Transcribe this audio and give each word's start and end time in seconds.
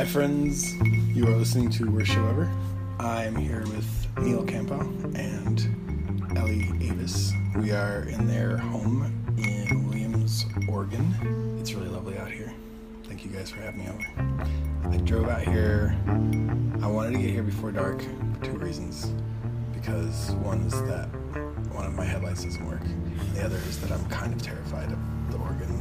Hi, 0.00 0.06
friends. 0.06 0.76
You 1.14 1.26
are 1.26 1.36
listening 1.36 1.68
to 1.72 1.90
Worst 1.90 2.12
Show 2.12 2.26
Ever. 2.28 2.50
I'm 2.98 3.36
here 3.36 3.60
with 3.66 4.08
Neil 4.16 4.42
Campo 4.42 4.80
and 5.14 5.60
Ellie 6.38 6.70
Avis. 6.80 7.34
We 7.58 7.72
are 7.72 8.04
in 8.04 8.26
their 8.26 8.56
home 8.56 9.12
in 9.36 9.86
Williams, 9.86 10.46
Oregon. 10.70 11.58
It's 11.60 11.74
really 11.74 11.90
lovely 11.90 12.16
out 12.16 12.30
here. 12.30 12.50
Thank 13.04 13.26
you 13.26 13.30
guys 13.30 13.50
for 13.50 13.60
having 13.60 13.80
me 13.80 13.90
over. 13.90 14.88
I 14.88 14.96
drove 14.96 15.28
out 15.28 15.42
here. 15.42 15.94
I 16.82 16.86
wanted 16.86 17.12
to 17.12 17.18
get 17.18 17.28
here 17.28 17.42
before 17.42 17.70
dark 17.70 18.00
for 18.00 18.46
two 18.46 18.56
reasons. 18.56 19.12
Because 19.74 20.30
one 20.36 20.62
is 20.62 20.72
that 20.84 21.08
one 21.74 21.84
of 21.84 21.92
my 21.92 22.06
headlights 22.06 22.44
doesn't 22.44 22.66
work, 22.66 22.80
and 22.80 23.36
the 23.36 23.44
other 23.44 23.58
is 23.68 23.78
that 23.82 23.92
I'm 23.92 24.08
kind 24.08 24.32
of 24.32 24.40
terrified 24.40 24.92
of 24.92 24.98
the 25.30 25.36
Oregon. 25.36 25.79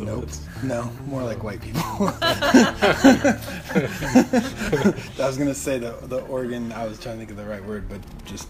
Uh, 0.00 0.04
nope. 0.04 0.20
woods? 0.20 0.46
No, 0.62 0.90
more 1.06 1.22
like 1.22 1.42
white 1.44 1.60
people. 1.60 1.82
I 1.84 3.38
was 5.18 5.38
gonna 5.38 5.54
say 5.54 5.78
the 5.78 5.92
the 6.02 6.20
Oregon. 6.26 6.72
I 6.72 6.86
was 6.86 6.98
trying 7.00 7.16
to 7.16 7.18
think 7.18 7.30
of 7.30 7.36
the 7.36 7.44
right 7.44 7.64
word, 7.64 7.88
but 7.88 8.00
just 8.24 8.48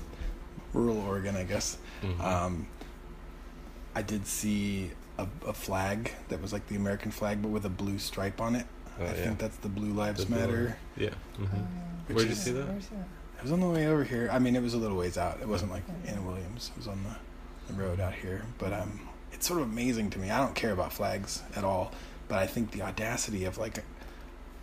rural 0.73 0.99
Oregon, 1.01 1.37
I 1.37 1.45
guess. 1.45 1.79
Mhm. 2.03 2.21
Um, 2.21 2.67
I 3.95 4.03
did 4.03 4.27
see 4.27 4.91
a, 5.19 5.27
a 5.47 5.53
flag 5.53 6.13
that 6.29 6.41
was 6.43 6.53
like 6.53 6.67
the 6.69 6.77
American 6.77 7.11
flag, 7.11 7.41
but 7.43 7.49
with 7.49 7.65
a 7.65 7.69
blue 7.71 7.99
stripe 7.99 8.41
on 8.41 8.57
it. 8.57 8.67
Oh, 8.99 9.05
I 9.05 9.09
yeah. 9.09 9.13
think 9.15 9.39
that's 9.39 9.57
the 9.57 9.69
Blue 9.69 9.93
Lives 9.93 10.21
The 10.21 10.27
blue- 10.27 10.39
Matter. 10.39 10.77
Yeah. 10.97 11.11
hmm 11.37 11.45
which 12.07 12.17
Where'd 12.17 12.29
you 12.29 12.35
see 12.35 12.53
that? 12.53 12.69
Where's 12.69 12.87
that? 12.89 13.07
It 13.39 13.43
was 13.43 13.53
on 13.53 13.61
the 13.61 13.69
way 13.69 13.87
over 13.89 14.05
here. 14.05 14.29
I 14.31 14.39
mean, 14.39 14.55
it 14.57 14.63
was 14.63 14.75
a 14.75 14.79
little 14.79 14.97
ways 14.97 15.17
out. 15.19 15.39
It 15.41 15.49
wasn't 15.49 15.73
like 15.73 15.83
in 16.07 16.25
Williams. 16.27 16.71
It 16.75 16.79
was 16.79 16.87
on 16.89 17.03
the, 17.03 17.73
the 17.73 17.81
road 17.81 17.99
out 17.99 18.13
here. 18.15 18.43
But 18.59 18.73
um, 18.75 19.01
it's 19.35 19.47
sort 19.47 19.61
of 19.61 19.67
amazing 19.67 20.11
to 20.11 20.19
me. 20.19 20.31
I 20.31 20.39
don't 20.39 20.55
care 20.55 20.73
about 20.73 20.93
flags 20.93 21.43
at 21.57 21.65
all, 21.65 21.93
but 22.29 22.39
I 22.39 22.47
think 22.47 22.71
the 22.71 22.83
audacity 22.83 23.45
of 23.45 23.59
like 23.59 23.85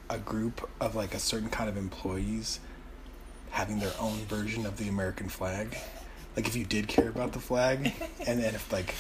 a, 0.09 0.18
group 0.18 0.70
of 0.80 0.95
like 0.95 1.14
a 1.14 1.20
certain 1.20 1.50
kind 1.50 1.70
of 1.70 1.78
employees 1.78 2.59
having 3.52 3.80
their 3.80 3.94
own 4.00 4.18
version 4.26 4.66
of 4.66 4.78
the 4.78 4.88
American 4.88 5.30
flag. 5.30 5.78
Like 6.36 6.48
if 6.48 6.56
you 6.56 6.66
did 6.66 6.88
care 6.88 7.10
about 7.10 7.34
the 7.34 7.40
flag, 7.40 7.94
and 8.26 8.42
then 8.42 8.56
if 8.56 8.72
like, 8.72 8.95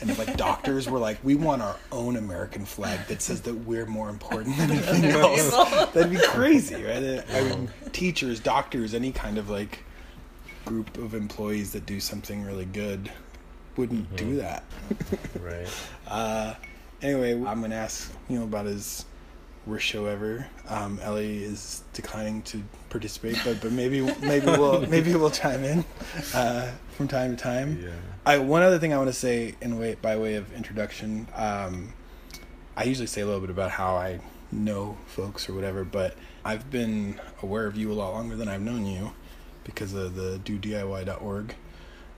and 0.00 0.08
if 0.08 0.18
like 0.18 0.36
doctors 0.36 0.88
were 0.88 1.00
like, 1.00 1.18
we 1.24 1.34
want 1.34 1.62
our 1.62 1.76
own 1.90 2.16
American 2.16 2.64
flag 2.64 3.06
that 3.08 3.20
says 3.20 3.40
that 3.42 3.54
we're 3.54 3.86
more 3.86 4.08
important 4.08 4.56
than 4.56 4.70
anything 4.70 5.04
else. 5.06 5.50
That'd 5.92 6.10
be 6.10 6.18
crazy, 6.28 6.82
right? 6.84 7.24
I 7.32 7.42
mean, 7.42 7.68
teachers, 7.92 8.38
doctors, 8.38 8.94
any 8.94 9.10
kind 9.10 9.38
of 9.38 9.50
like 9.50 9.84
group 10.64 10.96
of 10.98 11.14
employees 11.14 11.72
that 11.72 11.86
do 11.86 11.98
something 11.98 12.44
really 12.44 12.64
good 12.66 13.10
wouldn't 13.76 14.14
do 14.16 14.34
Mhm. 14.34 14.38
that. 14.38 14.64
Right. 15.42 15.68
Uh, 16.08 16.54
anyway, 17.00 17.32
I'm 17.32 17.60
gonna 17.62 17.74
ask 17.74 18.12
you 18.28 18.38
know 18.38 18.44
about 18.44 18.66
his 18.66 19.06
worst 19.64 19.86
show 19.86 20.04
ever. 20.06 20.46
Um, 20.68 20.98
Ellie 21.02 21.42
is 21.42 21.82
declining 21.94 22.42
to 22.42 22.62
participate, 22.90 23.38
but 23.44 23.60
but 23.62 23.72
maybe 23.72 24.00
maybe 24.20 24.46
we'll 24.46 24.86
maybe 24.88 25.14
we'll 25.14 25.30
chime 25.30 25.64
in 25.64 25.84
uh, 26.34 26.70
from 26.96 27.08
time 27.08 27.34
to 27.34 27.42
time. 27.42 27.80
Yeah. 27.82 27.90
I, 28.26 28.38
one 28.38 28.60
other 28.62 28.78
thing 28.78 28.92
I 28.92 28.98
want 28.98 29.08
to 29.08 29.14
say 29.14 29.54
in 29.62 29.78
way 29.78 29.94
by 30.02 30.16
way 30.16 30.34
of 30.34 30.52
introduction, 30.52 31.26
um, 31.34 31.94
I 32.76 32.84
usually 32.84 33.06
say 33.06 33.22
a 33.22 33.26
little 33.26 33.40
bit 33.40 33.50
about 33.50 33.70
how 33.70 33.96
I 33.96 34.20
know 34.50 34.98
folks 35.06 35.48
or 35.48 35.54
whatever, 35.54 35.84
but 35.84 36.14
I've 36.44 36.70
been 36.70 37.18
aware 37.42 37.66
of 37.66 37.76
you 37.76 37.90
a 37.90 37.94
lot 37.94 38.12
longer 38.12 38.36
than 38.36 38.48
I've 38.48 38.60
known 38.60 38.84
you 38.84 39.12
because 39.64 39.94
of 39.94 40.14
the 40.14 40.38
DoDIY.org. 40.44 41.54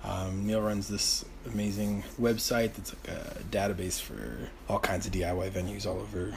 Um, 0.04 0.46
Neil 0.46 0.60
runs 0.60 0.86
this 0.88 1.24
amazing 1.46 2.04
website 2.20 2.74
that's 2.74 2.94
like 2.94 3.16
a 3.16 3.42
database 3.50 4.00
for 4.00 4.50
all 4.68 4.78
kinds 4.78 5.06
of 5.06 5.12
DIY 5.12 5.50
venues 5.50 5.86
all 5.86 5.98
over 5.98 6.36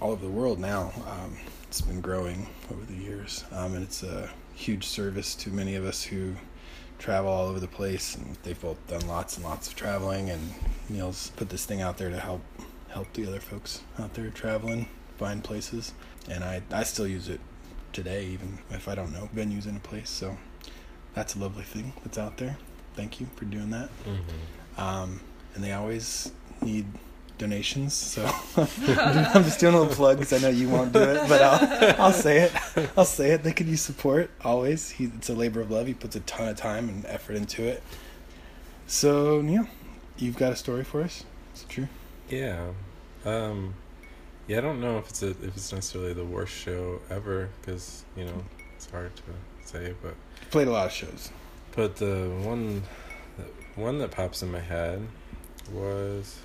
all 0.00 0.10
over 0.10 0.24
the 0.24 0.30
world 0.30 0.58
now. 0.58 0.92
Um, 1.08 1.36
it's 1.62 1.80
been 1.80 2.00
growing 2.02 2.46
over 2.70 2.84
the 2.84 2.94
years, 2.94 3.44
um, 3.52 3.74
and 3.74 3.82
it's 3.82 4.02
a 4.02 4.30
huge 4.54 4.84
service 4.84 5.34
to 5.36 5.50
many 5.50 5.74
of 5.74 5.84
us 5.84 6.02
who 6.02 6.34
travel 6.98 7.30
all 7.30 7.46
over 7.46 7.60
the 7.60 7.66
place. 7.66 8.14
And 8.14 8.36
they've 8.42 8.60
both 8.60 8.84
done 8.86 9.06
lots 9.08 9.36
and 9.36 9.44
lots 9.44 9.68
of 9.68 9.74
traveling, 9.74 10.30
and 10.30 10.52
Neil's 10.90 11.30
put 11.36 11.48
this 11.48 11.64
thing 11.64 11.80
out 11.80 11.96
there 11.96 12.10
to 12.10 12.20
help 12.20 12.42
help 12.88 13.12
the 13.14 13.26
other 13.26 13.40
folks 13.40 13.80
out 13.98 14.14
there 14.14 14.28
traveling, 14.30 14.88
find 15.16 15.42
places. 15.42 15.94
And 16.28 16.44
I 16.44 16.62
I 16.70 16.82
still 16.82 17.06
use 17.06 17.28
it 17.30 17.40
today, 17.94 18.26
even 18.26 18.58
if 18.70 18.88
I 18.88 18.94
don't 18.94 19.12
know 19.12 19.30
venues 19.34 19.66
in 19.66 19.76
a 19.76 19.80
place. 19.80 20.10
So 20.10 20.36
that's 21.14 21.34
a 21.34 21.38
lovely 21.38 21.64
thing 21.64 21.94
that's 22.02 22.18
out 22.18 22.36
there. 22.36 22.58
Thank 22.96 23.20
you 23.20 23.26
for 23.36 23.44
doing 23.44 23.70
that. 23.70 23.88
hmm 24.04 24.80
Um, 24.80 25.20
and 25.54 25.62
they 25.64 25.72
always 25.72 26.32
need 26.62 26.86
donations. 27.38 27.92
So 27.94 28.24
I'm 28.56 29.44
just 29.44 29.60
doing 29.60 29.74
a 29.74 29.78
little 29.80 29.94
plug 29.94 30.18
because 30.18 30.32
I 30.32 30.38
know 30.38 30.48
you 30.48 30.68
won't 30.68 30.92
do 30.92 31.00
it, 31.00 31.28
but 31.28 31.42
I'll, 31.42 32.06
I'll 32.06 32.12
say 32.12 32.42
it. 32.42 32.88
I'll 32.96 33.04
say 33.04 33.32
it. 33.32 33.42
They 33.42 33.52
could 33.52 33.66
use 33.66 33.82
support 33.82 34.30
always. 34.44 34.90
He, 34.90 35.04
it's 35.04 35.28
a 35.28 35.34
labor 35.34 35.60
of 35.60 35.70
love. 35.70 35.86
He 35.86 35.94
puts 35.94 36.16
a 36.16 36.20
ton 36.20 36.48
of 36.48 36.56
time 36.56 36.88
and 36.88 37.04
effort 37.06 37.36
into 37.36 37.62
it. 37.62 37.82
So 38.86 39.40
Neil, 39.42 39.66
you've 40.16 40.36
got 40.36 40.52
a 40.52 40.56
story 40.56 40.84
for 40.84 41.02
us. 41.02 41.24
Is 41.54 41.62
it 41.62 41.68
true? 41.68 41.88
Yeah. 42.30 42.68
Um, 43.24 43.74
yeah. 44.46 44.58
I 44.58 44.60
don't 44.60 44.80
know 44.80 44.98
if 44.98 45.08
it's 45.10 45.22
a, 45.22 45.30
if 45.30 45.56
it's 45.56 45.72
necessarily 45.72 46.12
the 46.12 46.24
worst 46.24 46.54
show 46.54 47.00
ever 47.10 47.48
because 47.60 48.04
you 48.16 48.24
know 48.24 48.44
it's 48.76 48.90
hard 48.90 49.12
to 49.16 49.22
say, 49.64 49.94
but 50.02 50.14
played 50.50 50.68
a 50.68 50.70
lot 50.70 50.86
of 50.86 50.92
shows. 50.92 51.30
But 51.76 51.96
the 51.96 52.28
one 52.42 52.82
the 53.36 53.44
one 53.80 53.98
that 53.98 54.10
pops 54.10 54.42
in 54.42 54.50
my 54.50 54.60
head 54.60 55.06
was 55.72 56.38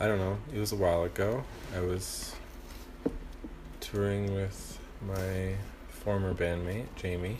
I 0.00 0.06
don't 0.06 0.18
know. 0.18 0.38
It 0.52 0.58
was 0.58 0.72
a 0.72 0.76
while 0.76 1.04
ago. 1.04 1.44
I 1.76 1.80
was 1.80 2.34
touring 3.80 4.34
with 4.34 4.78
my 5.06 5.54
former 5.88 6.34
bandmate 6.34 6.86
Jamie, 6.96 7.36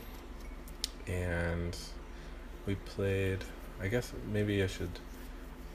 and 1.06 1.76
we 2.66 2.74
played. 2.76 3.38
I 3.82 3.88
guess 3.88 4.12
maybe 4.32 4.62
I 4.62 4.66
should 4.68 4.90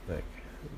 like 0.08 0.24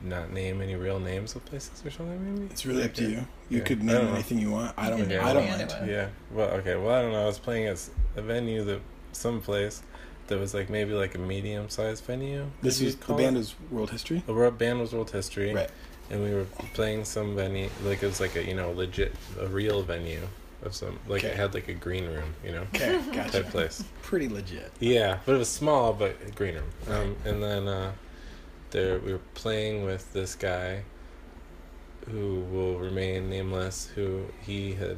not 0.03 0.31
name 0.31 0.61
any 0.61 0.75
real 0.75 0.99
names 0.99 1.35
of 1.35 1.45
places 1.45 1.83
or 1.85 1.91
something. 1.91 2.33
Maybe 2.35 2.47
It's 2.51 2.65
really 2.65 2.83
up 2.83 2.93
to 2.95 3.03
you. 3.03 3.25
You 3.49 3.59
Yeah. 3.59 3.63
could 3.63 3.83
name 3.83 4.07
anything 4.07 4.39
you 4.39 4.51
want. 4.51 4.73
I 4.77 4.89
don't. 4.89 5.09
Yeah. 5.09 5.25
I 5.27 5.33
don't 5.33 5.45
Yeah, 5.45 5.57
mind. 5.57 5.71
anyway. 5.71 5.91
Yeah. 5.93 6.07
Well, 6.31 6.49
okay. 6.57 6.75
Well, 6.75 6.93
I 6.95 7.01
don't 7.01 7.11
know. 7.11 7.23
I 7.23 7.25
was 7.25 7.39
playing 7.39 7.67
at 7.67 7.87
a 8.15 8.21
venue 8.21 8.63
that 8.65 8.81
someplace 9.11 9.83
that 10.31 10.39
was 10.39 10.53
like 10.53 10.69
maybe 10.69 10.93
like 10.93 11.13
a 11.15 11.19
medium 11.19 11.69
sized 11.69 12.03
venue. 12.05 12.45
This 12.61 12.81
was 12.81 12.95
the 12.95 13.13
band 13.13 13.37
it. 13.37 13.41
is 13.41 13.55
World 13.69 13.91
History. 13.91 14.23
The 14.25 14.33
world 14.33 14.57
band 14.57 14.79
was 14.79 14.93
World 14.93 15.11
History, 15.11 15.53
Right. 15.53 15.69
and 16.09 16.23
we 16.23 16.33
were 16.33 16.45
playing 16.73 17.05
some 17.05 17.35
venue 17.35 17.69
like 17.83 18.01
it 18.01 18.07
was 18.07 18.19
like 18.19 18.35
a 18.35 18.43
you 18.43 18.55
know 18.55 18.71
legit 18.71 19.13
a 19.39 19.47
real 19.47 19.83
venue 19.83 20.27
of 20.63 20.75
some 20.75 20.99
like 21.07 21.23
Okay. 21.23 21.33
it 21.33 21.37
had 21.37 21.53
like 21.53 21.67
a 21.69 21.73
green 21.73 22.05
room 22.05 22.33
you 22.45 22.51
know 22.51 22.65
Okay, 22.75 22.99
gotcha. 23.13 23.43
type 23.43 23.49
place. 23.51 23.83
Pretty 24.01 24.27
legit. 24.29 24.71
Yeah, 24.79 25.19
but 25.25 25.35
it 25.35 25.37
was 25.37 25.49
small, 25.49 25.93
but 25.93 26.15
a 26.27 26.31
green 26.31 26.55
room. 26.55 26.69
Um, 26.89 27.15
and 27.25 27.41
then 27.43 27.67
uh, 27.67 27.91
there 28.71 28.99
we 28.99 29.11
were 29.13 29.21
playing 29.33 29.85
with 29.85 30.11
this 30.13 30.35
guy 30.35 30.83
who 32.09 32.41
will 32.51 32.77
remain 32.79 33.29
nameless. 33.29 33.87
Who 33.95 34.25
he 34.41 34.73
had, 34.73 34.97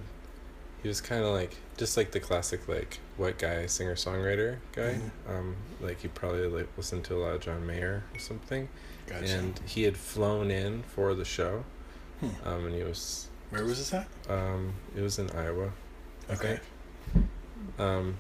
he 0.83 0.88
was 0.89 1.01
kind 1.01 1.23
of 1.23 1.33
like 1.33 1.55
just 1.77 1.97
like 1.97 2.11
the 2.11 2.19
classic 2.19 2.67
like 2.67 2.99
white 3.17 3.39
guy 3.39 3.66
singer 3.66 3.95
songwriter 3.95 4.57
guy. 4.73 4.99
Mhm. 5.27 5.29
Um, 5.29 5.55
like 5.81 6.01
he 6.01 6.07
probably 6.09 6.45
like 6.47 6.67
listened 6.77 7.03
to 7.05 7.16
a 7.16 7.19
lot 7.19 7.35
of 7.35 7.41
John 7.41 7.66
Mayer 7.66 8.03
or 8.13 8.19
something. 8.19 8.69
Gotcha. 9.07 9.25
And 9.25 9.59
he 9.66 9.83
had 9.83 9.97
flown 9.97 10.51
in 10.51 10.83
for 10.83 11.13
the 11.16 11.25
show. 11.25 11.63
Hmm. 12.19 12.47
Um, 12.47 12.66
and 12.67 12.75
he 12.75 12.83
was 12.83 13.27
Where 13.49 13.63
was 13.66 13.77
this 13.79 13.94
at? 13.94 14.07
um, 14.29 14.73
it 14.95 15.01
was 15.01 15.17
in 15.19 15.29
Iowa. 15.31 15.71
Okay. 16.29 16.59
Um, 17.79 18.17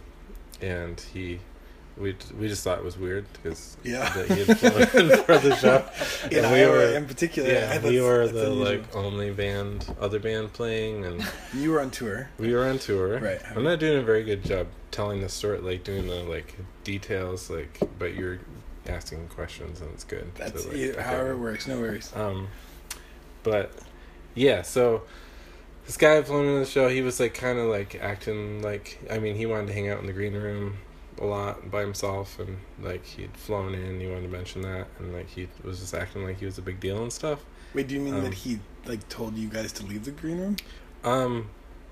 and 0.61 0.99
he, 0.99 1.39
we 1.97 2.15
we 2.39 2.47
just 2.47 2.63
thought 2.63 2.79
it 2.79 2.83
was 2.83 2.97
weird 2.97 3.25
because 3.33 3.77
Yeah. 3.83 4.09
that 4.13 4.27
he 4.31 4.43
had 4.45 4.57
flown 4.59 5.09
in 5.11 5.17
for 5.23 5.37
the 5.37 5.55
show. 5.55 5.85
In 6.31 6.43
And 6.43 6.53
we 6.53 6.65
were- 6.65 6.95
in 6.95 7.05
particular. 7.05 7.49
Yeah, 7.49 7.79
we 7.83 8.01
were 8.01 8.27
the 8.27 8.51
unusual. 8.51 8.55
like 8.65 8.95
only 8.95 9.31
band, 9.31 9.93
other 10.01 10.19
band 10.19 10.53
playing, 10.53 11.05
and 11.05 11.23
You 11.53 11.71
were 11.71 11.81
on 11.81 11.91
tour. 11.91 12.29
we 12.39 12.53
were 12.53 12.65
on 12.65 12.79
tour. 12.79 13.19
Right. 13.19 13.39
I'm 13.55 13.63
not 13.63 13.79
doing 13.79 13.97
a 13.99 14.01
very 14.03 14.23
good 14.23 14.43
job 14.43 14.67
telling 14.91 15.21
the 15.21 15.29
story, 15.29 15.59
like 15.59 15.83
doing 15.83 16.07
the 16.07 16.23
like 16.23 16.55
details, 16.83 17.49
like, 17.49 17.79
but 17.99 18.15
you're 18.15 18.39
asking 18.87 19.27
questions 19.27 19.79
and 19.79 19.89
it's 19.93 20.03
good. 20.03 20.29
That's 20.35 20.65
like, 20.65 20.75
you, 20.75 20.95
however 20.99 21.31
it 21.33 21.37
works. 21.37 21.67
No 21.67 21.79
worries. 21.79 22.11
Um, 22.15 22.47
but 23.43 23.71
yeah, 24.35 24.61
so 24.63 25.03
this 25.85 25.95
guy 25.97 26.11
had 26.15 26.25
flown 26.27 26.45
into 26.47 26.59
the 26.59 26.65
show. 26.65 26.89
He 26.89 27.01
was 27.01 27.19
like 27.19 27.33
kind 27.33 27.59
of 27.59 27.67
like 27.67 27.95
acting 28.01 28.61
like 28.61 28.97
I 29.11 29.19
mean 29.19 29.35
he 29.35 29.45
wanted 29.45 29.67
to 29.67 29.73
hang 29.73 29.89
out 29.89 29.99
in 29.99 30.05
the 30.07 30.13
green 30.13 30.33
room 30.33 30.77
a 31.21 31.25
lot 31.25 31.69
by 31.71 31.81
himself 31.81 32.39
and 32.39 32.57
like 32.81 33.05
he'd 33.05 33.35
flown 33.37 33.73
in. 33.75 33.99
He 33.99 34.07
wanted 34.07 34.23
to 34.23 34.27
mention 34.29 34.61
that 34.63 34.87
and 34.99 35.13
like 35.13 35.29
he 35.29 35.47
was 35.63 35.79
just 35.79 35.93
acting 35.93 36.23
like 36.23 36.39
he 36.39 36.45
was 36.45 36.57
a 36.57 36.61
big 36.61 36.79
deal 36.79 37.01
and 37.01 37.11
stuff. 37.11 37.39
Wait, 37.73 37.87
do 37.87 37.95
you 37.95 38.01
mean 38.01 38.15
Um, 38.15 38.23
that 38.23 38.33
he 38.33 38.59
like 38.85 39.07
told 39.09 39.35
you 39.37 39.47
guys 39.49 39.71
to 39.73 39.85
leave 39.85 40.05
the 40.05 40.11
green 40.11 40.39
room? 40.39 40.55
Um, 41.03 41.49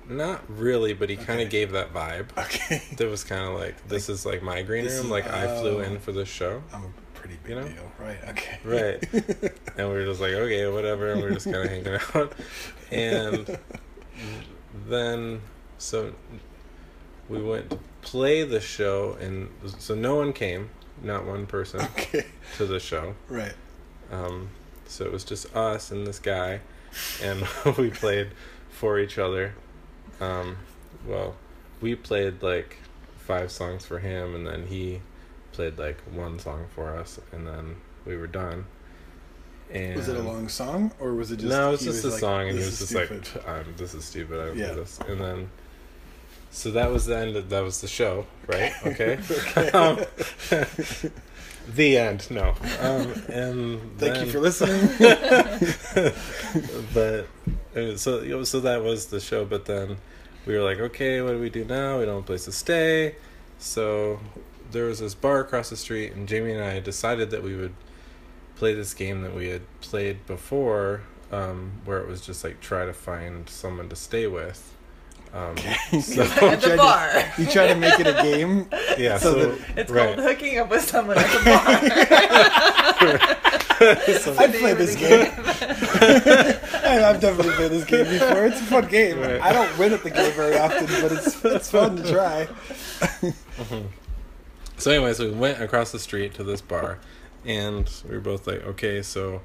not 0.09 0.41
really, 0.49 0.93
but 0.93 1.09
he 1.09 1.15
kind 1.15 1.41
of 1.41 1.49
gave 1.49 1.71
that 1.73 1.93
vibe. 1.93 2.29
Okay. 2.37 2.81
That 2.97 3.09
was 3.09 3.23
kind 3.23 3.43
of 3.45 3.59
like 3.59 3.87
this 3.87 4.09
is 4.09 4.25
like 4.25 4.41
my 4.43 4.61
green 4.61 4.85
room. 4.85 4.93
is- 4.93 5.05
Like 5.05 5.27
I 5.31 5.59
flew 5.59 5.77
oh. 5.77 5.81
in 5.81 5.99
for 5.99 6.11
this 6.11 6.29
show. 6.29 6.61
I'm 6.73 6.83
a 6.85 6.89
pretty 7.13 7.37
big 7.43 7.55
you 7.55 7.61
know? 7.61 7.67
deal, 7.67 7.91
right? 7.99 8.17
Okay. 8.29 8.59
Right. 8.63 9.13
and 9.77 9.87
we 9.89 9.93
were 9.93 10.05
just 10.05 10.21
like, 10.21 10.33
okay, 10.33 10.67
whatever. 10.71 11.11
And 11.11 11.21
we 11.21 11.27
are 11.27 11.31
just 11.33 11.45
kind 11.45 11.57
of 11.57 11.69
hanging 11.69 11.99
out. 12.15 12.33
And 12.91 13.57
then, 14.87 15.41
so 15.77 16.13
we 17.29 17.41
went 17.41 17.77
play 18.01 18.43
the 18.43 18.59
show, 18.61 19.17
and 19.19 19.49
so 19.79 19.95
no 19.95 20.15
one 20.15 20.33
came, 20.33 20.69
not 21.01 21.25
one 21.25 21.45
person, 21.45 21.81
okay. 21.81 22.25
to 22.57 22.65
the 22.65 22.79
show. 22.79 23.15
Right. 23.29 23.53
Um, 24.11 24.49
so 24.85 25.05
it 25.05 25.11
was 25.11 25.23
just 25.23 25.55
us 25.55 25.91
and 25.91 26.05
this 26.05 26.19
guy, 26.19 26.61
and 27.23 27.45
we 27.77 27.89
played 27.89 28.31
for 28.69 28.99
each 28.99 29.17
other. 29.17 29.53
Um, 30.19 30.57
well, 31.07 31.35
we 31.79 31.95
played 31.95 32.43
like 32.43 32.77
five 33.17 33.51
songs 33.51 33.85
for 33.85 33.99
him, 33.99 34.35
and 34.35 34.45
then 34.45 34.67
he 34.67 35.01
played 35.53 35.77
like 35.77 36.01
one 36.11 36.39
song 36.39 36.65
for 36.75 36.95
us, 36.95 37.19
and 37.31 37.47
then 37.47 37.75
we 38.05 38.17
were 38.17 38.27
done. 38.27 38.65
And 39.71 39.95
Was 39.95 40.09
it 40.09 40.17
a 40.17 40.21
long 40.21 40.49
song 40.49 40.91
or 40.99 41.13
was 41.13 41.31
it 41.31 41.37
just? 41.37 41.47
no, 41.47 41.69
it 41.69 41.71
was 41.71 41.83
just 41.83 42.03
a 42.03 42.09
like, 42.09 42.19
song, 42.19 42.41
and 42.49 42.57
he 42.59 42.65
was 42.65 42.77
just 42.77 42.89
stupid." 42.89 43.27
like, 43.47 43.77
"This 43.77 43.93
is 43.93 44.03
stupid. 44.03 44.39
I 44.41 44.45
don't 44.47 44.57
Yeah. 44.57 44.73
this." 44.73 44.99
And 45.07 45.21
then, 45.21 45.49
so 46.51 46.71
that 46.71 46.91
was 46.91 47.05
the 47.05 47.17
end. 47.17 47.35
Of, 47.35 47.49
that 47.49 47.63
was 47.63 47.81
the 47.81 47.87
show, 47.87 48.27
right? 48.47 48.73
Okay. 48.85 49.17
Okay. 49.31 49.71
um, 49.71 49.99
the 51.73 51.97
end. 51.97 52.29
No. 52.29 52.53
Um, 52.79 53.11
and 53.29 53.79
Thank 53.97 54.15
then, 54.15 54.25
you 54.25 54.31
for 54.31 54.39
listening. 54.39 54.87
but 56.93 57.27
uh, 57.75 57.95
so 57.97 58.43
so 58.43 58.59
that 58.59 58.83
was 58.83 59.07
the 59.07 59.19
show. 59.19 59.45
But 59.45 59.65
then 59.65 59.97
we 60.45 60.55
were 60.55 60.63
like, 60.63 60.79
okay, 60.79 61.21
what 61.21 61.31
do 61.31 61.39
we 61.39 61.49
do 61.49 61.63
now? 61.63 61.99
We 61.99 62.05
don't 62.05 62.15
have 62.15 62.23
a 62.23 62.27
place 62.27 62.45
to 62.45 62.51
stay. 62.51 63.15
So 63.57 64.19
there 64.71 64.85
was 64.85 64.99
this 64.99 65.15
bar 65.15 65.39
across 65.39 65.69
the 65.69 65.77
street, 65.77 66.13
and 66.13 66.27
Jamie 66.27 66.53
and 66.53 66.63
I 66.63 66.79
decided 66.79 67.31
that 67.31 67.43
we 67.43 67.55
would 67.55 67.73
play 68.55 68.73
this 68.73 68.93
game 68.93 69.21
that 69.21 69.35
we 69.35 69.47
had 69.47 69.61
played 69.81 70.25
before, 70.27 71.01
um, 71.31 71.71
where 71.85 71.99
it 71.99 72.07
was 72.07 72.21
just 72.21 72.43
like 72.43 72.59
try 72.59 72.85
to 72.85 72.93
find 72.93 73.47
someone 73.49 73.87
to 73.89 73.95
stay 73.95 74.27
with. 74.27 74.75
Um, 75.33 75.55
so, 76.01 76.23
At 76.23 76.59
the 76.61 76.75
tried 76.75 77.33
to- 77.35 77.41
you 77.41 77.47
try 77.49 77.67
to 77.67 77.75
make 77.75 77.97
it 77.99 78.07
a 78.07 78.13
game. 78.21 78.67
yeah, 78.97 79.17
So 79.17 79.33
so, 79.33 79.51
that- 79.55 79.77
It's 79.77 79.89
right. 79.91 80.15
called 80.15 80.27
hooking 80.27 80.59
up 80.59 80.69
with 80.69 80.83
someone 80.83 81.17
at 81.17 81.31
the 81.31 81.39
bar. 83.21 83.37
So- 84.19 84.35
I've 84.37 84.53
played 84.53 84.77
this 84.77 84.95
game. 84.95 85.31
I- 85.35 87.03
I've 87.09 87.19
definitely 87.19 87.53
played 87.53 87.71
this 87.71 87.85
game 87.85 88.05
before. 88.05 88.45
It's 88.45 88.59
a 88.61 88.63
fun 88.65 88.87
game. 88.87 89.19
Right. 89.19 89.41
I 89.41 89.51
don't 89.53 89.75
win 89.79 89.93
at 89.93 90.03
the 90.03 90.11
game 90.11 90.31
very 90.33 90.55
often, 90.57 90.85
but 90.85 91.11
it's 91.13 91.43
it's 91.43 91.71
fun 91.71 91.95
to 91.95 92.11
try. 92.11 92.47
So, 94.77 94.91
anyways, 94.91 95.19
we 95.19 95.31
went 95.31 95.61
across 95.61 95.91
the 95.91 95.97
street 95.99 96.33
to 96.35 96.43
this 96.43 96.61
bar, 96.61 96.99
and 97.45 97.89
we 98.07 98.15
were 98.15 98.21
both 98.21 98.45
like, 98.47 98.63
okay, 98.65 99.01
so, 99.01 99.41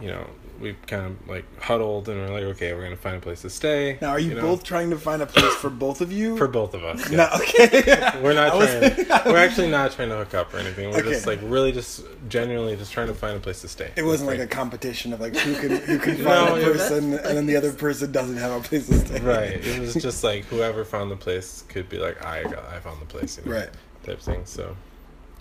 you 0.00 0.08
know, 0.08 0.26
we 0.60 0.74
kind 0.86 1.06
of 1.06 1.28
like 1.28 1.44
huddled, 1.62 2.08
and 2.08 2.18
we're 2.20 2.32
like, 2.32 2.42
okay, 2.56 2.72
we're 2.74 2.82
gonna 2.82 2.96
find 2.96 3.16
a 3.16 3.20
place 3.20 3.42
to 3.42 3.50
stay. 3.50 3.98
Now, 4.00 4.10
are 4.10 4.18
you, 4.18 4.34
know, 4.34 4.40
both 4.42 4.64
trying 4.64 4.90
to 4.90 4.98
find 4.98 5.22
a 5.22 5.26
place 5.26 5.54
for 5.54 5.70
both 5.70 6.00
of 6.00 6.10
you? 6.10 6.36
for 6.36 6.48
both 6.48 6.74
of 6.74 6.82
us? 6.84 7.10
no, 7.10 7.28
okay. 7.36 8.10
We're 8.22 8.34
not 8.34 8.56
was- 8.56 8.68
trying. 8.70 9.24
we're 9.26 9.38
actually 9.38 9.70
not 9.70 9.92
trying 9.92 10.08
to 10.08 10.16
hook 10.16 10.34
up 10.34 10.52
or 10.52 10.58
anything. 10.58 10.90
We're 10.90 11.02
just 11.02 11.26
like 11.26 11.38
really, 11.42 11.70
just 11.72 12.02
genuinely, 12.28 12.76
just 12.76 12.92
trying 12.92 13.06
to 13.08 13.14
find 13.14 13.36
a 13.36 13.40
place 13.40 13.60
to 13.60 13.68
stay. 13.68 13.92
It 13.96 14.02
wasn't 14.04 14.30
like 14.30 14.40
a 14.40 14.46
competition 14.46 15.12
of 15.12 15.20
like 15.20 15.36
who 15.36 15.54
can 15.54 15.76
who 15.86 15.98
can 15.98 16.16
find 16.24 16.26
No, 16.26 16.56
a 16.56 16.62
person, 16.64 17.14
and 17.14 17.36
then 17.36 17.46
the 17.46 17.56
other 17.56 17.72
person 17.72 18.10
doesn't 18.12 18.36
have 18.36 18.52
a 18.52 18.60
place 18.66 18.86
to 18.88 18.94
stay. 18.98 19.20
right. 19.20 19.64
It 19.64 19.80
was 19.80 19.94
just 19.94 20.24
like 20.24 20.44
whoever 20.46 20.84
found 20.84 21.10
the 21.10 21.16
place 21.16 21.64
could 21.68 21.88
be 21.88 21.98
like, 21.98 22.24
I 22.24 22.42
got, 22.42 22.64
I 22.66 22.80
found 22.80 23.00
the 23.00 23.06
place, 23.06 23.38
you 23.38 23.50
know, 23.50 23.58
Right. 23.58 23.68
type 24.02 24.20
thing. 24.20 24.42
So 24.44 24.76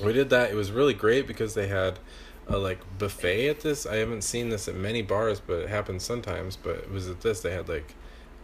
we 0.04 0.14
did 0.14 0.30
that. 0.30 0.52
It 0.52 0.56
was 0.56 0.72
really 0.72 0.94
great 0.94 1.26
because 1.26 1.54
they 1.56 1.68
had 1.68 1.98
a 2.50 2.58
like 2.58 2.80
buffet 2.98 3.50
at 3.50 3.60
this. 3.62 3.86
I 3.86 3.96
haven't 3.98 4.24
seen 4.24 4.50
this 4.50 4.68
at 4.68 4.76
many 4.76 5.02
bars, 5.02 5.40
but 5.40 5.60
it 5.62 5.70
happens 5.70 6.04
sometimes. 6.04 6.56
But 6.56 6.76
it 6.78 6.92
was 6.92 7.10
at 7.10 7.22
this. 7.22 7.42
They 7.42 7.52
had 7.52 7.68
like 7.70 7.94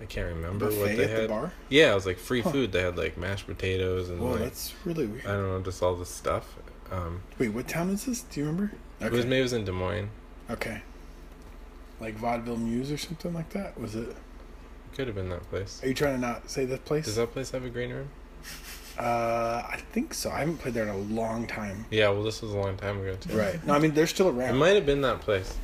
I 0.02 0.06
can't 0.06 0.28
remember 0.36 0.66
what 0.66 0.76
Buffet 0.80 0.96
they 0.96 1.04
at 1.06 1.10
had. 1.10 1.24
the 1.24 1.28
bar. 1.30 1.54
Yeah, 1.70 1.92
it 1.92 1.96
was 1.96 2.06
like 2.06 2.18
free 2.18 2.42
Huh. 2.42 2.52
food. 2.52 2.72
They 2.72 2.82
had 2.82 2.98
like 2.98 3.18
mashed 3.18 3.48
potatoes 3.48 4.10
and 4.10 4.20
Well, 4.20 4.32
like 4.32 4.42
that's 4.42 4.74
really 4.86 5.06
weird. 5.08 5.26
I 5.26 5.34
don't 5.34 5.48
know, 5.48 5.62
just 5.62 5.82
all 5.82 5.96
this 5.96 6.10
stuff. 6.10 6.56
Um, 6.92 7.22
Wait, 7.40 7.50
what 7.50 7.68
town 7.68 7.90
is 7.90 8.06
this? 8.06 8.22
Do 8.22 8.40
you 8.42 8.46
remember? 8.46 8.76
It 9.00 9.12
was 9.12 9.26
maybe 9.26 9.40
it 9.40 9.44
was 9.44 9.54
in 9.54 9.66
Des 9.66 9.72
Moines. 9.72 10.10
Okay. 10.50 10.82
Like 12.00 12.16
Vaudeville 12.16 12.58
Mews 12.58 12.92
or 12.92 12.98
something 12.98 13.34
like 13.34 13.50
that? 13.52 13.80
Was 13.80 13.96
it? 13.96 14.16
Could 14.96 15.08
have 15.08 15.16
been 15.16 15.30
that 15.30 15.50
place. 15.50 15.82
Are 15.84 15.88
you 15.88 15.94
trying 15.94 16.16
to 16.16 16.20
not 16.22 16.50
say 16.50 16.66
that 16.66 16.86
place? 16.86 17.06
Does 17.06 17.16
that 17.16 17.32
place 17.32 17.52
have 17.52 17.64
a 17.66 17.70
green 17.70 17.92
room? 17.92 18.10
uh, 18.98 19.64
I 19.72 19.78
think 19.92 20.14
so. 20.14 20.30
I 20.30 20.40
haven't 20.40 20.58
played 20.58 20.74
there 20.74 20.84
in 20.84 20.90
a 20.90 20.98
long 20.98 21.48
time. 21.48 21.86
Yeah, 21.90 22.10
well, 22.10 22.24
this 22.24 22.42
was 22.42 22.52
a 22.54 22.58
long 22.58 22.78
time 22.78 23.00
ago 23.02 23.16
too. 23.20 23.38
Right. 23.38 23.64
No, 23.66 23.74
I 23.74 23.80
mean 23.80 23.94
they're 23.94 24.08
still 24.08 24.28
around. 24.28 24.40
It 24.40 24.44
around. 24.50 24.58
might 24.60 24.76
have 24.76 24.86
been 24.86 25.02
that 25.02 25.22
place. 25.22 25.56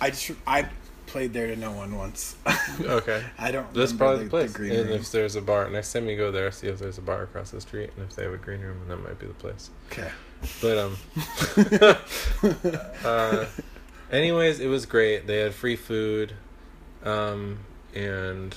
I 0.00 0.10
just 0.10 0.32
I 0.46 0.66
played 1.06 1.32
there 1.32 1.48
to 1.48 1.56
no 1.56 1.72
one 1.72 1.96
once. 1.96 2.36
Okay. 2.80 3.22
I 3.38 3.50
don't. 3.50 3.64
That's 3.74 3.92
remember 3.92 3.98
probably 3.98 4.24
the 4.24 4.30
place. 4.30 4.52
green 4.52 4.72
and 4.72 4.88
room. 4.88 4.98
if 5.00 5.12
there's 5.12 5.36
a 5.36 5.42
bar, 5.42 5.68
next 5.68 5.92
time 5.92 6.08
you 6.08 6.16
go 6.16 6.30
there, 6.30 6.50
see 6.52 6.68
if 6.68 6.78
there's 6.78 6.96
a 6.98 7.02
bar 7.02 7.24
across 7.24 7.50
the 7.50 7.60
street, 7.60 7.90
and 7.96 8.06
if 8.08 8.16
they 8.16 8.22
have 8.22 8.32
a 8.32 8.38
green 8.38 8.60
room, 8.60 8.80
that 8.88 8.96
might 8.96 9.18
be 9.18 9.26
the 9.26 9.34
place. 9.34 9.70
Okay. 9.90 10.08
But 10.62 10.78
um, 10.78 10.96
uh, 13.04 13.46
anyways, 14.10 14.60
it 14.60 14.68
was 14.68 14.86
great. 14.86 15.26
They 15.26 15.38
had 15.40 15.52
free 15.52 15.76
food, 15.76 16.32
um, 17.04 17.58
and 17.94 18.54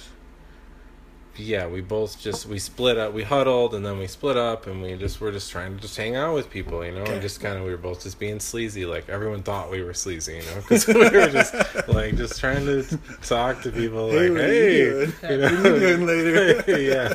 yeah, 1.35 1.65
we 1.67 1.81
both 1.81 2.19
just 2.21 2.45
we 2.45 2.59
split 2.59 2.97
up. 2.97 3.11
We 3.13 3.23
huddled, 3.23 3.73
and 3.73 3.83
then 3.85 3.97
we 3.97 4.05
split 4.07 4.37
up, 4.37 4.67
and 4.67 4.81
we 4.83 4.95
just 4.95 5.19
were 5.19 5.31
just 5.31 5.49
trying 5.51 5.75
to 5.75 5.81
just 5.81 5.97
hang 5.97 6.15
out 6.15 6.35
with 6.35 6.49
people, 6.49 6.85
you 6.85 6.91
know, 6.91 7.01
Okay. 7.01 7.13
and 7.13 7.21
just 7.21 7.41
kind 7.41 7.57
of 7.57 7.63
we 7.63 7.71
were 7.71 7.77
both 7.77 8.03
just 8.03 8.19
being 8.19 8.39
sleazy. 8.39 8.85
Like 8.85 9.09
everyone 9.09 9.41
thought 9.41 9.71
we 9.71 9.81
were 9.81 9.93
sleazy, 9.95 10.35
you 10.35 10.41
know, 10.43 10.55
because 10.57 10.85
we 10.87 10.93
were 10.93 11.29
just 11.29 11.53
like 11.87 12.15
just 12.17 12.39
trying 12.39 12.65
to 12.65 12.83
talk 13.23 13.61
to 13.63 13.71
people. 13.71 14.11
Hey, 14.11 14.29
like, 14.29 14.41
hey, 14.41 14.77
you 14.77 15.13
you 15.29 15.37
know, 15.37 15.49
What 15.49 15.65
are 15.65 15.73
you 15.73 15.79
doing 15.79 16.05
later? 16.05 16.79
yeah, 16.81 17.13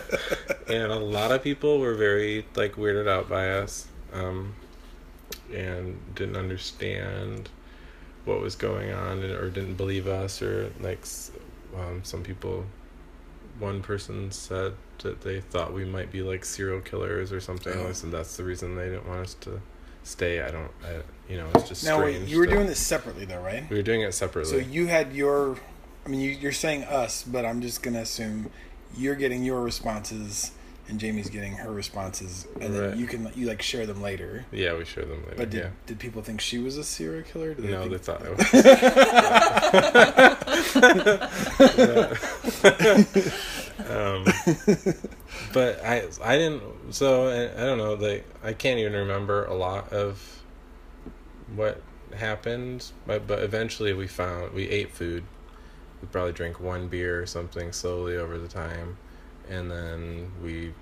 and 0.69 0.91
a 0.93 0.97
lot 0.99 1.31
of 1.31 1.43
people 1.43 1.79
were 1.79 1.95
very 1.95 2.45
like 2.57 2.75
weirded 2.75 3.09
out 3.09 3.29
by 3.29 3.51
us, 3.51 3.87
um, 4.13 4.55
and 5.55 5.97
didn't 6.15 6.37
understand 6.37 7.49
what 8.25 8.41
was 8.41 8.57
going 8.57 8.93
on, 8.93 9.23
or 9.23 9.49
didn't 9.49 9.75
believe 9.75 10.07
us, 10.09 10.43
or 10.43 10.73
like 10.81 11.01
um, 11.77 12.01
some 12.03 12.23
people. 12.25 12.65
One 13.59 13.83
person 13.83 14.31
said 14.31 14.75
that 15.03 15.21
they 15.23 15.41
thought 15.41 15.73
we 15.73 15.85
might 15.85 16.13
be 16.13 16.23
like 16.23 16.45
serial 16.45 16.81
killers 16.81 17.33
or 17.33 17.41
something, 17.41 17.73
Oh. 17.77 17.87
and 18.03 18.13
that's 18.13 18.37
the 18.37 18.45
reason 18.45 18.77
they 18.77 18.85
didn't 18.89 19.09
want 19.09 19.21
us 19.21 19.35
to 19.41 19.61
stay. 20.05 20.41
I 20.41 20.51
don't, 20.51 20.71
I, 20.85 21.01
you 21.31 21.39
know, 21.39 21.47
it's 21.55 21.69
just 21.69 21.85
Now 21.85 22.03
wait, 22.03 22.23
you 22.29 22.39
were 22.39 22.47
that- 22.47 22.53
doing 22.55 22.67
this 22.67 22.79
separately 22.79 23.25
though, 23.25 23.41
right? 23.43 23.69
We 23.69 23.77
were 23.77 23.83
doing 23.83 24.03
it 24.03 24.15
separately. 24.15 24.63
So 24.63 24.69
you 24.71 24.87
had 24.87 25.13
your, 25.13 25.57
I 26.07 26.09
mean, 26.09 26.21
you, 26.21 26.31
you're 26.31 26.53
saying 26.53 26.85
us, 26.85 27.23
but 27.25 27.45
I'm 27.45 27.61
just 27.61 27.83
gonna 27.83 28.01
assume 28.01 28.51
you're 28.97 29.17
getting 29.17 29.45
your 29.45 29.61
responses 29.63 30.53
and 30.89 30.99
Jamie's 30.99 31.29
getting 31.31 31.53
her 31.55 31.73
responses, 31.73 32.47
and 32.61 32.75
then 32.75 32.99
you 32.99 33.07
can 33.07 33.31
you 33.35 33.47
like 33.47 33.63
share 33.63 33.87
them 33.87 34.01
later. 34.03 34.45
yeah, 34.53 34.77
we 34.77 34.85
share 34.85 35.05
them 35.05 35.23
later. 35.25 35.37
But 35.37 35.51
did, 35.51 35.63
yeah. 35.65 35.71
did 35.87 35.99
people 35.99 36.23
think 36.23 36.41
she 36.41 36.59
was 36.59 36.77
a 36.77 36.85
serial 36.85 37.23
killer? 37.25 37.55
Did 37.55 37.71
No, 37.71 37.89
they 37.89 37.99
think- 37.99 38.03
thought 38.03 38.27
I 38.27 38.31
was. 38.31 38.39
um, 43.89 44.25
but 45.53 45.85
I 45.85 46.09
I 46.23 46.37
didn't. 46.39 46.63
So 46.91 47.29
I, 47.29 47.63
I 47.63 47.67
don't 47.67 47.79
know. 47.79 47.95
Like 47.95 48.27
I 48.43 48.53
can't 48.53 48.79
even 48.79 48.93
remember 48.95 49.45
a 49.45 49.55
lot 49.55 49.93
of 49.93 50.43
what 51.55 51.81
happened. 52.17 52.91
But 53.07 53.27
but 53.27 53.43
eventually 53.43 53.93
we 53.93 54.07
found 54.07 54.53
we 54.53 54.69
ate 54.69 54.93
food. 54.93 55.25
We 56.01 56.09
probably 56.09 56.33
drank 56.33 56.61
one 56.61 56.89
beer 56.89 57.21
or 57.23 57.27
something 57.27 57.73
slowly 57.73 58.17
over 58.17 58.39
the 58.39 58.49
time, 58.49 58.99
and 59.51 59.71
then 59.71 60.31
we. 60.43 60.73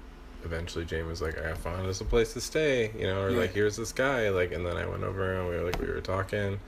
Eventually, 0.45 0.85
Jamie 0.85 1.09
was 1.09 1.21
like, 1.21 1.37
"I 1.39 1.55
found 1.55 1.89
us 1.89 2.01
a 2.01 2.05
place 2.05 2.33
to 2.35 2.41
stay," 2.41 2.93
you 2.97 3.05
know, 3.05 3.21
or 3.23 3.31
Yeah. 3.31 3.39
like, 3.41 3.53
"Here's 3.53 3.77
this 3.77 3.91
guy," 3.93 4.29
like, 4.31 4.53
and 4.53 4.65
then 4.65 4.77
I 4.77 4.87
went 4.87 5.03
over 5.03 5.35
and 5.41 5.49
we 5.49 5.57
were 5.57 5.63
like, 5.65 5.81
we 5.81 5.89
were 5.89 6.01
talking, 6.01 6.61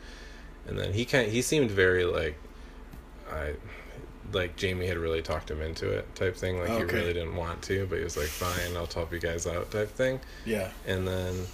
and 0.66 0.76
then 0.78 0.92
he 0.92 1.04
kind 1.04 1.30
he 1.30 1.42
seemed 1.42 1.70
very 1.70 2.04
like 2.04 2.34
I 3.30 3.52
like 4.32 4.56
Jamie 4.56 4.86
had 4.88 4.96
really 4.98 5.22
talked 5.22 5.50
him 5.50 5.62
into 5.62 5.88
it 5.90 6.12
type 6.16 6.36
thing 6.36 6.58
like 6.58 6.70
Okay. 6.70 6.78
he 6.78 6.84
really 6.84 7.12
didn't 7.12 7.36
want 7.36 7.62
to 7.62 7.86
but 7.86 7.98
he 7.98 8.04
was 8.04 8.16
like 8.16 8.26
fine 8.26 8.76
I'll 8.76 8.86
help 8.86 9.12
you 9.12 9.18
guys 9.20 9.46
out 9.46 9.70
type 9.70 9.90
thing 9.90 10.20
Yeah. 10.44 10.70
and 10.86 11.06
then 11.08 11.46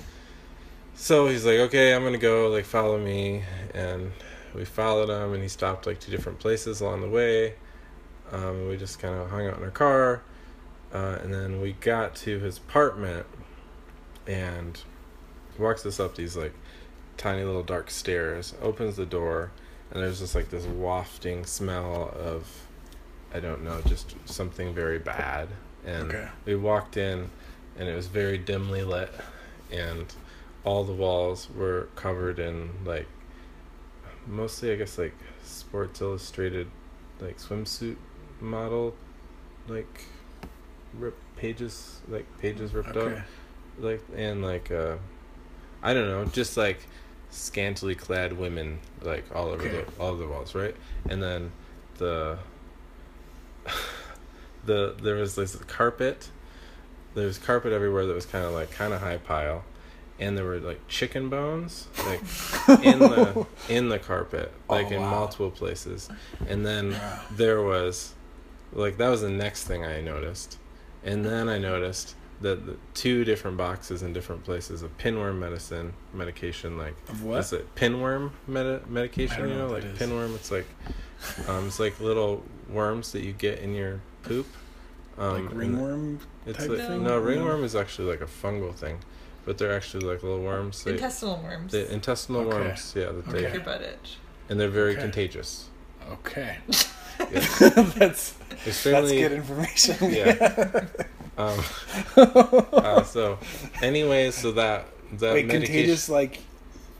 so 0.97 1.29
he's 1.29 1.45
like 1.45 1.59
okay 1.59 1.95
I'm 1.95 2.03
gonna 2.05 2.19
go 2.19 2.49
like 2.49 2.65
follow 2.65 2.99
me 2.99 3.43
and 3.75 4.11
we 4.55 4.65
followed 4.65 5.09
him 5.09 5.33
and 5.35 5.43
he 5.43 5.49
stopped 5.49 5.87
like 5.87 6.01
two 6.01 6.11
different 6.11 6.39
places 6.41 6.81
along 6.81 7.01
the 7.03 7.09
way 7.09 7.55
um, 8.33 8.69
we 8.69 8.77
just 8.77 8.99
kind 8.99 9.15
of 9.15 9.31
hung 9.31 9.47
out 9.47 9.59
in 9.59 9.63
our 9.65 9.71
car 9.71 10.23
uh, 10.95 11.19
and 11.23 11.35
then 11.35 11.61
we 11.61 11.73
got 11.73 12.15
to 12.15 12.39
his 12.39 12.57
apartment 12.59 13.27
and 14.27 14.81
walks 15.59 15.85
us 15.85 16.01
up 16.01 16.15
these 16.17 16.37
like 16.37 16.55
tiny 17.17 17.43
little 17.45 17.63
dark 17.63 17.91
stairs 17.91 18.55
opens 18.63 18.97
the 18.97 19.05
door 19.07 19.51
and 19.91 20.03
there's 20.03 20.21
just 20.21 20.35
like 20.35 20.49
this 20.51 20.65
wafting 20.65 21.45
smell 21.45 22.13
of 22.19 22.49
i 23.35 23.39
don't 23.39 23.63
know 23.63 23.81
just 23.87 24.15
something 24.25 24.75
very 24.75 24.99
bad 24.99 25.49
and 25.85 26.11
Okay. 26.11 26.29
we 26.47 26.55
walked 26.57 26.97
in 26.97 27.31
and 27.79 27.89
it 27.89 27.95
was 27.95 28.07
very 28.07 28.39
dimly 28.39 28.83
lit 28.83 29.13
and 29.71 30.13
all 30.65 30.83
the 30.85 30.93
walls 30.95 31.49
were 31.55 31.89
covered 31.95 32.39
in 32.39 32.71
like 32.85 33.07
mostly 34.27 34.73
I 34.73 34.77
guess 34.77 34.97
like 34.99 35.15
Sports 35.43 36.01
Illustrated 36.01 36.69
like 37.21 37.39
swimsuit 37.39 37.97
model 38.41 38.95
like 39.69 40.07
rip 40.99 41.17
pages 41.37 42.01
like 42.09 42.27
pages 42.39 42.73
ripped 42.75 42.97
Okay. 42.97 43.17
up 43.17 43.23
like 43.79 44.03
and 44.17 44.43
like 44.43 44.71
uh 44.71 44.97
I 45.83 45.93
don't 45.95 46.07
know 46.09 46.25
just 46.27 46.57
like 46.57 46.79
scantily 47.31 47.95
clad 47.95 48.33
women 48.33 48.79
like 49.03 49.25
all 49.35 49.49
over 49.49 49.63
Okay. 49.67 49.85
the 49.97 50.01
all 50.03 50.11
over 50.11 50.23
the 50.23 50.29
walls 50.29 50.55
right 50.55 50.75
and 51.09 51.23
then 51.23 51.51
the 51.99 52.39
the 54.65 54.95
there 55.03 55.17
was 55.17 55.35
this 55.35 55.57
carpet 55.57 56.29
there 57.15 57.27
was 57.27 57.39
carpet 57.39 57.73
everywhere 57.73 58.07
that 58.07 58.15
was 58.15 58.27
kind 58.27 58.45
of 58.45 58.53
like 58.53 58.71
kind 58.71 58.93
of 58.93 59.01
high 59.01 59.17
pile 59.19 59.65
and 60.19 60.37
there 60.39 60.45
were 60.45 60.59
like 60.59 60.81
chicken 60.89 61.29
bones 61.29 61.89
like 62.07 62.21
in 62.83 62.99
the 63.01 63.47
in 63.69 63.89
the 63.89 63.99
carpet 63.99 64.53
like 64.69 64.87
Oh, 64.87 64.95
in 64.95 65.03
wow. 65.03 65.11
multiple 65.11 65.51
places 65.51 66.09
and 66.49 66.65
then 66.65 66.97
there 67.33 67.63
was 67.63 68.15
like 68.73 68.97
that 68.99 69.09
was 69.09 69.21
the 69.23 69.31
next 69.31 69.65
thing 69.65 69.85
i 69.85 70.01
noticed 70.01 70.59
and 71.05 71.25
then 71.25 71.49
i 71.49 71.59
noticed 71.59 72.15
that 72.41 72.67
the 72.67 72.77
two 72.95 73.25
different 73.25 73.57
boxes 73.57 74.03
in 74.03 74.13
different 74.13 74.43
places 74.45 74.83
of 74.83 74.97
pinworm 74.99 75.39
medicine 75.39 75.93
medication 76.13 76.77
like 76.77 76.95
Of 77.09 77.23
what? 77.23 77.41
is 77.41 77.53
it 77.53 77.75
pinworm 77.77 78.33
medi- 78.47 78.85
medication 78.89 79.49
you 79.49 79.55
know 79.55 79.69
know 79.69 79.73
like 79.75 79.85
pinworm 79.97 80.35
it's 80.35 80.51
like 80.51 80.67
um 81.49 81.67
it's 81.69 81.79
like 81.79 81.99
little 82.01 82.43
worms 82.69 83.13
that 83.13 83.23
you 83.23 83.33
get 83.33 83.61
in 83.61 83.75
your 83.75 84.01
poop 84.25 84.47
um 85.17 85.47
like 85.47 85.55
ringworm. 85.55 86.19
it's 86.47 86.59
type 86.59 86.69
like, 86.71 86.79
thing? 86.79 87.03
no 87.05 87.11
No. 87.11 87.19
ringworm 87.19 87.63
is 87.65 87.77
actually 87.77 88.09
like 88.11 88.21
a 88.21 88.27
fungal 88.27 88.75
thing 88.75 88.99
but 89.47 89.57
they're 89.59 89.75
actually 89.75 90.05
like 90.07 90.23
little 90.23 90.43
worms 90.43 90.83
they, 90.85 90.93
Intestinal 90.93 91.41
worms. 91.43 91.73
the 91.73 91.91
intestinal 91.93 92.41
Okay. 92.43 92.57
worms 92.59 92.93
yeah 92.97 93.07
that 93.13 93.29
Okay. 93.29 93.43
they 93.45 93.53
Your 93.53 93.61
butt 93.63 93.81
itch. 93.83 94.17
and 94.49 94.59
they're 94.59 94.69
very 94.69 94.93
Okay. 94.93 95.03
contagious 95.03 95.69
Okay. 96.11 96.59
That's 97.31 98.33
that's 98.33 98.67
extremely 98.67 99.19
good 99.21 99.33
information. 99.33 99.97
Yeah. 100.13 100.87
um 101.37 101.61
uh, 102.17 103.03
so 103.03 103.39
anyways 103.83 104.35
so 104.37 104.53
that 104.53 104.87
that 105.19 105.35
Wait, 105.35 105.47
medication 105.47 105.75
contagious 105.75 106.09
like 106.09 106.39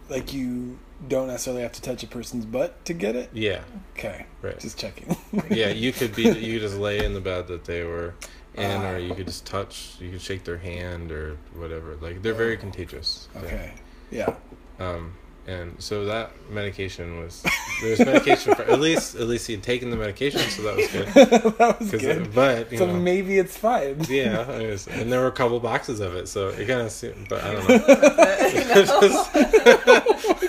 like 0.09 0.33
you 0.33 0.77
don't 1.09 1.29
necessarily 1.29 1.63
have 1.63 1.73
to 1.73 1.83
touch 1.83 2.03
a 2.03 2.07
person's 2.07 2.45
butt 2.45 2.85
to 2.87 2.95
get 2.95 3.15
it. 3.17 3.31
yeah 3.33 3.61
Okay, 3.97 4.27
right 4.43 4.59
just 4.59 4.79
checking. 4.79 5.17
yeah 5.51 5.69
you 5.69 5.93
could 5.93 6.15
be 6.17 6.23
you 6.23 6.55
could 6.59 6.63
just 6.69 6.77
lay 6.79 7.05
in 7.05 7.15
the 7.15 7.21
bed 7.21 7.47
that 7.49 7.65
they 7.65 7.85
were 7.85 8.15
in 8.55 8.81
Ah. 8.83 8.91
or 8.93 8.99
you 8.99 9.15
could 9.15 9.27
just 9.27 9.47
touch 9.47 9.97
you 10.01 10.11
could 10.11 10.21
shake 10.23 10.45
their 10.45 10.59
hand 10.59 11.11
or 11.13 11.37
whatever 11.55 11.97
like 12.01 12.21
they're 12.23 12.35
very 12.35 12.57
contagious. 12.57 13.29
Okay, 13.37 13.73
yeah. 14.11 14.35
um 14.81 15.13
and 15.47 15.75
so 15.79 16.07
that 16.07 16.31
medication 16.51 17.19
was 17.21 17.43
there 17.83 17.91
was 17.91 17.99
medication 18.01 18.55
for 18.55 18.63
at 18.63 18.81
least 18.81 19.15
at 19.15 19.27
least 19.27 19.47
he'd 19.47 19.63
taken 19.63 19.91
the 19.91 19.97
medication 19.97 20.41
so 20.41 20.63
that 20.63 20.77
was 20.77 20.87
good 20.89 21.07
that 21.59 21.79
was 21.81 21.91
good. 21.91 22.35
but 22.35 22.73
you 22.73 22.79
So 22.79 22.87
know 22.87 22.95
maybe 22.95 23.39
it's 23.39 23.55
fine. 23.57 24.01
yeah 24.09 24.51
it 24.53 24.71
was, 24.71 24.87
and 24.89 25.13
there 25.13 25.21
were 25.21 25.27
a 25.27 25.33
couple 25.33 25.61
boxes 25.61 26.01
of 26.01 26.15
it 26.17 26.29
so 26.29 26.49
it 26.49 26.67
kind 26.67 26.81
of 26.81 26.91
seemed 26.91 27.29
but 27.29 27.43
i 27.45 27.53
don't 27.53 27.69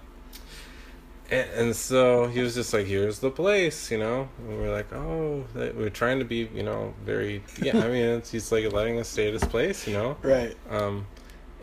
and, 1.31 1.49
and 1.55 1.75
so 1.75 2.27
he 2.27 2.41
was 2.41 2.53
just 2.53 2.71
like 2.73 2.85
here's 2.85 3.19
the 3.19 3.31
place 3.31 3.89
you 3.91 3.97
know 3.97 4.29
and 4.47 4.57
we're 4.59 4.71
like 4.71 4.91
oh 4.93 5.43
that- 5.53 5.75
we're 5.75 5.89
trying 5.89 6.19
to 6.19 6.25
be 6.25 6.49
you 6.53 6.63
know 6.63 6.93
very 7.03 7.43
yeah 7.61 7.77
i 7.77 7.87
mean 7.87 8.05
it's, 8.05 8.31
he's 8.31 8.51
like 8.51 8.71
letting 8.71 8.99
us 8.99 9.07
stay 9.07 9.27
at 9.27 9.33
his 9.33 9.43
place 9.43 9.87
you 9.87 9.93
know 9.93 10.17
Right. 10.21 10.55
um 10.69 11.05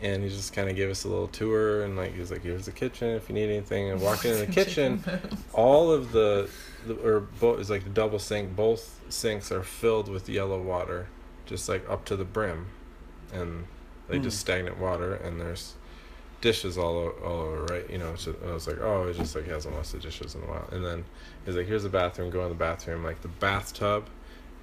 and 0.03 0.21
he 0.21 0.29
just 0.29 0.53
kind 0.53 0.69
of 0.69 0.75
gave 0.75 0.89
us 0.91 1.05
a 1.05 1.07
little 1.07 1.29
tour 1.29 1.83
and 1.83 1.95
like 1.97 2.13
he 2.13 2.19
was 2.19 2.29
like 2.29 2.43
here's 2.43 2.65
the 2.65 2.71
kitchen 2.71 3.07
if 3.09 3.27
you 3.29 3.33
need 3.35 3.49
anything. 3.49 3.89
And 3.89 3.99
walked 4.01 4.25
into 4.25 4.45
the 4.45 4.51
kitchen 4.51 5.03
all 5.53 5.91
of 5.91 6.11
the, 6.11 6.49
the 6.85 6.93
or 6.95 7.21
both 7.21 7.59
is 7.59 7.69
like 7.69 7.83
the 7.85 7.89
double 7.89 8.19
sink 8.19 8.55
both 8.55 8.99
sinks 9.09 9.51
are 9.51 9.63
filled 9.63 10.09
with 10.09 10.27
yellow 10.29 10.61
water 10.61 11.07
just 11.45 11.67
like 11.69 11.89
up 11.89 12.05
to 12.05 12.15
the 12.15 12.25
brim. 12.25 12.67
And 13.33 13.65
like 14.09 14.21
just 14.21 14.37
Hmm. 14.37 14.41
stagnant 14.51 14.77
water 14.79 15.15
and 15.15 15.39
there's 15.41 15.73
dishes 16.41 16.77
all, 16.77 16.97
o- 16.97 17.15
all 17.23 17.39
over 17.41 17.63
right? 17.65 17.89
You 17.89 17.97
know 17.99 18.15
so 18.15 18.35
I 18.45 18.51
was 18.51 18.67
like 18.67 18.79
oh 18.81 19.07
it 19.07 19.15
just 19.15 19.35
like 19.35 19.47
hasn't 19.47 19.73
washed 19.75 19.93
the 19.93 19.99
dishes 19.99 20.35
in 20.35 20.41
a 20.43 20.45
while 20.45 20.67
and 20.71 20.83
then 20.85 21.05
he's 21.45 21.55
like 21.55 21.67
here's 21.67 21.83
the 21.83 21.89
bathroom 21.89 22.29
go 22.29 22.43
in 22.43 22.49
the 22.49 22.55
bathroom. 22.55 23.03
Like 23.03 23.21
the 23.21 23.29
bathtub 23.29 24.07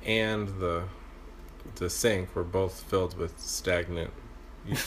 and 0.05 0.49
the 0.61 0.85
the 1.77 1.89
sink 1.91 2.35
were 2.35 2.45
both 2.45 2.83
filled 2.83 3.17
with 3.17 3.39
stagnant 3.41 4.11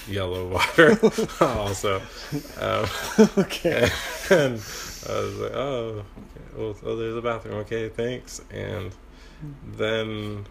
yellow 0.08 0.48
water 0.48 1.00
also 1.42 2.02
um, 2.60 2.86
okay. 3.38 3.90
and 4.30 4.62
I 5.10 5.20
was 5.20 5.38
like, 5.38 5.52
oh, 5.54 6.06
okay. 6.08 6.56
well, 6.56 6.76
oh, 6.86 6.96
there's 6.96 7.16
a 7.16 7.22
bathroom. 7.22 7.56
Okay, 7.60 7.90
thanks. 7.90 8.42
And 8.52 8.96
then 9.76 10.46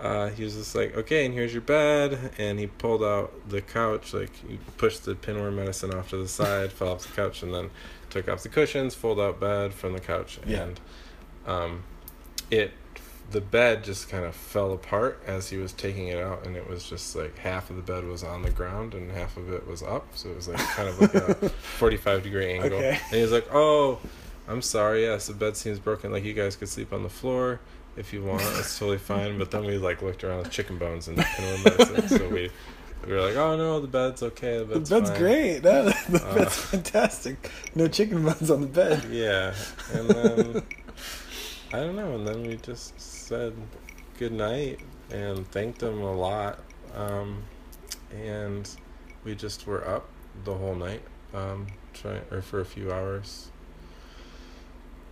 uh, 0.00 0.28
he 0.28 0.44
was 0.44 0.54
just 0.54 0.74
like, 0.74 0.96
okay, 0.96 1.24
and 1.24 1.34
here's 1.34 1.52
your 1.52 1.62
bed. 1.62 2.32
And 2.38 2.58
he 2.58 2.66
pulled 2.66 3.02
out 3.02 3.32
the 3.48 3.60
couch, 3.60 4.14
like, 4.14 4.34
he 4.48 4.58
pushed 4.76 5.04
the 5.04 5.14
pinworm 5.14 5.54
medicine 5.54 5.92
off 5.92 6.10
to 6.10 6.18
the 6.18 6.28
side, 6.28 6.72
fell 6.72 6.92
off 6.92 7.06
the 7.06 7.12
couch, 7.14 7.42
and 7.42 7.52
then 7.52 7.70
took 8.10 8.28
off 8.28 8.42
the 8.42 8.48
cushions, 8.48 8.94
fold 8.94 9.18
out 9.18 9.40
bed 9.40 9.74
from 9.74 9.92
the 9.92 10.00
couch. 10.00 10.38
Yeah. 10.46 10.62
And 10.62 10.80
um, 11.46 11.82
it, 12.50 12.72
the 13.30 13.40
bed 13.42 13.84
just 13.84 14.08
kind 14.08 14.24
of 14.24 14.34
fell 14.34 14.72
apart 14.72 15.22
as 15.26 15.50
he 15.50 15.58
was 15.58 15.72
taking 15.72 16.08
it 16.08 16.18
out, 16.18 16.46
and 16.46 16.56
it 16.56 16.68
was 16.68 16.88
just 16.88 17.14
like 17.14 17.36
half 17.38 17.68
of 17.70 17.76
the 17.76 17.82
bed 17.82 18.04
was 18.04 18.24
on 18.24 18.42
the 18.42 18.50
ground 18.50 18.94
and 18.94 19.10
half 19.10 19.36
of 19.36 19.52
it 19.52 19.66
was 19.66 19.82
up. 19.82 20.06
So 20.14 20.30
it 20.30 20.36
was 20.36 20.48
like 20.48 20.58
kind 20.58 20.88
of 20.88 21.00
like 21.00 21.14
a 21.14 21.48
45 21.78 22.22
degree 22.22 22.52
angle. 22.54 22.78
Okay. 22.78 22.98
And 23.12 23.20
was 23.20 23.32
like, 23.32 23.46
"Oh, 23.52 23.98
I'm 24.48 24.62
sorry. 24.62 25.02
Yes, 25.04 25.26
the 25.26 25.34
bed 25.34 25.56
seems 25.56 25.78
broken. 25.78 26.10
Like 26.12 26.24
you 26.24 26.32
guys 26.34 26.56
could 26.56 26.68
sleep 26.70 26.92
on 26.92 27.02
the 27.02 27.08
floor 27.10 27.60
if 27.96 28.12
you 28.14 28.22
want. 28.22 28.42
It's 28.42 28.78
totally 28.78 28.98
fine." 28.98 29.36
But 29.38 29.50
then 29.50 29.64
we 29.66 29.76
like 29.76 30.00
looked 30.00 30.24
around 30.24 30.38
with 30.44 30.50
chicken 30.50 30.78
bones 30.78 31.08
and 31.08 31.18
pinworm 31.18 31.64
medicine, 31.64 32.08
so 32.08 32.28
we 32.30 32.50
we 33.06 33.12
were 33.12 33.20
like, 33.20 33.36
"Oh 33.36 33.56
no, 33.58 33.78
the 33.80 33.88
bed's 33.88 34.22
okay. 34.22 34.56
The 34.58 34.64
The 34.64 34.74
bed's, 34.76 34.90
bed's 34.90 35.10
fine." 35.10 35.18
great. 35.18 35.58
That, 35.58 35.84
the 36.10 36.24
Uh, 36.26 36.34
bed's 36.34 36.56
fantastic. 36.56 37.50
No 37.74 37.88
chicken 37.88 38.24
bones 38.24 38.50
on 38.50 38.62
the 38.62 38.66
bed. 38.68 39.04
Yeah, 39.10 39.54
and 39.92 40.08
then 40.08 40.62
I 41.74 41.80
don't 41.80 41.96
know, 41.96 42.14
and 42.14 42.26
then 42.26 42.46
we 42.46 42.56
just 42.56 42.98
said 43.28 43.52
good 44.18 44.32
night 44.32 44.80
and 45.10 45.46
thanked 45.50 45.82
him 45.82 46.00
a 46.00 46.12
lot, 46.14 46.60
um, 46.94 47.42
and 48.10 48.70
we 49.22 49.34
just 49.34 49.66
were 49.66 49.86
up 49.86 50.08
the 50.44 50.54
whole 50.54 50.74
night, 50.74 51.02
um, 51.34 51.66
trying 51.92 52.22
or 52.30 52.40
for 52.40 52.60
a 52.60 52.64
few 52.64 52.90
hours, 52.90 53.50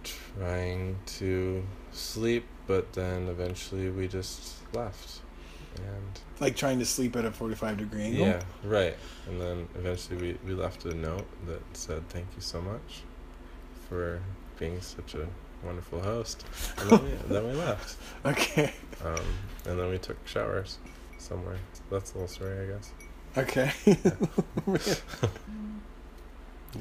trying 0.03 0.97
to 1.05 1.63
sleep, 1.93 2.47
but 2.67 2.91
then 2.95 3.29
eventually 3.29 3.91
we 3.91 4.09
just 4.09 4.55
left, 4.73 5.21
and 5.77 6.21
Like 6.41 6.57
trying 6.57 6.79
to 6.79 6.87
sleep 6.87 7.17
at 7.17 7.27
a 7.27 7.31
45 7.31 7.77
degree 7.77 8.03
angle. 8.03 8.27
yeah, 8.29 8.43
right. 8.65 8.97
And 9.29 9.39
then 9.39 9.69
eventually 9.79 10.17
we, 10.17 10.39
we 10.49 10.55
left 10.55 10.87
a 10.87 10.95
note 10.95 11.27
that 11.47 11.61
said, 11.75 12.09
Thank 12.09 12.29
you 12.35 12.41
so 12.41 12.63
much 12.63 13.03
for 13.91 14.23
being 14.59 14.81
such 14.81 15.15
a 15.15 15.29
wonderful 15.65 16.01
host. 16.01 16.45
And 16.79 16.91
then 16.91 17.05
we, 17.05 17.11
then 17.35 17.45
we 17.47 17.53
left. 17.53 17.97
Okay. 18.25 18.75
Um, 19.05 19.25
and 19.67 19.79
then 19.79 19.89
we 19.91 19.99
took 19.99 20.17
showers 20.27 20.79
somewhere. 21.19 21.57
That's 21.91 22.11
the 22.13 22.19
whole 22.21 22.29
story, 22.29 22.59
I 22.61 22.67
guess. 22.73 22.93
Okay. 23.37 23.73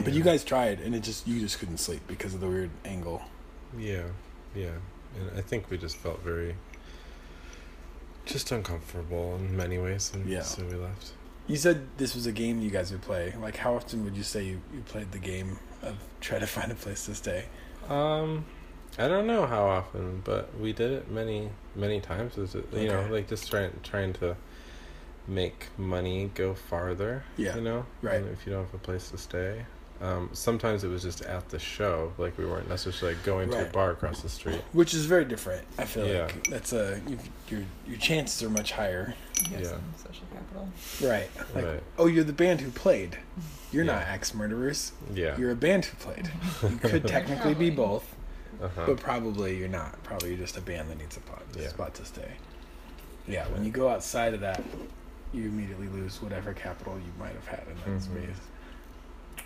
But 0.03 0.13
you 0.13 0.23
guys 0.23 0.43
tried, 0.43 0.81
and 0.81 0.93
it 0.93 1.03
just 1.03 1.25
you 1.27 1.39
just 1.39 1.57
couldn't 1.59 1.77
sleep 1.77 2.01
because 2.07 2.33
of 2.33 2.41
the 2.41 2.47
weird 2.49 2.69
angle. 2.83 3.21
Yeah, 3.77 4.03
yeah. 4.53 4.71
And 5.17 5.37
I 5.37 5.41
think 5.41 5.69
we 5.69 5.77
just 5.77 5.95
felt 5.95 6.21
very. 6.21 6.55
just 8.25 8.51
uncomfortable 8.51 9.35
in 9.35 9.55
many 9.55 9.77
ways. 9.77 10.11
And 10.13 10.27
Yeah. 10.27 10.41
so 10.41 10.65
we 10.65 10.75
left. 10.75 11.13
You 11.47 11.55
said 11.57 11.87
this 11.97 12.13
was 12.15 12.25
a 12.25 12.31
game 12.31 12.59
you 12.59 12.71
guys 12.71 12.91
would 12.91 13.03
play. 13.03 13.33
Like, 13.39 13.55
how 13.57 13.75
often 13.75 14.03
would 14.03 14.17
you 14.17 14.23
say 14.23 14.43
you, 14.43 14.61
you 14.73 14.81
played 14.81 15.11
the 15.11 15.19
game 15.19 15.59
of 15.83 15.95
try 16.19 16.39
to 16.39 16.47
find 16.47 16.71
a 16.71 16.75
place 16.75 17.05
to 17.05 17.15
stay? 17.15 17.45
Um, 17.87 18.45
I 18.97 19.07
don't 19.07 19.27
know 19.27 19.45
how 19.45 19.65
often, 19.65 20.21
but 20.23 20.57
we 20.59 20.71
did 20.73 20.91
it 20.91 21.11
many, 21.11 21.49
many 21.75 21.99
times. 21.99 22.37
Is 22.37 22.55
it, 22.55 22.65
you 22.73 22.87
know, 22.87 23.05
like 23.11 23.27
just 23.27 23.49
trying 23.49 23.71
trying 23.83 24.13
to 24.13 24.35
make 25.27 25.67
money 25.77 26.31
go 26.33 26.53
farther. 26.53 27.23
Yeah, 27.35 27.55
You 27.55 27.61
know, 27.61 27.85
right. 28.01 28.15
And 28.21 28.29
if 28.29 28.45
you 28.45 28.53
don't 28.53 28.65
have 28.65 28.73
a 28.73 28.77
place 28.77 29.09
to 29.11 29.17
stay, 29.17 29.65
um, 30.01 30.29
sometimes 30.33 30.83
it 30.83 30.87
was 30.87 31.01
just 31.01 31.21
at 31.23 31.49
the 31.49 31.59
show. 31.59 32.13
Like 32.17 32.37
we 32.37 32.45
weren't 32.45 32.69
necessarily 32.69 33.17
going 33.25 33.49
to 33.49 33.67
a 33.67 33.69
bar 33.69 33.91
across 33.91 34.21
the 34.21 34.29
street. 34.29 34.61
Which 34.71 34.93
is 34.93 35.05
very 35.05 35.25
different. 35.25 35.65
I 35.77 35.85
feel 35.85 36.07
Yeah. 36.07 36.23
like 36.25 36.47
that's 36.47 36.71
a 36.73 37.01
you, 37.07 37.17
your 37.49 37.61
your 37.87 37.97
chances 37.97 38.41
are 38.43 38.49
much 38.49 38.71
higher. 38.71 39.13
You 39.49 39.57
Yeah. 39.57 39.77
social 39.97 40.25
capital. 40.31 40.69
Right. 41.03 41.29
Like, 41.53 41.65
Right. 41.65 41.83
oh, 41.97 42.07
you're 42.07 42.23
the 42.23 42.31
band 42.33 42.61
who 42.61 42.71
played. 42.71 43.17
You're 43.73 43.83
not 43.83 44.01
Yeah. 44.03 44.13
axe 44.13 44.33
murderers. 44.33 44.93
Yeah. 45.13 45.37
You're 45.37 45.51
a 45.51 45.55
band 45.55 45.83
who 45.85 45.97
played. 45.97 46.29
You 46.63 46.77
could 46.77 47.05
technically 47.09 47.55
be 47.55 47.69
both, 47.69 48.14
uh-huh. 48.61 48.85
but 48.87 48.97
probably 48.97 49.57
you're 49.57 49.67
not. 49.67 50.01
Probably 50.03 50.29
you're 50.29 50.37
just 50.37 50.57
a 50.57 50.61
band 50.61 50.89
that 50.89 50.97
needs 50.97 51.17
a 51.17 51.21
pot, 51.21 51.43
Yeah. 51.57 51.69
spot 51.69 51.93
to 51.95 52.05
stay. 52.05 52.31
Yeah. 53.27 53.47
When 53.49 53.63
you 53.65 53.71
go 53.71 53.89
outside 53.89 54.33
of 54.33 54.41
that, 54.41 54.61
you 55.33 55.43
immediately 55.45 55.87
lose 55.87 56.21
whatever 56.21 56.53
capital 56.53 56.95
you 56.97 57.11
might 57.19 57.33
have 57.33 57.47
had 57.47 57.63
in 57.67 57.75
that 57.77 57.99
Mhm. 57.99 58.01
space. 58.01 58.37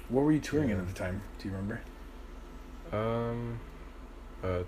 What 0.09 0.21
were 0.23 0.31
you 0.31 0.39
touring 0.39 0.69
in 0.69 0.79
at 0.79 0.87
the 0.87 0.93
time? 0.93 1.21
Do 1.39 1.47
you 1.49 1.55
remember? 1.55 1.81
Um, 2.91 3.59
a, 4.43 4.63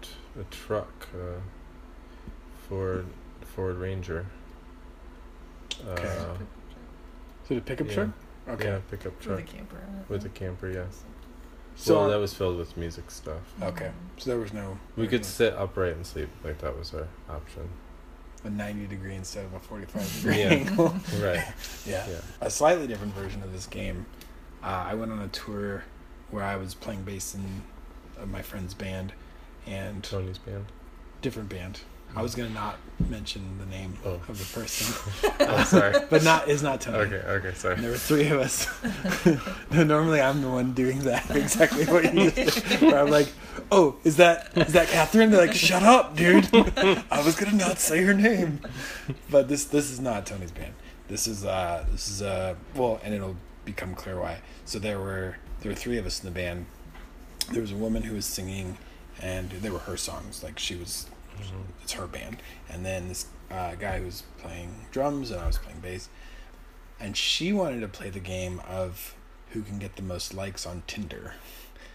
t- 0.00 0.10
a 0.40 0.44
truck, 0.44 1.08
uh, 1.14 1.40
Ford 2.68 3.06
Ford 3.54 3.76
Ranger. 3.76 4.26
Okay. 5.86 6.08
Uh, 6.08 6.36
So 7.48 7.54
the 7.56 7.60
pickup 7.60 7.88
Yeah. 7.88 7.94
truck? 7.94 8.08
Okay. 8.48 8.64
Yeah, 8.68 8.78
pickup 8.90 9.26
With 9.26 9.38
a 9.38 9.42
camper 9.42 9.76
in 9.78 10.04
with 10.08 10.24
a 10.24 10.28
camper. 10.28 10.68
Yeah. 10.70 10.84
So 11.80 11.98
well, 11.98 12.10
that 12.10 12.18
was 12.18 12.34
filled 12.34 12.58
with 12.58 12.76
music 12.76 13.10
stuff. 13.10 13.40
okay. 13.62 13.90
So 14.18 14.30
there 14.30 14.38
was 14.38 14.52
no 14.52 14.78
We 14.96 15.06
could 15.08 15.20
was 15.20 15.28
sit 15.28 15.54
upright 15.54 15.94
and 15.96 16.04
sleep. 16.06 16.28
Like 16.44 16.58
that 16.58 16.76
was 16.78 16.92
our 16.94 17.08
option. 17.28 17.68
a 18.44 18.50
ninety 18.50 18.86
degree 18.86 19.14
instead 19.14 19.44
of 19.46 19.54
a 19.54 19.58
forty 19.60 19.86
five 19.86 20.12
degree 20.16 20.40
Yeah. 20.40 20.48
angle. 20.50 20.88
Right. 21.20 21.42
yeah. 21.86 22.06
Yeah. 22.08 22.20
A 22.40 22.50
slightly 22.50 22.86
different 22.86 23.14
version 23.14 23.42
of 23.42 23.52
this 23.52 23.66
game. 23.66 24.06
Uh, 24.62 24.66
I 24.90 24.94
went 24.94 25.10
on 25.10 25.20
a 25.20 25.28
tour 25.28 25.84
where 26.30 26.44
I 26.44 26.56
was 26.56 26.74
playing 26.74 27.02
bass 27.04 27.34
in 27.34 27.62
uh, 28.20 28.26
my 28.26 28.42
friend's 28.42 28.74
band, 28.74 29.14
and 29.66 30.04
Tony's 30.04 30.38
band. 30.38 30.66
different 31.22 31.48
band. 31.48 31.80
I 32.16 32.22
was 32.22 32.34
gonna 32.34 32.50
not 32.50 32.76
mention 33.08 33.58
the 33.58 33.66
name 33.66 33.94
Oh. 34.04 34.20
of 34.28 34.38
the 34.38 34.60
person, 34.60 34.94
oh, 35.40 35.64
sorry. 35.64 35.94
but 36.10 36.22
not 36.24 36.48
is 36.48 36.62
not 36.62 36.80
Tony. 36.80 36.98
Okay. 36.98 37.26
Okay. 37.26 37.54
Sorry. 37.54 37.74
And 37.74 37.84
there 37.84 37.90
were 37.92 37.96
three 37.96 38.28
of 38.28 38.40
us. 38.40 38.68
no, 39.70 39.84
normally 39.84 40.20
I'm 40.20 40.42
the 40.42 40.48
one 40.50 40.72
doing 40.74 40.98
that. 41.00 41.30
Exactly 41.34 41.84
what 41.86 42.12
you 42.14 42.30
just 42.30 42.66
did. 42.68 42.80
Where 42.82 43.00
I'm 43.00 43.10
like, 43.10 43.28
oh, 43.70 43.96
is 44.04 44.16
that 44.16 44.50
is 44.56 44.72
that 44.74 44.88
Catherine? 44.88 45.30
They're 45.30 45.46
like, 45.46 45.54
shut 45.56 45.82
up, 45.82 46.16
dude. 46.16 46.48
I 47.10 47.22
was 47.24 47.36
gonna 47.36 47.56
not 47.56 47.78
say 47.78 48.02
her 48.02 48.14
name. 48.14 48.60
But 49.30 49.48
this 49.48 49.64
this 49.64 49.90
is 49.90 50.00
not 50.00 50.26
Tony's 50.26 50.50
band. 50.52 50.74
This 51.08 51.26
is 51.26 51.44
uh 51.44 51.86
this 51.92 52.08
is 52.08 52.22
uh 52.22 52.54
well, 52.74 53.00
and 53.04 53.14
it'll 53.14 53.36
become 53.64 53.94
clear 53.94 54.20
why. 54.20 54.40
So 54.64 54.78
there 54.78 54.98
were 54.98 55.36
there 55.60 55.70
were 55.70 55.76
three 55.76 55.96
of 55.98 56.06
us 56.06 56.20
in 56.22 56.26
the 56.26 56.34
band. 56.34 56.66
There 57.52 57.62
was 57.62 57.72
a 57.72 57.76
woman 57.76 58.02
who 58.02 58.14
was 58.14 58.26
singing, 58.26 58.78
and 59.22 59.50
they 59.50 59.70
were 59.70 59.78
her 59.80 59.96
songs. 59.96 60.42
Like 60.42 60.58
she 60.58 60.74
was. 60.76 61.06
It's 61.82 61.92
her 61.92 62.06
band. 62.06 62.38
And 62.68 62.84
then 62.84 63.08
this 63.08 63.26
uh, 63.50 63.74
guy 63.74 63.98
who 63.98 64.06
was 64.06 64.24
playing 64.38 64.86
drums 64.90 65.30
and 65.30 65.40
I 65.40 65.46
was 65.46 65.58
playing 65.58 65.80
bass. 65.80 66.08
And 66.98 67.16
she 67.16 67.52
wanted 67.52 67.80
to 67.80 67.88
play 67.88 68.10
the 68.10 68.20
game 68.20 68.60
of 68.68 69.14
who 69.50 69.62
can 69.62 69.78
get 69.78 69.96
the 69.96 70.02
most 70.02 70.34
likes 70.34 70.66
on 70.66 70.82
Tinder. 70.86 71.34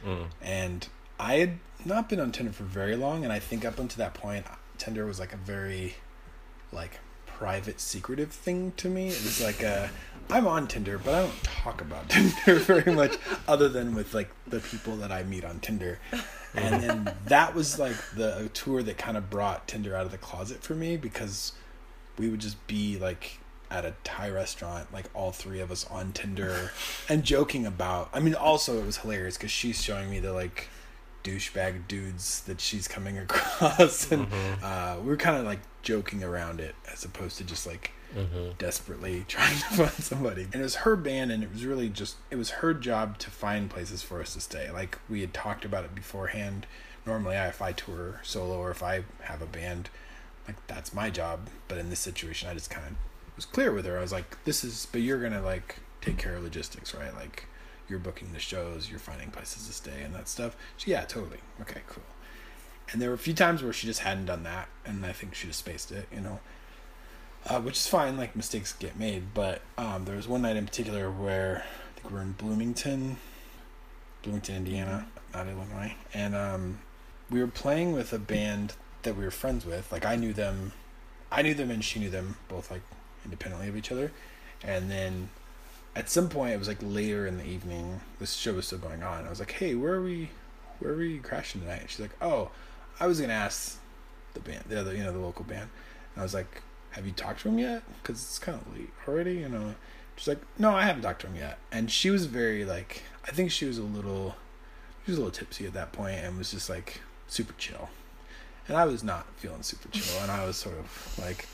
Mm. 0.06 0.25
And 0.42 0.88
I 1.20 1.36
had 1.36 1.60
not 1.86 2.10
been 2.10 2.20
on 2.20 2.32
Tinder 2.32 2.51
for 2.51 2.63
very 2.63 2.96
long, 2.96 3.24
and 3.24 3.32
I 3.32 3.39
think 3.39 3.65
up 3.65 3.80
until 3.80 3.98
that 4.00 4.13
point, 4.13 4.46
Tinder 4.77 5.06
was 5.06 5.20
like 5.20 5.34
a 5.34 5.38
very 5.38 5.96
like 6.72 7.00
private, 7.25 7.80
secretive 7.80 8.32
thing 8.32 8.74
to 8.77 8.89
me. 8.89 9.08
It 9.08 9.24
was 9.24 9.42
like 9.42 9.62
a 9.62 9.89
I'm 10.29 10.48
on 10.48 10.67
Tinder, 10.67 10.98
but 10.98 11.13
I 11.13 11.22
don't 11.22 11.44
talk 11.44 11.82
about 11.82 12.10
Tinder 12.10 12.55
very 12.60 12.94
much, 12.94 13.17
other 13.48 13.70
than 13.70 13.94
with 13.96 14.13
like 14.13 14.29
the 14.48 14.60
people 14.60 14.96
that 14.98 15.12
I 15.12 15.24
meet 15.24 15.46
on 15.46 15.60
Tinder. 15.60 16.00
And 16.53 16.82
then 16.84 17.15
that 17.27 17.53
was 17.53 17.77
like 17.79 17.96
the 18.15 18.50
tour 18.53 18.82
that 18.84 18.98
kind 18.98 19.17
of 19.17 19.29
brought 19.29 19.67
Tinder 19.67 19.96
out 19.96 20.05
of 20.05 20.12
the 20.12 20.17
closet 20.17 20.63
for 20.63 20.74
me 20.74 20.96
because 20.98 21.51
we 22.17 22.29
would 22.29 22.39
just 22.39 22.65
be 22.67 22.98
like 22.98 23.39
at 23.70 23.84
a 23.86 23.94
Thai 24.03 24.29
restaurant, 24.29 24.94
like 24.94 25.05
all 25.13 25.32
three 25.32 25.60
of 25.60 25.70
us 25.72 25.86
on 25.91 26.12
Tinder 26.13 26.72
and 27.10 27.24
joking 27.24 27.65
about. 27.65 28.10
I 28.13 28.20
mean, 28.22 28.36
also 28.36 28.79
it 28.79 28.86
was 28.86 28.98
hilarious 28.98 29.38
because 29.38 29.51
she's 29.51 29.82
showing 29.82 30.10
me 30.10 30.20
the 30.20 30.32
like 30.34 30.70
douchebag 31.24 31.88
dudes 31.88 32.41
that 32.44 32.62
she's 32.62 32.88
coming 32.88 33.17
across, 33.25 34.12
and 34.12 34.27
Mhm. 34.29 34.63
uh, 34.63 35.00
we 35.01 35.08
were 35.08 35.17
kind 35.17 35.38
of 35.38 35.46
like 35.46 35.60
joking 35.82 36.24
around 36.24 36.60
it 36.60 36.75
as 36.91 37.03
opposed 37.03 37.38
to 37.38 37.44
just 37.44 37.67
like 37.67 37.91
Mhm. 38.15 38.57
desperately 38.57 39.25
trying 39.27 39.57
to 39.57 39.65
find 39.65 39.91
somebody. 39.91 40.43
And 40.43 40.55
it 40.55 40.62
was 40.62 40.75
her 40.77 40.95
band, 40.95 41.31
and 41.31 41.43
it 41.43 41.51
was 41.51 41.65
really 41.65 41.89
just 41.89 42.15
it 42.31 42.38
was 42.38 42.50
her 42.62 42.74
job 42.74 43.17
to 43.19 43.29
find 43.29 43.69
places 43.69 44.01
for 44.01 44.22
us 44.22 44.34
to 44.34 44.41
stay. 44.41 44.72
Like 44.72 45.00
we 45.10 45.22
had 45.22 45.34
talked 45.34 45.65
about 45.65 45.84
it 45.86 45.93
beforehand. 45.93 46.65
Normally, 47.05 47.36
if 47.36 47.62
I 47.62 47.71
tour 47.71 48.21
solo 48.23 48.58
or 48.58 48.71
if 48.71 48.82
I 48.82 49.04
have 49.21 49.41
a 49.41 49.45
band, 49.45 49.89
like 50.47 50.56
that's 50.67 50.93
my 50.93 51.10
job. 51.10 51.49
But 51.67 51.78
in 51.78 51.89
this 51.89 51.99
situation, 51.99 52.49
I 52.49 52.54
just 52.54 52.69
kind 52.69 52.88
of 52.88 52.93
was 53.36 53.45
clear 53.45 53.71
with 53.73 53.86
her. 53.86 53.97
I 53.97 54.01
was 54.01 54.12
like, 54.13 54.43
"This 54.45 54.63
is, 54.63 54.88
but 54.91 55.01
you're 55.01 55.21
gonna 55.21 55.41
like 55.41 55.78
take 56.01 56.17
care 56.17 56.36
of 56.36 56.43
logistics, 56.43 56.93
right? 56.95 57.13
Like 57.13 57.45
you're 57.88 57.99
booking 57.99 58.34
the 58.34 58.39
shows, 58.39 58.89
you're 58.89 58.97
finding 58.99 59.30
places 59.30 59.67
to 59.67 59.73
stay, 59.73 60.01
and 60.04 60.15
that 60.15 60.28
stuff." 60.30 60.56
She, 60.78 60.91
yeah, 60.91 61.01
totally. 61.06 61.39
Okay, 61.62 61.82
cool. 61.88 62.04
And 62.91 63.01
there 63.01 63.10
were 63.10 63.15
a 63.15 63.19
few 63.19 63.34
times 63.34 63.62
where 63.63 63.73
she 63.73 63.88
just 63.88 64.01
hadn't 64.01 64.25
done 64.25 64.43
that, 64.43 64.67
and 64.86 65.06
I 65.06 65.12
think 65.12 65.36
she 65.36 65.47
just 65.47 65.60
spaced 65.60 65.91
it, 65.91 66.08
you 66.13 66.21
know 66.21 66.39
uh, 67.47 67.62
which 67.62 67.75
is 67.75 67.88
fine. 67.88 68.17
Like 68.17 68.36
mistakes 68.36 68.73
get 68.73 68.97
made, 68.97 69.34
but 69.34 69.62
um, 69.77 70.05
there 70.05 70.15
was 70.15 70.27
one 70.27 70.41
night 70.41 70.55
in 70.55 70.65
particular 70.65 71.12
where 71.12 71.63
I 71.63 71.99
think 71.99 72.10
we 72.10 72.15
were 72.15 72.21
in 72.21 72.34
Bloomington, 72.34 73.17
Bloomington, 74.23 74.55
Indiana, 74.55 75.08
not 75.34 75.47
Illinois, 75.47 75.95
and 76.13 76.36
um, 76.36 76.79
we 77.29 77.39
were 77.39 77.47
playing 77.47 77.93
with 77.93 78.13
a 78.13 78.19
band 78.19 78.73
that 79.03 79.15
we 79.15 79.23
were 79.23 79.31
friends 79.31 79.65
with. 79.65 79.91
Like 79.91 80.05
I 80.05 80.15
knew 80.15 80.34
them, 80.34 80.73
I 81.31 81.41
knew 81.41 81.53
them, 81.53 81.71
and 81.71 81.84
she 81.84 81.99
knew 81.99 82.10
them 82.10 82.38
both 82.47 82.71
like 82.71 82.81
independently 83.23 83.67
of 83.69 83.77
each 83.77 83.91
other. 83.91 84.12
And 84.63 84.89
then 84.89 85.29
at 85.95 86.10
some 86.10 86.29
point, 86.29 86.53
it 86.53 86.60
was 86.60 86.67
like 86.67 86.79
later 86.81 87.27
in 87.27 87.38
the 87.38 87.45
evening. 87.45 88.01
This 88.19 88.34
show 88.34 88.53
was 88.53 88.67
still 88.67 88.79
going 88.79 89.03
on. 89.03 89.25
I 89.25 89.29
was 89.29 89.39
like, 89.39 89.51
"Hey, 89.51 89.75
where 89.75 89.93
are 89.93 90.03
we? 90.03 90.29
Where 90.79 90.93
are 90.93 90.97
we 90.97 91.19
crashing 91.19 91.62
tonight?" 91.62 91.81
And 91.81 91.89
She's 91.89 91.99
like, 91.99 92.15
"Oh, 92.21 92.49
I 92.99 93.08
was 93.08 93.21
gonna 93.21 93.34
ask 93.34 93.79
the 94.34 94.39
band, 94.39 94.63
the 94.67 94.79
other, 94.79 94.95
you 94.95 95.03
know, 95.03 95.12
the 95.12 95.19
local 95.19 95.45
band." 95.45 95.69
And 96.13 96.21
I 96.21 96.23
was 96.23 96.34
like, 96.34 96.62
have 96.95 97.05
you 97.05 97.12
talked 97.12 97.41
to 97.41 97.49
him 97.49 97.60
yet? 97.60 97.84
Because 98.01 98.21
it's 98.23 98.39
kind 98.39 98.60
of 98.60 98.73
late 98.73 98.89
already, 99.05 99.36
you 99.36 99.49
know. 99.49 99.75
She's 100.15 100.29
like, 100.29 100.39
no, 100.58 100.71
I 100.71 100.84
haven't 100.84 101.01
talked 101.01 101.21
to 101.21 101.27
him 101.27 101.36
yet. 101.36 101.60
And 101.71 101.91
she 101.91 102.10
was 102.10 102.25
very 102.25 102.63
like, 102.63 103.03
I 103.25 103.31
think 103.31 103.51
she 103.51 103.65
was 103.65 103.77
a 103.77 103.84
little, 103.84 104.36
she 105.03 105.12
was 105.12 105.17
a 105.17 105.21
little 105.21 105.38
tipsy 105.38 105.65
at 105.65 105.73
that 105.73 105.91
point 105.91 106.19
and 106.19 106.38
was 106.38 106.51
just 106.51 106.69
like 106.69 107.01
super 107.27 107.53
chill. 107.58 107.89
And 108.69 108.77
I 108.77 108.86
was 108.86 109.03
not 109.03 109.27
feeling 109.36 109.62
super 109.62 109.89
chill, 109.89 110.21
and 110.21 110.31
I 110.31 110.45
was 110.45 110.55
sort 110.55 110.79
of 110.79 111.19
like, 111.21 111.47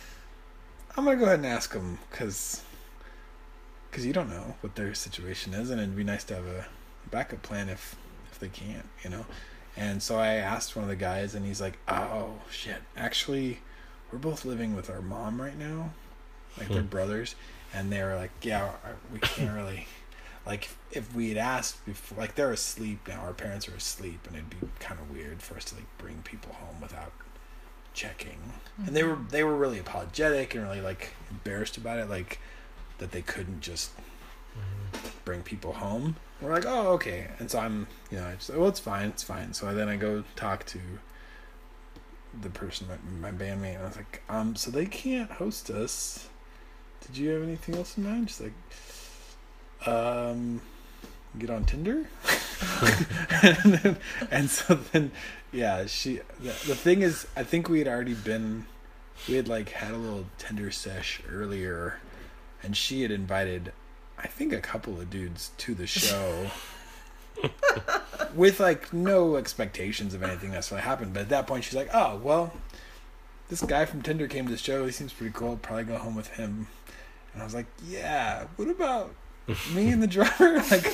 I'm 0.96 1.04
gonna 1.04 1.18
go 1.18 1.26
ahead 1.26 1.40
and 1.40 1.46
ask 1.46 1.74
him 1.74 1.98
because, 2.10 2.62
because 3.90 4.06
you 4.06 4.14
don't 4.14 4.30
know 4.30 4.56
what 4.62 4.76
their 4.76 4.94
situation 4.94 5.54
is, 5.54 5.72
and 5.72 5.82
it'd 5.82 5.96
be 5.96 6.06
nice 6.06 6.24
to 6.26 6.36
have 6.36 6.46
a 6.46 6.68
backup 7.10 7.42
plan 7.42 7.68
if 7.68 7.98
if 8.32 8.40
they 8.40 8.48
can't, 8.48 8.88
you 9.04 9.10
know. 9.10 9.26
And 9.76 10.02
so 10.02 10.20
I 10.20 10.36
asked 10.36 10.76
one 10.76 10.84
of 10.84 10.90
the 10.90 10.96
guys, 10.96 11.36
and 11.36 11.46
he's 11.46 11.60
like, 11.60 11.80
oh 11.90 12.36
shit, 12.50 12.78
actually 12.96 13.60
we're 14.12 14.20
both 14.20 14.46
living 14.46 14.76
with 14.76 14.90
our 14.90 15.02
mom 15.02 15.42
right 15.42 15.58
now, 15.58 15.92
like 16.58 16.68
they're 16.70 16.82
Hmm. 16.82 16.88
brothers, 16.88 17.36
and 17.74 17.92
they 17.92 18.04
were 18.04 18.16
like, 18.16 18.32
yeah, 18.42 18.72
we 19.14 19.20
can't 19.20 19.56
really, 19.56 19.88
like, 20.46 20.70
if 20.92 21.14
we 21.16 21.30
had 21.30 21.38
asked 21.38 21.86
before, 21.86 22.18
like 22.18 22.36
they're 22.36 22.52
asleep 22.52 23.08
now, 23.08 23.22
our 23.22 23.34
parents 23.34 23.68
are 23.70 23.76
asleep, 23.76 24.26
and 24.28 24.36
it'd 24.36 24.50
be 24.50 24.58
kind 24.80 25.00
of 25.00 25.10
weird 25.12 25.42
for 25.42 25.56
us 25.56 25.66
to 25.66 25.76
like 25.76 25.86
bring 25.98 26.22
people 26.24 26.54
home 26.54 26.82
without 26.82 27.12
checking. 27.94 28.54
And 28.86 28.96
they 28.96 29.04
were 29.04 29.18
they 29.30 29.44
were 29.44 29.56
really 29.56 29.80
apologetic 29.80 30.56
and 30.56 30.64
really 30.64 30.82
like 30.82 31.14
embarrassed 31.30 31.78
about 31.78 32.00
it, 32.00 32.10
like 32.10 32.40
that 32.98 33.12
they 33.12 33.22
couldn't 33.22 33.62
just 33.62 33.92
bring 35.26 35.42
people 35.44 35.74
home. 35.74 36.16
We're 36.42 36.52
like, 36.52 36.66
oh, 36.66 36.90
okay. 36.94 37.28
And 37.40 37.50
so 37.52 37.60
I'm, 37.60 37.88
you 38.10 38.18
know, 38.18 38.28
I 38.28 38.34
just, 38.34 38.50
well, 38.50 38.68
it's 38.68 38.80
fine, 38.80 39.10
it's 39.10 39.24
fine. 39.24 39.54
So 39.54 39.74
then 39.74 39.88
I 39.90 39.96
go 39.96 40.24
talk 40.36 40.66
to 40.68 40.80
the 42.40 42.50
person, 42.50 42.88
my, 42.88 43.32
my 43.32 43.38
bandmate, 43.38 43.76
and 43.76 43.84
I 43.84 43.88
was 43.88 43.98
like, 43.98 44.22
um, 44.30 44.56
so 44.56 44.72
they 44.72 44.86
can't 44.86 45.32
host 45.32 45.70
us. 45.70 46.28
Did 47.02 47.18
you 47.18 47.30
have 47.32 47.44
anything 47.44 47.76
else 47.76 47.98
in 47.98 48.04
mind? 48.04 48.30
She's 48.30 48.42
like, 48.42 49.88
um, 49.88 50.62
get 51.38 51.50
on 51.50 51.66
Tinder. 51.66 52.06
and, 53.44 53.74
then, 53.74 53.98
and 54.30 54.50
so 54.50 54.76
then, 54.76 55.12
yeah, 55.52 55.86
she. 55.88 56.22
The, 56.40 56.50
the 56.68 56.76
thing 56.76 57.02
is, 57.02 57.28
I 57.36 57.44
think 57.44 57.70
we 57.70 57.80
had 57.80 57.88
already 57.88 58.14
been, 58.14 58.66
we 59.28 59.36
had 59.36 59.48
like 59.48 59.70
had 59.70 59.92
a 59.92 59.98
little 59.98 60.26
Tinder 60.38 60.72
sesh 60.72 61.22
earlier, 61.30 62.00
and 62.64 62.78
she 62.78 63.02
had 63.02 63.12
invited, 63.12 63.74
I 64.18 64.28
think, 64.28 64.54
a 64.54 64.62
couple 64.62 65.00
of 65.00 65.10
dudes 65.10 65.52
to 65.58 65.74
the 65.74 65.88
show. 65.88 66.52
with 68.36 68.60
like 68.60 68.92
no 68.94 69.36
expectations 69.36 70.14
of 70.14 70.24
anything 70.24 70.52
that's 70.52 70.70
going 70.70 70.82
to 70.82 70.88
happen. 70.88 71.12
But 71.12 71.24
at 71.24 71.30
that 71.30 71.48
point, 71.48 71.64
she's 71.64 71.76
like, 71.76 71.90
"Oh 71.94 72.18
well, 72.24 72.54
this 73.50 73.62
guy 73.62 73.86
from 73.86 74.02
Tinder 74.02 74.28
came 74.28 74.46
to 74.46 74.52
the 74.52 74.58
show. 74.58 74.86
He 74.86 74.92
seems 74.92 75.14
pretty 75.14 75.34
cool. 75.34 75.50
I'll 75.52 75.58
probably 75.58 75.86
go 75.86 75.98
home 75.98 76.16
with 76.16 76.28
him." 76.30 76.68
And 77.34 77.42
I 77.42 77.46
was 77.46 77.54
like, 77.54 77.68
"Yeah, 77.88 78.46
what 78.56 78.70
about 78.70 79.14
me 79.74 79.90
and 79.90 80.02
the 80.02 80.08
drummer? 80.08 80.58
like, 80.72 80.86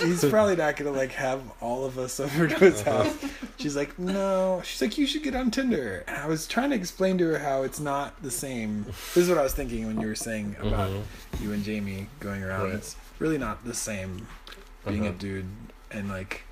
he's 0.00 0.24
probably 0.24 0.56
not 0.56 0.76
going 0.76 0.92
to 0.92 0.98
like 0.98 1.12
have 1.12 1.40
all 1.60 1.84
of 1.84 1.98
us 1.98 2.18
over 2.20 2.46
to 2.48 2.54
his 2.56 2.82
house." 2.82 3.14
She's 3.58 3.76
like, 3.76 3.98
"No." 3.98 4.60
She's 4.64 4.80
like, 4.82 4.98
"You 4.98 5.06
should 5.06 5.22
get 5.22 5.34
on 5.34 5.50
Tinder." 5.50 6.04
And 6.06 6.16
I 6.16 6.26
was 6.26 6.46
trying 6.46 6.70
to 6.70 6.76
explain 6.76 7.16
to 7.18 7.24
her 7.28 7.38
how 7.38 7.62
it's 7.62 7.80
not 7.80 8.22
the 8.22 8.30
same. 8.30 8.84
This 8.84 9.16
is 9.24 9.28
what 9.28 9.38
I 9.38 9.42
was 9.42 9.54
thinking 9.54 9.86
when 9.86 10.00
you 10.00 10.06
were 10.08 10.14
saying 10.14 10.56
about 10.60 10.90
Mhm. 10.90 11.02
you 11.42 11.52
and 11.52 11.64
Jamie 11.64 12.08
going 12.20 12.42
around. 12.42 12.64
Right. 12.66 12.74
It's 12.74 12.96
really 13.18 13.38
not 13.38 13.64
the 13.64 13.74
same 13.74 14.26
being 14.86 15.04
a 15.06 15.08
Uh-huh. 15.08 15.18
dude 15.18 15.46
and 15.90 16.08
like 16.08 16.42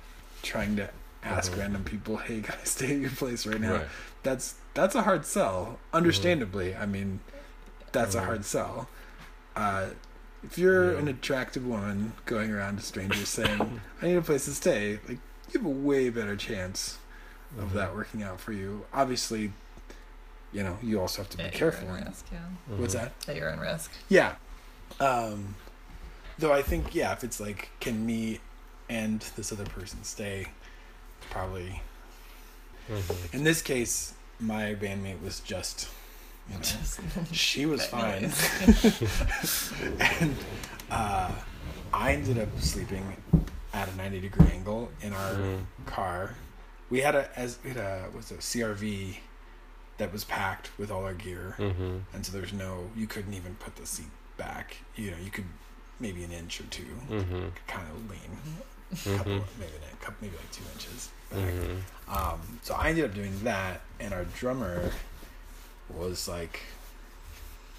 trying 0.43 0.75
to 0.77 0.89
ask 1.23 1.51
Uh-huh. 1.51 1.61
random 1.61 1.83
people, 1.83 2.17
"Hey, 2.17 2.41
can 2.41 2.55
I 2.61 2.63
stay 2.65 2.93
at 2.95 2.99
your 3.01 3.09
place 3.11 3.45
right 3.45 3.59
now?" 3.61 3.73
Right. 3.77 3.87
That's 4.23 4.55
that's 4.73 4.95
a 4.95 5.03
hard 5.03 5.25
sell. 5.25 5.79
Understandably, 5.93 6.75
I 6.75 6.85
mean, 6.85 7.19
that's 7.91 8.15
a 8.15 8.19
Mhm. 8.21 8.25
hard 8.25 8.45
sell. 8.45 8.89
Uh, 9.55 9.87
if 10.43 10.57
you're 10.57 10.93
Yeah. 10.93 10.99
an 10.99 11.07
attractive 11.07 11.65
woman 11.65 12.13
going 12.25 12.51
around 12.51 12.77
to 12.77 12.83
strangers 12.83 13.29
saying, 13.29 13.81
"I 14.01 14.05
need 14.07 14.15
a 14.15 14.21
place 14.21 14.45
to 14.45 14.53
stay," 14.53 14.99
like 15.07 15.19
you 15.51 15.59
have 15.59 15.65
a 15.65 15.69
way 15.69 16.09
better 16.09 16.35
chance 16.35 16.97
of 17.57 17.69
Mhm. 17.69 17.73
that 17.73 17.95
working 17.95 18.21
out 18.23 18.39
for 18.39 18.51
you. 18.51 18.85
Obviously, 18.93 19.53
you 20.51 20.63
know 20.63 20.77
you 20.81 20.99
also 20.99 21.21
have 21.21 21.29
to 21.31 21.37
be 21.37 21.43
At 21.43 21.53
careful. 21.53 21.87
Your 21.87 21.97
own 21.97 22.05
risk, 22.05 22.25
yeah. 22.31 22.75
What's 22.77 22.93
Mhm. 22.95 22.99
that? 22.99 23.13
At 23.29 23.35
your 23.37 23.49
own 23.51 23.59
risk. 23.59 23.91
Yeah. 24.09 24.35
Um, 24.99 25.55
though 26.37 26.53
I 26.53 26.61
think 26.61 26.93
yeah, 26.93 27.11
if 27.13 27.23
it's 27.23 27.39
like, 27.39 27.69
can 27.79 28.05
me 28.05 28.39
and 28.89 29.19
this 29.35 29.51
other 29.51 29.65
person 29.65 30.03
stay? 30.03 30.47
Probably. 31.29 31.81
Mhm. 32.89 33.33
In 33.33 33.43
this 33.43 33.61
case, 33.61 34.13
my 34.39 34.75
bandmate 34.75 35.21
was 35.23 35.39
just, 35.39 35.87
you 36.47 36.55
know, 36.55 36.61
Just 36.61 36.99
she 37.33 37.65
was 37.65 37.85
fine, 37.85 38.25
and 39.99 40.35
uh, 40.91 41.31
I 41.93 42.13
ended 42.13 42.37
up 42.37 42.49
sleeping 42.59 43.15
at 43.73 43.89
a 43.89 43.95
ninety 43.95 44.19
degree 44.21 44.47
angle 44.51 44.91
in 45.01 45.13
our 45.13 45.33
Mhm. 45.33 45.65
car. 45.85 46.35
We 46.89 47.01
had 47.01 47.15
a 47.15 47.29
as 47.37 47.57
we 47.63 47.69
had 47.71 47.77
a 47.79 48.03
what 48.11 48.17
was 48.17 48.31
it 48.31 48.39
CRV 48.41 49.17
that 49.97 50.11
was 50.13 50.23
packed 50.23 50.69
with 50.77 50.91
all 50.91 51.03
our 51.05 51.13
gear, 51.15 51.55
Mhm. 51.57 52.01
and 52.13 52.25
so 52.25 52.31
there's 52.31 52.53
no 52.53 52.91
you 52.95 53.07
couldn't 53.07 53.33
even 53.33 53.55
put 53.55 53.75
the 53.77 53.85
seat 53.87 54.11
back. 54.37 54.77
You 54.95 55.11
know, 55.11 55.17
you 55.17 55.31
could 55.31 55.45
maybe 55.99 56.23
an 56.23 56.31
inch 56.31 56.59
or 56.59 56.65
two, 56.65 56.85
Mhm. 57.09 57.51
kind 57.67 57.87
of 57.89 58.09
lean, 58.11 58.37
couple, 58.95 59.31
Mhm. 59.33 59.43
maybe 59.59 59.71
a 59.91 59.95
couple, 60.03 60.17
maybe 60.21 60.35
like 60.37 60.51
two 60.51 60.63
inches. 60.73 61.09
Mhm. 61.33 61.81
Um, 62.07 62.59
so 62.63 62.75
I 62.75 62.89
ended 62.89 63.05
up 63.05 63.13
doing 63.13 63.43
that, 63.43 63.81
and 63.99 64.13
our 64.13 64.25
drummer 64.25 64.91
was 65.89 66.27
like, 66.27 66.61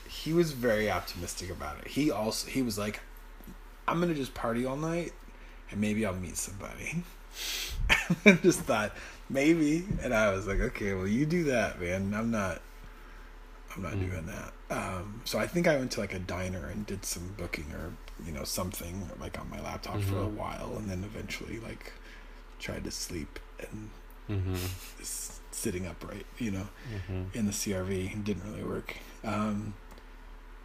he 0.08 0.32
was 0.32 0.52
very 0.52 0.90
optimistic 0.90 1.50
about 1.50 1.78
it. 1.80 1.88
He 1.88 2.10
also 2.10 2.48
he 2.48 2.62
was 2.62 2.78
like, 2.78 3.00
I'm 3.88 4.00
gonna 4.00 4.14
just 4.14 4.34
party 4.34 4.64
all 4.66 4.76
night, 4.76 5.12
and 5.70 5.80
maybe 5.80 6.04
I'll 6.04 6.14
meet 6.14 6.36
somebody. 6.36 7.04
I 8.24 8.32
just 8.32 8.60
thought 8.60 8.92
maybe, 9.28 9.86
and 10.02 10.12
I 10.14 10.32
was 10.32 10.46
like, 10.46 10.60
okay, 10.60 10.94
well 10.94 11.06
you 11.06 11.26
do 11.26 11.44
that, 11.44 11.80
man. 11.80 12.14
I'm 12.14 12.30
not. 12.30 12.60
I'm 13.74 13.82
not 13.82 13.92
Mm. 13.92 14.10
doing 14.10 14.26
that. 14.26 14.52
Um, 14.70 15.20
so 15.24 15.38
I 15.38 15.46
think 15.46 15.66
I 15.68 15.76
went 15.76 15.92
to 15.92 16.00
like 16.00 16.14
a 16.14 16.18
diner 16.18 16.66
and 16.66 16.86
did 16.86 17.04
some 17.04 17.34
booking 17.36 17.70
or 17.72 17.92
you 18.24 18.32
know 18.32 18.44
something 18.44 19.10
like 19.20 19.38
on 19.38 19.50
my 19.50 19.60
laptop 19.60 20.00
for 20.02 20.18
a 20.18 20.26
Mhm. 20.26 20.34
while, 20.34 20.74
and 20.76 20.88
then 20.88 21.04
eventually 21.04 21.58
like 21.58 21.92
tried 22.58 22.84
to 22.84 22.90
sleep 22.90 23.38
and 23.60 23.90
Mhm. 24.30 24.54
s- 25.00 25.40
sitting 25.50 25.86
upright, 25.86 26.26
you 26.38 26.50
know, 26.50 26.68
Mhm. 27.08 27.34
in 27.34 27.46
the 27.46 27.52
CRV 27.52 28.08
didn't 28.24 28.44
really 28.50 28.64
work. 28.64 28.96
Um, 29.24 29.74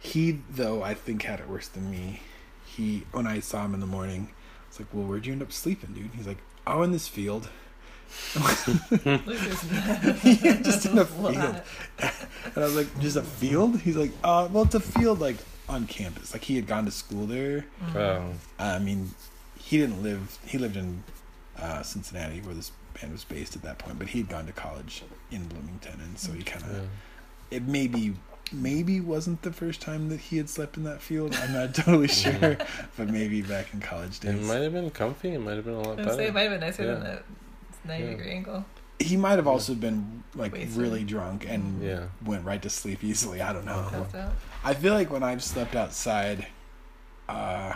he 0.00 0.40
though 0.50 0.82
I 0.82 0.94
think 0.94 1.22
had 1.22 1.40
it 1.40 1.48
worse 1.48 1.68
than 1.68 1.90
me. 1.90 2.20
He 2.64 3.04
when 3.12 3.26
I 3.26 3.40
saw 3.40 3.64
him 3.64 3.74
in 3.74 3.80
the 3.80 3.86
morning, 3.86 4.28
I 4.30 4.68
was 4.68 4.78
like, 4.80 4.88
"Well, 4.94 5.04
where'd 5.04 5.26
you 5.26 5.32
end 5.32 5.42
up 5.42 5.52
sleeping, 5.52 5.92
dude?" 5.94 6.10
He's 6.14 6.26
like, 6.26 6.38
"Oh, 6.66 6.82
in 6.82 6.92
this 6.92 7.06
field." 7.08 7.48
yeah, 9.04 10.60
just 10.62 10.86
in 10.86 10.98
a 10.98 11.04
field. 11.04 11.62
And 12.54 12.56
I 12.58 12.66
was 12.66 12.74
like, 12.76 13.00
"Just 13.00 13.16
a 13.16 13.22
field?" 13.22 13.78
He's 13.80 13.96
like, 13.96 14.10
"Uh, 14.24 14.48
well, 14.50 14.64
it's 14.64 14.74
a 14.74 14.80
field 14.80 15.20
like 15.20 15.36
on 15.72 15.86
campus. 15.86 16.32
Like 16.32 16.44
he 16.44 16.56
had 16.56 16.66
gone 16.66 16.84
to 16.84 16.90
school 16.90 17.26
there. 17.26 17.64
Oh. 17.94 18.32
I 18.58 18.78
mean, 18.78 19.10
he 19.58 19.78
didn't 19.78 20.02
live. 20.02 20.38
He 20.46 20.58
lived 20.58 20.76
in 20.76 21.02
uh, 21.58 21.82
Cincinnati, 21.82 22.40
where 22.40 22.54
this 22.54 22.72
band 23.00 23.12
was 23.12 23.24
based 23.24 23.56
at 23.56 23.62
that 23.62 23.78
point. 23.78 23.98
But 23.98 24.08
he 24.08 24.18
had 24.20 24.28
gone 24.28 24.46
to 24.46 24.52
college 24.52 25.02
in 25.30 25.46
Bloomington, 25.48 26.00
and 26.00 26.18
so 26.18 26.32
he 26.32 26.42
kind 26.42 26.64
of 26.64 26.72
Yeah. 26.76 27.56
it 27.58 27.62
maybe 27.62 28.14
maybe 28.54 29.00
wasn't 29.00 29.40
the 29.40 29.52
first 29.52 29.80
time 29.80 30.10
that 30.10 30.20
he 30.20 30.36
had 30.36 30.50
slept 30.50 30.76
in 30.76 30.84
that 30.84 31.00
field. 31.00 31.34
I'm 31.34 31.54
not 31.54 31.74
totally 31.74 32.08
sure, 32.08 32.58
but 32.98 33.08
maybe 33.08 33.40
back 33.40 33.72
in 33.72 33.80
college 33.80 34.20
days. 34.20 34.34
It 34.34 34.42
might 34.42 34.60
have 34.62 34.72
been 34.74 34.90
comfy. 34.90 35.30
It 35.32 35.38
might 35.40 35.54
have 35.56 35.64
been 35.64 35.74
a 35.74 35.80
lot 35.80 35.98
I 35.98 36.04
was 36.04 36.16
say 36.16 36.26
it 36.26 36.34
might 36.34 36.42
have 36.42 36.52
been 36.52 36.60
nicer 36.60 36.84
than 36.86 37.02
Yeah. 37.02 37.18
the 37.84 37.88
90 37.88 38.04
Yeah. 38.04 38.10
degree 38.10 38.30
angle. 38.32 38.64
He 39.02 39.16
might 39.16 39.36
have 39.36 39.46
also 39.46 39.74
been 39.74 40.22
like 40.34 40.52
Wasted. 40.52 40.76
really 40.76 41.04
drunk 41.04 41.44
and 41.48 41.82
Yeah. 41.82 42.06
went 42.24 42.44
right 42.44 42.60
to 42.62 42.70
sleep 42.70 43.02
easily. 43.04 43.40
I 43.40 43.52
don't 43.52 43.64
know. 43.64 43.86
Passed 43.90 44.14
out. 44.14 44.32
I 44.64 44.74
feel 44.74 44.94
like 44.94 45.10
when 45.10 45.22
I've 45.22 45.42
slept 45.42 45.74
outside, 45.74 46.46
uh, 47.28 47.74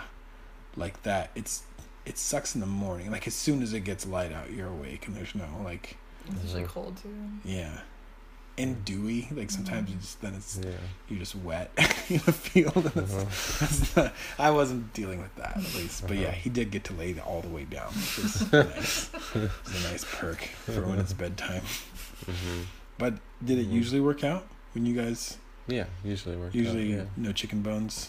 like 0.77 1.03
that, 1.03 1.31
it's 1.35 1.62
it 2.05 2.19
sucks 2.19 2.55
in 2.55 2.61
the 2.61 2.67
morning. 2.67 3.11
Like 3.11 3.27
as 3.27 3.35
soon 3.35 3.62
as 3.62 3.73
it 3.73 3.81
gets 3.81 4.07
light 4.07 4.33
out, 4.33 4.53
you're 4.53 4.69
awake 4.69 5.07
and 5.09 5.17
there's 5.17 5.35
no 5.35 5.47
like 5.65 5.97
It's 6.29 6.43
usually 6.45 6.62
Mhm. 6.65 6.69
cold 6.69 6.97
too. 7.03 7.15
yeah, 7.45 7.81
and 8.59 8.85
dewy. 8.85 9.29
Like 9.33 9.51
sometimes 9.51 9.90
you 9.90 9.97
just 9.97 10.21
then 10.23 10.35
it's 10.35 10.59
Yeah. 10.62 10.71
you're 11.09 11.19
just 11.19 11.35
wet 11.37 11.71
in 12.09 12.16
a 12.27 12.33
field. 12.33 12.75
And 12.95 13.11
Uh-huh. 13.11 13.66
it's 13.66 13.97
not, 13.97 14.12
I 14.38 14.51
wasn't 14.51 14.92
dealing 14.92 15.21
with 15.21 15.35
that 15.37 15.57
at 15.57 15.75
least, 15.75 16.07
but 16.07 16.16
yeah, 16.16 16.29
Uh-huh. 16.29 16.37
he 16.37 16.51
did 16.51 16.71
get 16.71 16.85
to 16.85 16.95
lay 16.95 17.19
all 17.21 17.40
the 17.42 17.49
way 17.49 17.64
down, 17.64 17.92
which 17.92 18.19
was 18.19 18.53
nice. 18.53 19.11
It's 19.35 19.85
a 19.87 19.90
nice 19.92 20.05
perk 20.05 20.42
for 20.64 20.83
when 20.87 20.99
it's 20.99 21.12
bedtime. 21.12 21.62
Mhm. 22.27 22.64
But 22.99 23.14
did 23.45 23.59
it 23.59 23.69
Mhm. 23.69 23.73
usually 23.73 24.01
work 24.01 24.25
out 24.25 24.47
when 24.73 24.87
you 24.87 24.95
guys 24.95 25.37
Yeah. 25.69 25.87
Usually 26.05 26.37
works. 26.37 26.51
out, 26.51 26.55
usually 26.55 26.92
yeah. 26.95 27.05
no 27.16 27.33
chicken 27.33 27.62
bones? 27.62 28.09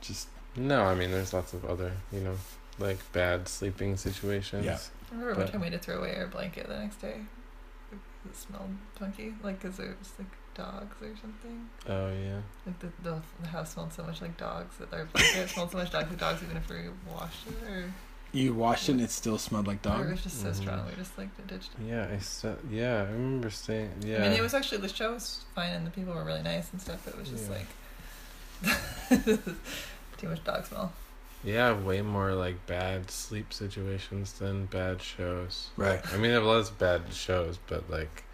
Just 0.00 0.28
No, 0.56 0.84
I 0.84 0.94
mean, 0.94 1.10
there's 1.10 1.32
lots 1.32 1.52
of 1.54 1.64
other, 1.64 1.92
you 2.12 2.20
know, 2.20 2.36
like 2.78 2.98
bad 3.12 3.48
sleeping 3.48 3.96
situations. 3.96 4.64
Yeah. 4.64 4.78
I 5.10 5.14
remember 5.14 5.34
But- 5.34 5.44
one 5.44 5.52
time 5.52 5.60
we 5.62 5.66
had 5.70 5.80
to 5.80 5.84
throw 5.84 5.98
away 5.98 6.16
our 6.16 6.26
blanket 6.26 6.68
the 6.68 6.78
next 6.78 7.00
day. 7.00 7.22
It 8.24 8.36
smelled 8.36 8.70
funky, 8.96 9.34
like 9.42 9.60
because 9.60 9.76
there 9.76 9.94
was 9.98 10.12
like 10.18 10.28
dogs 10.54 10.96
or 11.00 11.14
something. 11.20 11.68
Oh 11.88 12.10
yeah. 12.10 12.40
Like 12.66 12.78
the, 12.80 12.88
the 13.02 13.22
the 13.40 13.48
house 13.48 13.72
smelled 13.72 13.92
so 13.92 14.02
much 14.02 14.20
like 14.20 14.36
dogs 14.36 14.76
that 14.78 14.92
our 14.92 15.04
blanket 15.06 15.48
smelled 15.50 15.70
so 15.70 15.78
much 15.78 15.92
dogs 15.92 16.10
like 16.10 16.18
dogs 16.18 16.42
even 16.42 16.56
if 16.56 16.68
we 16.68 16.90
washed 17.10 17.46
it 17.46 17.70
or, 17.70 17.92
you 18.32 18.52
washed 18.52 18.88
it 18.88 18.92
and 18.92 19.00
it 19.00 19.10
still 19.10 19.38
smelled 19.38 19.66
like 19.66 19.86
or 19.86 20.06
it 20.06 20.10
was 20.10 20.22
just 20.22 20.42
so 20.42 20.52
strong 20.52 20.80
mm-hmm. 20.80 20.90
we 20.90 20.96
just 20.96 21.16
like 21.16 21.46
ditched 21.46 21.70
it. 21.80 21.88
Yeah, 21.88 22.08
I 22.12 22.18
said. 22.18 22.58
Yeah, 22.70 23.02
I 23.02 23.12
remember 23.12 23.50
saying. 23.50 23.90
Yeah. 24.04 24.18
I 24.18 24.20
mean, 24.28 24.32
it 24.32 24.42
was 24.42 24.52
actually 24.52 24.78
the 24.78 24.88
show 24.88 25.14
was 25.14 25.44
fine 25.54 25.70
and 25.70 25.86
the 25.86 25.90
people 25.90 26.12
were 26.12 26.24
really 26.24 26.42
nice 26.42 26.70
and 26.72 26.80
stuff. 26.80 27.00
But 27.04 27.14
it 27.14 27.20
was 27.20 27.30
just 27.30 27.50
Yeah. 27.50 27.56
like 27.56 29.38
too 30.18 30.28
much 30.28 30.44
dog 30.44 30.66
smell. 30.66 30.92
Yeah, 31.48 31.72
way 31.72 32.02
more 32.02 32.34
like 32.34 32.66
bad 32.66 33.10
sleep 33.10 33.54
situations 33.54 34.34
than 34.34 34.66
bad 34.66 35.00
shows. 35.00 35.70
Right. 35.78 36.00
I 36.12 36.18
mean, 36.18 36.30
there 36.30 36.42
was 36.42 36.70
bad 36.70 37.02
shows, 37.10 37.58
but 37.68 37.88
like, 37.88 38.24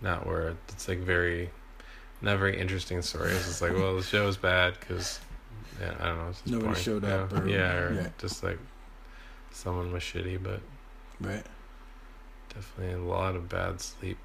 not 0.00 0.26
where 0.26 0.56
it's 0.70 0.88
like 0.88 0.98
very, 0.98 1.50
not 2.20 2.38
very 2.40 2.58
interesting 2.60 3.02
stories. 3.02 3.36
It's 3.48 3.62
like, 3.62 3.72
well, 3.72 3.94
the 3.94 4.02
show 4.02 4.26
was 4.26 4.36
bad 4.36 4.74
because, 4.80 5.20
yeah, 5.80 5.94
I 6.00 6.06
don't 6.06 6.18
know. 6.18 6.32
Nobody 6.46 6.64
boring. 6.64 6.74
showed 6.82 7.02
yeah. 7.04 7.14
up 7.14 7.32
or- 7.34 7.48
yeah, 7.48 7.74
or 7.76 7.94
yeah. 7.94 8.08
just 8.18 8.42
like 8.42 8.58
someone 9.52 9.92
was 9.92 10.02
shitty, 10.02 10.42
but 10.42 10.60
Right. 11.20 11.46
definitely 12.52 12.94
a 12.94 12.98
lot 12.98 13.36
of 13.36 13.48
bad 13.48 13.80
sleep. 13.80 14.18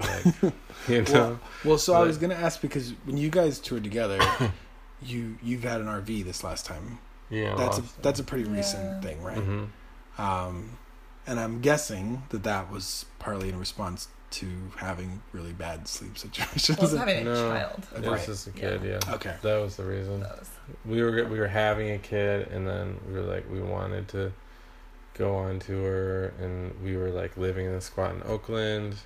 Like, 0.00 0.24
you 0.88 1.02
know, 1.02 1.38
Well, 1.62 1.76
so 1.76 1.92
I 1.92 2.00
was 2.04 2.16
gonna 2.16 2.34
ask 2.34 2.62
because 2.62 2.94
when 3.04 3.18
you 3.18 3.28
guys 3.28 3.58
toured 3.58 3.84
together, 3.84 4.18
you 5.02 5.36
you've 5.42 5.62
had 5.64 5.82
an 5.82 5.88
RV 5.88 6.24
this 6.24 6.42
last 6.42 6.64
time. 6.64 6.98
Yeah, 7.32 7.54
That's 7.56 7.78
a 7.78 7.82
that's 8.02 8.20
a 8.20 8.24
pretty 8.24 8.44
Yeah. 8.48 8.56
recent 8.56 9.02
thing, 9.02 9.22
right? 9.22 9.38
hmm 9.38 9.64
Um, 10.18 10.78
and 11.26 11.40
I'm 11.40 11.60
guessing 11.60 12.22
that 12.30 12.42
that 12.44 12.70
was 12.70 13.06
partly 13.18 13.48
in 13.48 13.58
response 13.58 14.08
to 14.32 14.46
having 14.76 15.22
really 15.32 15.52
bad 15.52 15.86
sleep 15.88 16.16
situations. 16.18 16.78
Well, 16.78 16.88
it's 16.88 16.96
having 16.96 17.20
a 17.20 17.24
No. 17.24 17.48
child. 17.50 17.86
It 17.94 18.00
Right. 18.00 18.10
was 18.12 18.26
just 18.26 18.46
a 18.46 18.50
kid. 18.50 18.82
Yeah. 18.82 18.98
okay. 19.14 19.36
that 19.42 19.56
was 19.60 19.76
the 19.76 19.84
reason. 19.84 20.20
Was 20.20 20.50
we 20.84 21.02
were 21.02 21.24
we 21.26 21.38
were 21.38 21.48
having 21.48 21.90
a 21.90 21.98
kid 21.98 22.48
and 22.48 22.66
then 22.66 22.98
we 23.06 23.14
were 23.14 23.20
like 23.34 23.44
we 23.50 23.60
wanted 23.60 24.08
to 24.08 24.32
go 25.14 25.36
on 25.36 25.58
tour 25.60 26.32
and 26.40 26.74
we 26.82 26.96
were 26.96 27.10
like 27.10 27.36
living 27.36 27.66
in 27.66 27.72
a 27.72 27.80
squat 27.80 28.14
in 28.14 28.22
Oakland 28.24 28.96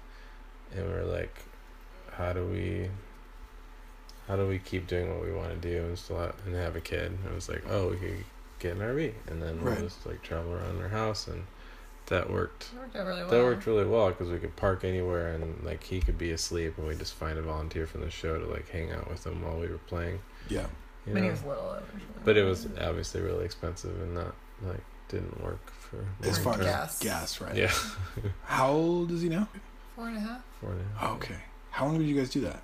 and 0.75 0.87
we 0.87 0.93
were 0.93 1.05
like 1.19 1.37
how 2.13 2.33
do 2.33 2.45
we 2.47 2.89
how 4.29 4.37
do 4.37 4.47
we 4.47 4.59
keep 4.59 4.87
doing 4.87 5.09
what 5.13 5.23
we 5.25 5.33
want 5.33 5.51
to 5.51 5.57
do 5.57 5.85
and 5.85 5.99
still 5.99 6.19
have, 6.19 6.35
and 6.47 6.55
have 6.55 6.77
a 6.77 6.81
kid 6.81 7.13
and 7.13 7.19
it 7.27 7.35
was 7.35 7.49
like 7.49 7.63
oh 7.71 7.91
we 7.91 7.97
could 7.97 8.25
get 8.59 8.73
an 8.77 8.81
RV 8.83 9.13
and 9.29 9.43
then 9.43 9.63
we'll 9.63 9.75
Right. 9.75 9.83
just 9.83 10.05
like 10.07 10.23
travel 10.23 10.53
around 10.53 10.81
our 10.81 10.89
house 10.89 11.27
and 11.29 11.45
that 12.07 12.31
worked 12.31 12.69
it 12.73 12.79
worked 12.79 12.97
out 12.97 13.07
really 13.07 13.21
well. 13.23 13.31
that 13.31 13.43
worked 13.43 13.67
really 13.67 13.85
well 13.85 14.09
because 14.09 14.29
we 14.29 14.39
could 14.39 14.55
park 14.57 14.85
anywhere 14.85 15.29
and 15.35 15.63
like 15.65 15.83
he 15.83 16.01
could 16.01 16.17
be 16.19 16.31
asleep 16.33 16.79
and 16.79 16.87
we 16.87 16.95
just 16.95 17.15
find 17.15 17.39
a 17.39 17.43
volunteer 17.43 17.87
from 17.87 18.01
the 18.03 18.11
show 18.11 18.39
to 18.39 18.47
like 18.47 18.69
hang 18.69 18.91
out 18.93 19.09
with 19.11 19.27
him 19.27 19.43
while 19.43 19.59
we 19.59 19.67
were 19.67 19.79
playing 19.89 20.21
Yeah. 20.49 20.67
you 21.07 21.13
when 21.15 21.25
he 21.25 21.31
was 21.31 21.43
little. 21.45 21.73
It 21.75 21.81
was 21.83 21.93
really 21.93 22.05
But 22.25 22.37
it 22.37 22.45
was 22.45 22.67
obviously 22.81 23.21
really 23.21 23.45
expensive 23.45 24.01
and 24.01 24.15
not 24.15 24.35
like 24.65 24.83
didn't 25.09 25.41
work 25.43 25.71
for 25.71 26.05
As 26.23 26.39
Or 26.39 26.43
far 26.43 26.55
as 26.55 26.65
gas. 26.67 26.99
gas, 27.01 27.41
right? 27.41 27.55
Yeah. 27.55 27.73
How 28.45 28.71
old 28.73 29.11
is 29.13 29.23
he 29.23 29.29
now? 29.29 29.49
four 29.95 30.09
and 30.09 30.17
a 30.17 30.21
half. 30.21 30.41
Four 30.61 30.71
and 30.73 30.81
a 30.81 30.99
half. 30.99 31.11
Oh, 31.11 31.15
okay. 31.15 31.37
How 31.71 31.87
long 31.87 31.99
did 31.99 32.07
you 32.09 32.17
guys 32.17 32.29
do 32.31 32.41
that? 32.43 32.63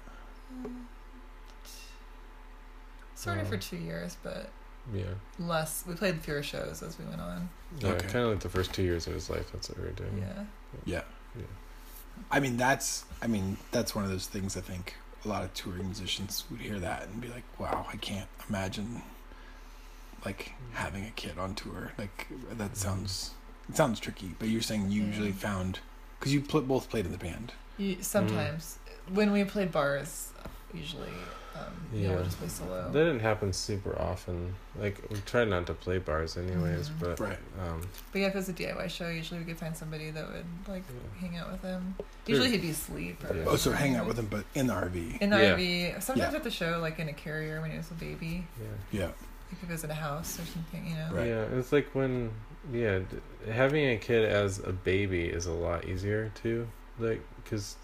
Sort 3.22 3.38
of 3.38 3.48
for 3.48 3.56
two 3.56 3.76
years, 3.76 4.16
but 4.24 4.50
Yeah. 4.92 5.14
less. 5.38 5.84
We 5.86 5.94
played 5.94 6.20
fewer 6.22 6.42
shows 6.42 6.82
as 6.82 6.98
we 6.98 7.04
went 7.04 7.20
on. 7.20 7.50
Yeah. 7.78 7.90
Okay. 7.90 8.06
Kind 8.08 8.24
of 8.24 8.30
like 8.32 8.40
the 8.40 8.48
first 8.48 8.74
two 8.74 8.82
years 8.82 9.06
of 9.06 9.14
his 9.14 9.30
life. 9.30 9.52
That's 9.52 9.68
what 9.68 9.78
we 9.78 9.84
were 9.84 9.92
doing. 9.92 10.18
Yeah. 10.18 10.44
Yeah. 10.84 11.02
Yeah. 11.36 11.44
I 12.32 12.40
mean, 12.40 12.56
that's 12.56 13.04
I 13.22 13.28
mean 13.28 13.58
that's 13.70 13.94
one 13.94 14.04
of 14.04 14.10
those 14.10 14.26
things 14.26 14.56
I 14.56 14.60
think 14.60 14.96
a 15.24 15.28
lot 15.28 15.44
of 15.44 15.54
touring 15.54 15.84
musicians 15.84 16.44
would 16.50 16.60
hear 16.60 16.80
that 16.80 17.04
and 17.04 17.20
be 17.20 17.28
like, 17.28 17.44
"Wow, 17.60 17.86
I 17.92 17.96
can't 17.96 18.28
imagine 18.48 19.02
like 20.24 20.46
mm. 20.46 20.74
having 20.74 21.06
a 21.06 21.10
kid 21.10 21.38
on 21.38 21.54
tour." 21.54 21.92
Like 21.96 22.26
that 22.58 22.72
mm. 22.72 22.76
sounds 22.76 23.30
it 23.68 23.76
sounds 23.76 24.00
tricky. 24.00 24.34
But 24.38 24.48
you're 24.48 24.62
saying 24.62 24.90
you 24.90 25.04
usually 25.04 25.28
Yeah. 25.28 25.34
found 25.34 25.78
because 26.18 26.34
you 26.34 26.40
pl- 26.40 26.62
both 26.62 26.90
played 26.90 27.06
in 27.06 27.12
the 27.12 27.18
band. 27.18 27.52
You, 27.78 27.98
sometimes 28.02 28.78
when 29.12 29.30
we 29.32 29.44
played 29.44 29.70
bars, 29.72 30.32
usually 30.74 31.08
um, 31.54 31.62
yeah, 31.92 32.08
Yeah. 32.08 32.14
we'll 32.14 32.24
just 32.24 32.38
play 32.38 32.48
solo. 32.48 32.84
That 32.90 33.04
didn't 33.04 33.20
happen 33.20 33.52
super 33.52 33.98
often. 34.00 34.54
Like 34.78 35.02
we 35.10 35.18
tried 35.26 35.48
not 35.48 35.66
to 35.66 35.74
play 35.74 35.98
bars 35.98 36.36
anyways, 36.36 36.88
Mhm. 36.90 36.98
but 37.00 37.20
Right. 37.20 37.38
um, 37.60 37.82
But 38.12 38.20
yeah, 38.20 38.26
if 38.28 38.34
it 38.34 38.38
was 38.38 38.48
a 38.48 38.52
DIY 38.52 38.88
show, 38.88 39.08
usually 39.08 39.40
we 39.40 39.46
could 39.46 39.58
find 39.58 39.76
somebody 39.76 40.10
that 40.10 40.26
would 40.32 40.44
like 40.68 40.84
Yeah. 40.88 41.20
hang 41.28 41.36
out 41.36 41.52
with 41.52 41.62
him. 41.62 41.94
Usually 42.26 42.50
he'd 42.50 42.62
be 42.62 42.70
asleep. 42.70 43.22
Or 43.28 43.36
Yeah. 43.36 43.44
Oh, 43.46 43.56
so 43.56 43.72
hang 43.72 43.96
out 43.96 44.06
with 44.06 44.18
him, 44.18 44.26
but 44.30 44.44
in 44.54 44.66
the 44.68 44.74
RV. 44.74 45.18
in 45.20 45.30
the 45.30 45.36
Yeah. 45.42 45.54
RV. 45.54 46.00
Sometimes 46.00 46.32
Yeah. 46.32 46.36
at 46.38 46.44
the 46.44 46.50
show, 46.50 46.78
like 46.80 46.98
in 46.98 47.08
a 47.08 47.12
carrier 47.12 47.60
when 47.60 47.70
he 47.70 47.76
was 47.76 47.90
a 47.90 47.94
baby. 47.94 48.46
yeah. 48.60 49.00
Yeah. 49.00 49.06
Like 49.06 49.14
if 49.62 49.62
it 49.64 49.68
was 49.72 49.84
in 49.84 49.90
a 49.90 49.94
house 49.94 50.38
or 50.40 50.46
something, 50.46 50.86
you 50.86 50.94
know. 50.94 51.10
Right. 51.12 51.26
Yeah, 51.26 51.58
it's 51.58 51.72
like 51.72 51.88
when 51.94 52.30
yeah, 52.72 53.00
having 53.50 53.84
a 53.90 53.96
kid 53.96 54.24
as 54.24 54.60
a 54.60 54.72
baby 54.72 55.24
is 55.24 55.46
a 55.46 55.52
lot 55.52 55.84
easier 55.84 56.30
too. 56.34 56.68
Like 56.98 57.20
because 57.42 57.76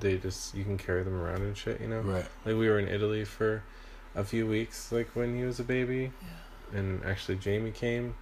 they 0.00 0.16
just 0.18 0.54
you 0.54 0.64
can 0.64 0.76
carry 0.78 1.02
them 1.02 1.14
around 1.20 1.42
and 1.42 1.56
shit. 1.56 1.80
You 1.80 1.88
know. 1.88 2.00
Right. 2.00 2.26
Like 2.44 2.56
we 2.56 2.68
were 2.68 2.78
in 2.78 2.88
Italy 2.88 3.24
for 3.24 3.62
a 4.14 4.24
few 4.24 4.46
weeks, 4.46 4.90
like 4.92 5.08
when 5.14 5.36
he 5.36 5.44
was 5.44 5.60
a 5.60 5.64
baby, 5.64 6.10
Yeah. 6.72 6.78
and 6.78 7.04
actually 7.04 7.36
Jamie 7.36 7.70
came, 7.70 8.14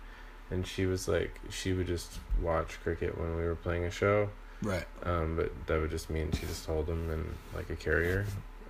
and 0.51 0.67
she 0.67 0.87
was 0.87 1.07
like 1.09 1.39
she 1.51 1.73
would 1.73 1.87
just 1.87 2.19
watch 2.43 2.81
cricket 2.83 3.17
when 3.19 3.37
we 3.37 3.45
were 3.45 3.55
playing 3.57 3.85
a 3.85 3.91
show. 3.91 4.31
Right. 4.63 4.85
Um, 5.03 5.37
but 5.37 5.51
that 5.67 5.81
would 5.81 5.91
just 5.91 6.09
mean 6.11 6.33
she 6.33 6.47
just 6.47 6.67
hold 6.67 6.89
him 6.89 7.11
in 7.11 7.25
like 7.55 7.71
a 7.71 7.77
carrier, 7.77 8.25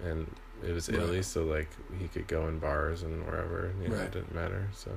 and 0.04 0.30
it 0.66 0.72
was 0.72 0.88
Right. 0.88 0.98
Italy, 0.98 1.22
so 1.22 1.44
like 1.44 1.68
he 1.98 2.08
could 2.08 2.26
go 2.26 2.48
in 2.48 2.58
bars 2.58 3.02
and 3.02 3.24
wherever. 3.26 3.72
You 3.82 3.88
know, 3.88 3.96
Right. 3.96 4.04
it 4.06 4.12
didn't 4.12 4.34
matter. 4.34 4.68
So 4.74 4.90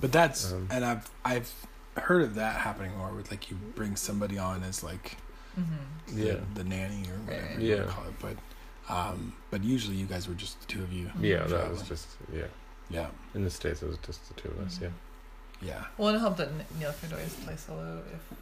But 0.00 0.12
that's 0.12 0.52
Um, 0.52 0.68
and 0.70 0.84
I've 0.84 1.10
I've 1.24 1.52
heard 1.96 2.22
of 2.22 2.34
that 2.36 2.60
happening 2.60 2.96
more 2.96 3.12
with 3.12 3.30
like 3.30 3.50
you 3.50 3.56
bring 3.74 3.96
somebody 3.96 4.38
on 4.38 4.62
as 4.62 4.82
like 4.82 5.16
Mm-hmm. 5.58 6.16
the, 6.16 6.26
Yeah. 6.26 6.36
the 6.54 6.64
nanny 6.64 7.02
or 7.08 7.16
whatever 7.24 7.46
Right. 7.46 7.58
you 7.58 7.74
want 7.76 7.88
to 7.88 7.92
call 7.94 8.04
it. 8.06 8.14
But 8.20 8.36
um, 8.94 9.34
but 9.50 9.62
usually 9.62 9.96
you 9.96 10.06
guys 10.06 10.26
were 10.28 10.34
just 10.34 10.60
the 10.60 10.66
two 10.66 10.82
of 10.82 10.92
you. 10.92 11.10
yeah, 11.20 11.44
that 11.46 11.70
was 11.70 11.82
just 11.82 12.08
yeah. 12.32 12.44
Yeah. 12.88 13.06
In 13.34 13.44
the 13.44 13.50
states, 13.50 13.82
it 13.82 13.88
was 13.88 13.98
just 14.04 14.26
the 14.28 14.34
two 14.40 14.48
of 14.48 14.58
us. 14.66 14.78
Yeah. 14.82 14.88
Yeah. 15.62 15.84
Well, 15.96 16.08
and 16.08 16.16
it 16.16 16.20
helped 16.20 16.38
that 16.38 16.48
Neil 16.78 16.92
could 17.00 17.12
always 17.12 17.34
play 17.34 17.54
solo 17.56 18.02
if, 18.12 18.36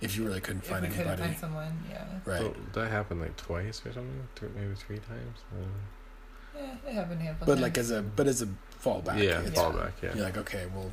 If 0.00 0.16
you 0.16 0.24
really 0.26 0.40
couldn't 0.40 0.62
if 0.64 0.70
find 0.70 0.82
we 0.82 0.88
couldn't 0.88 1.06
anybody. 1.08 1.28
find 1.28 1.38
someone. 1.38 1.84
Yeah. 1.90 2.04
Right. 2.24 2.40
So 2.40 2.54
that 2.74 2.90
happened 2.90 3.20
like 3.20 3.36
twice 3.36 3.80
or 3.84 3.92
something, 3.92 4.28
th- 4.36 4.52
maybe 4.54 4.74
three 4.74 4.98
times. 4.98 5.38
I 5.52 5.56
don't 5.60 6.64
Yeah, 6.64 6.90
it 6.90 6.94
happened 6.94 7.20
a 7.20 7.24
handful. 7.24 7.46
but 7.46 7.52
of 7.54 7.60
like 7.60 7.76
as 7.76 7.90
a 7.90 8.00
but 8.02 8.26
as 8.26 8.40
a 8.40 8.48
fallback. 8.82 9.18
yeah, 9.18 9.40
it's- 9.42 9.50
fallback. 9.58 9.92
Yeah. 10.02 10.14
You're 10.14 10.24
like, 10.24 10.38
okay, 10.38 10.64
well, 10.74 10.90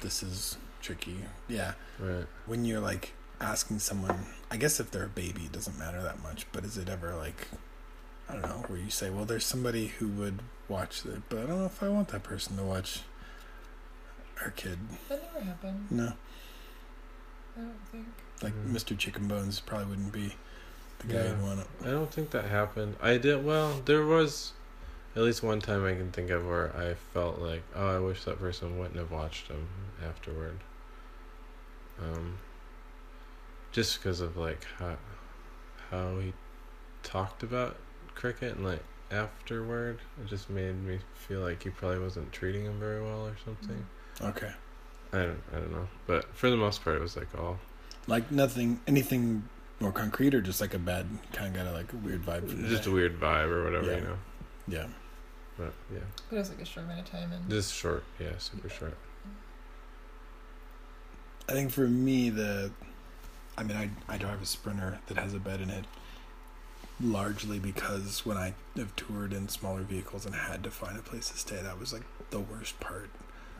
this 0.00 0.22
is 0.24 0.56
tricky. 0.80 1.18
Yeah. 1.46 1.74
Right. 2.00 2.26
When 2.46 2.64
you're 2.64 2.80
like 2.80 3.12
asking 3.42 3.80
someone, 3.80 4.26
I 4.50 4.56
guess 4.56 4.80
if 4.80 4.90
they're 4.90 5.04
a 5.04 5.08
baby, 5.08 5.42
it 5.44 5.52
doesn't 5.52 5.78
matter 5.78 6.00
that 6.02 6.22
much. 6.22 6.46
But 6.52 6.64
is 6.64 6.78
it 6.78 6.88
ever 6.88 7.14
like, 7.16 7.48
I 8.28 8.34
don't 8.34 8.42
know, 8.42 8.64
where 8.68 8.78
you 8.78 8.90
say, 8.90 9.10
well, 9.10 9.24
there's 9.24 9.44
somebody 9.44 9.88
who 9.88 10.08
would 10.08 10.40
watch 10.68 11.04
it, 11.04 11.22
but 11.28 11.40
I 11.40 11.46
don't 11.46 11.58
know 11.58 11.66
if 11.66 11.82
I 11.82 11.88
want 11.88 12.08
that 12.08 12.22
person 12.22 12.56
to 12.56 12.62
watch 12.62 13.00
our 14.42 14.50
kid. 14.50 14.78
that 15.08 15.22
never 15.34 15.44
happened. 15.44 15.86
No. 15.90 16.12
I 17.56 17.60
don't 17.60 17.74
think. 17.90 18.06
Like 18.42 18.54
Mm. 18.54 18.72
Mr. 18.72 18.96
Chicken 18.96 19.28
Bones 19.28 19.60
probably 19.60 19.86
wouldn't 19.86 20.12
be 20.12 20.34
the 21.00 21.06
guy 21.08 21.14
Yeah. 21.22 21.28
you'd 21.30 21.42
want 21.42 21.66
I 21.82 21.86
don't 21.90 22.10
think 22.12 22.30
that 22.30 22.46
happened. 22.46 22.96
I 23.00 23.18
did 23.18 23.44
well. 23.44 23.82
There 23.84 24.04
was 24.04 24.52
at 25.14 25.22
least 25.22 25.42
one 25.42 25.60
time 25.60 25.84
I 25.84 25.94
can 25.94 26.10
think 26.10 26.30
of 26.30 26.46
where 26.46 26.74
I 26.76 26.94
felt 27.12 27.38
like, 27.38 27.62
oh, 27.76 27.96
I 27.96 27.98
wish 27.98 28.24
that 28.24 28.38
person 28.38 28.78
wouldn't 28.78 28.96
have 28.96 29.10
watched 29.12 29.48
him 29.48 29.68
afterward. 30.04 30.58
Um, 32.00 32.38
just 33.72 33.98
because 33.98 34.20
of 34.20 34.36
like 34.36 34.64
how 34.78 34.96
how 35.90 36.18
he 36.18 36.32
talked 37.02 37.42
about 37.42 37.76
cricket 38.14 38.54
and 38.56 38.64
like 38.64 38.82
afterward, 39.10 39.98
it 40.22 40.26
just 40.28 40.48
made 40.48 40.74
me 40.84 40.98
feel 41.14 41.40
like 41.40 41.62
he 41.62 41.70
probably 41.70 41.98
wasn't 41.98 42.30
treating 42.32 42.64
him 42.64 42.78
very 42.78 43.02
well 43.02 43.26
or 43.26 43.36
something. 43.44 43.84
Mm. 44.18 44.28
Okay. 44.30 44.52
I 45.12 45.18
don't 45.18 45.42
I 45.52 45.56
don't 45.56 45.72
know, 45.72 45.88
but 46.06 46.34
for 46.34 46.48
the 46.50 46.56
most 46.56 46.82
part, 46.84 46.96
it 46.96 47.02
was 47.02 47.16
like 47.16 47.28
all 47.38 47.58
Like 48.06 48.30
nothing, 48.30 48.80
anything 48.86 49.48
more 49.80 49.92
concrete, 49.92 50.34
or 50.34 50.40
just 50.40 50.60
like 50.60 50.74
a 50.74 50.78
bad 50.78 51.06
kind 51.32 51.48
of 51.56 51.64
got 51.64 51.70
a 51.70 51.74
like 51.74 51.92
a 51.92 51.96
weird 51.96 52.24
vibe. 52.24 52.48
From 52.48 52.62
the 52.62 52.68
just 52.68 52.86
a 52.86 52.90
weird 52.90 53.18
vibe 53.20 53.48
or 53.48 53.64
whatever, 53.64 53.90
Yeah. 53.90 53.96
you 53.96 54.02
know. 54.04 54.18
Yeah. 54.68 54.86
But 55.58 55.72
yeah, 55.92 55.98
But 56.30 56.36
it 56.36 56.38
was 56.38 56.48
like 56.48 56.62
a 56.62 56.64
short 56.64 56.86
amount 56.86 57.00
of 57.00 57.10
time, 57.10 57.30
and 57.32 57.50
just 57.50 57.74
short, 57.74 58.04
yeah, 58.18 58.38
super 58.38 58.70
short. 58.70 58.96
I 61.48 61.52
think 61.52 61.70
for 61.72 61.86
me, 61.88 62.30
the, 62.30 62.70
I 63.56 63.62
mean, 63.64 63.76
I 63.76 63.90
I 64.12 64.16
drive 64.18 64.42
a 64.42 64.46
Sprinter 64.46 64.98
that 65.06 65.16
has 65.18 65.34
a 65.34 65.38
bed 65.38 65.60
in 65.60 65.70
it, 65.70 65.84
largely 67.00 67.58
because 67.58 68.24
when 68.24 68.36
I 68.36 68.54
have 68.76 68.94
toured 68.96 69.32
in 69.32 69.48
smaller 69.48 69.82
vehicles 69.82 70.24
and 70.26 70.34
had 70.34 70.62
to 70.64 70.70
find 70.70 70.98
a 70.98 71.02
place 71.02 71.28
to 71.30 71.38
stay, 71.38 71.60
that 71.62 71.78
was 71.78 71.92
like 71.92 72.02
the 72.30 72.40
worst 72.40 72.78
part 72.80 73.10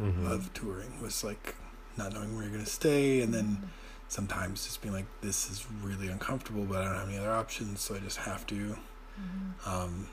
Mm-hmm. 0.00 0.26
of 0.26 0.52
touring 0.54 1.00
was 1.02 1.22
like 1.22 1.54
not 1.98 2.14
knowing 2.14 2.34
where 2.34 2.44
you're 2.44 2.52
gonna 2.52 2.64
stay, 2.66 3.20
and 3.20 3.32
then 3.32 3.68
sometimes 4.08 4.64
just 4.64 4.80
being 4.80 4.94
like, 4.94 5.04
this 5.20 5.50
is 5.50 5.66
really 5.82 6.08
uncomfortable, 6.08 6.64
but 6.64 6.80
I 6.80 6.86
don't 6.86 6.94
have 6.96 7.08
any 7.08 7.18
other 7.18 7.30
options, 7.30 7.80
so 7.80 7.94
I 7.94 7.98
just 7.98 8.16
have 8.16 8.46
to. 8.48 8.76
Mhm. 9.20 9.66
Um, 9.66 10.08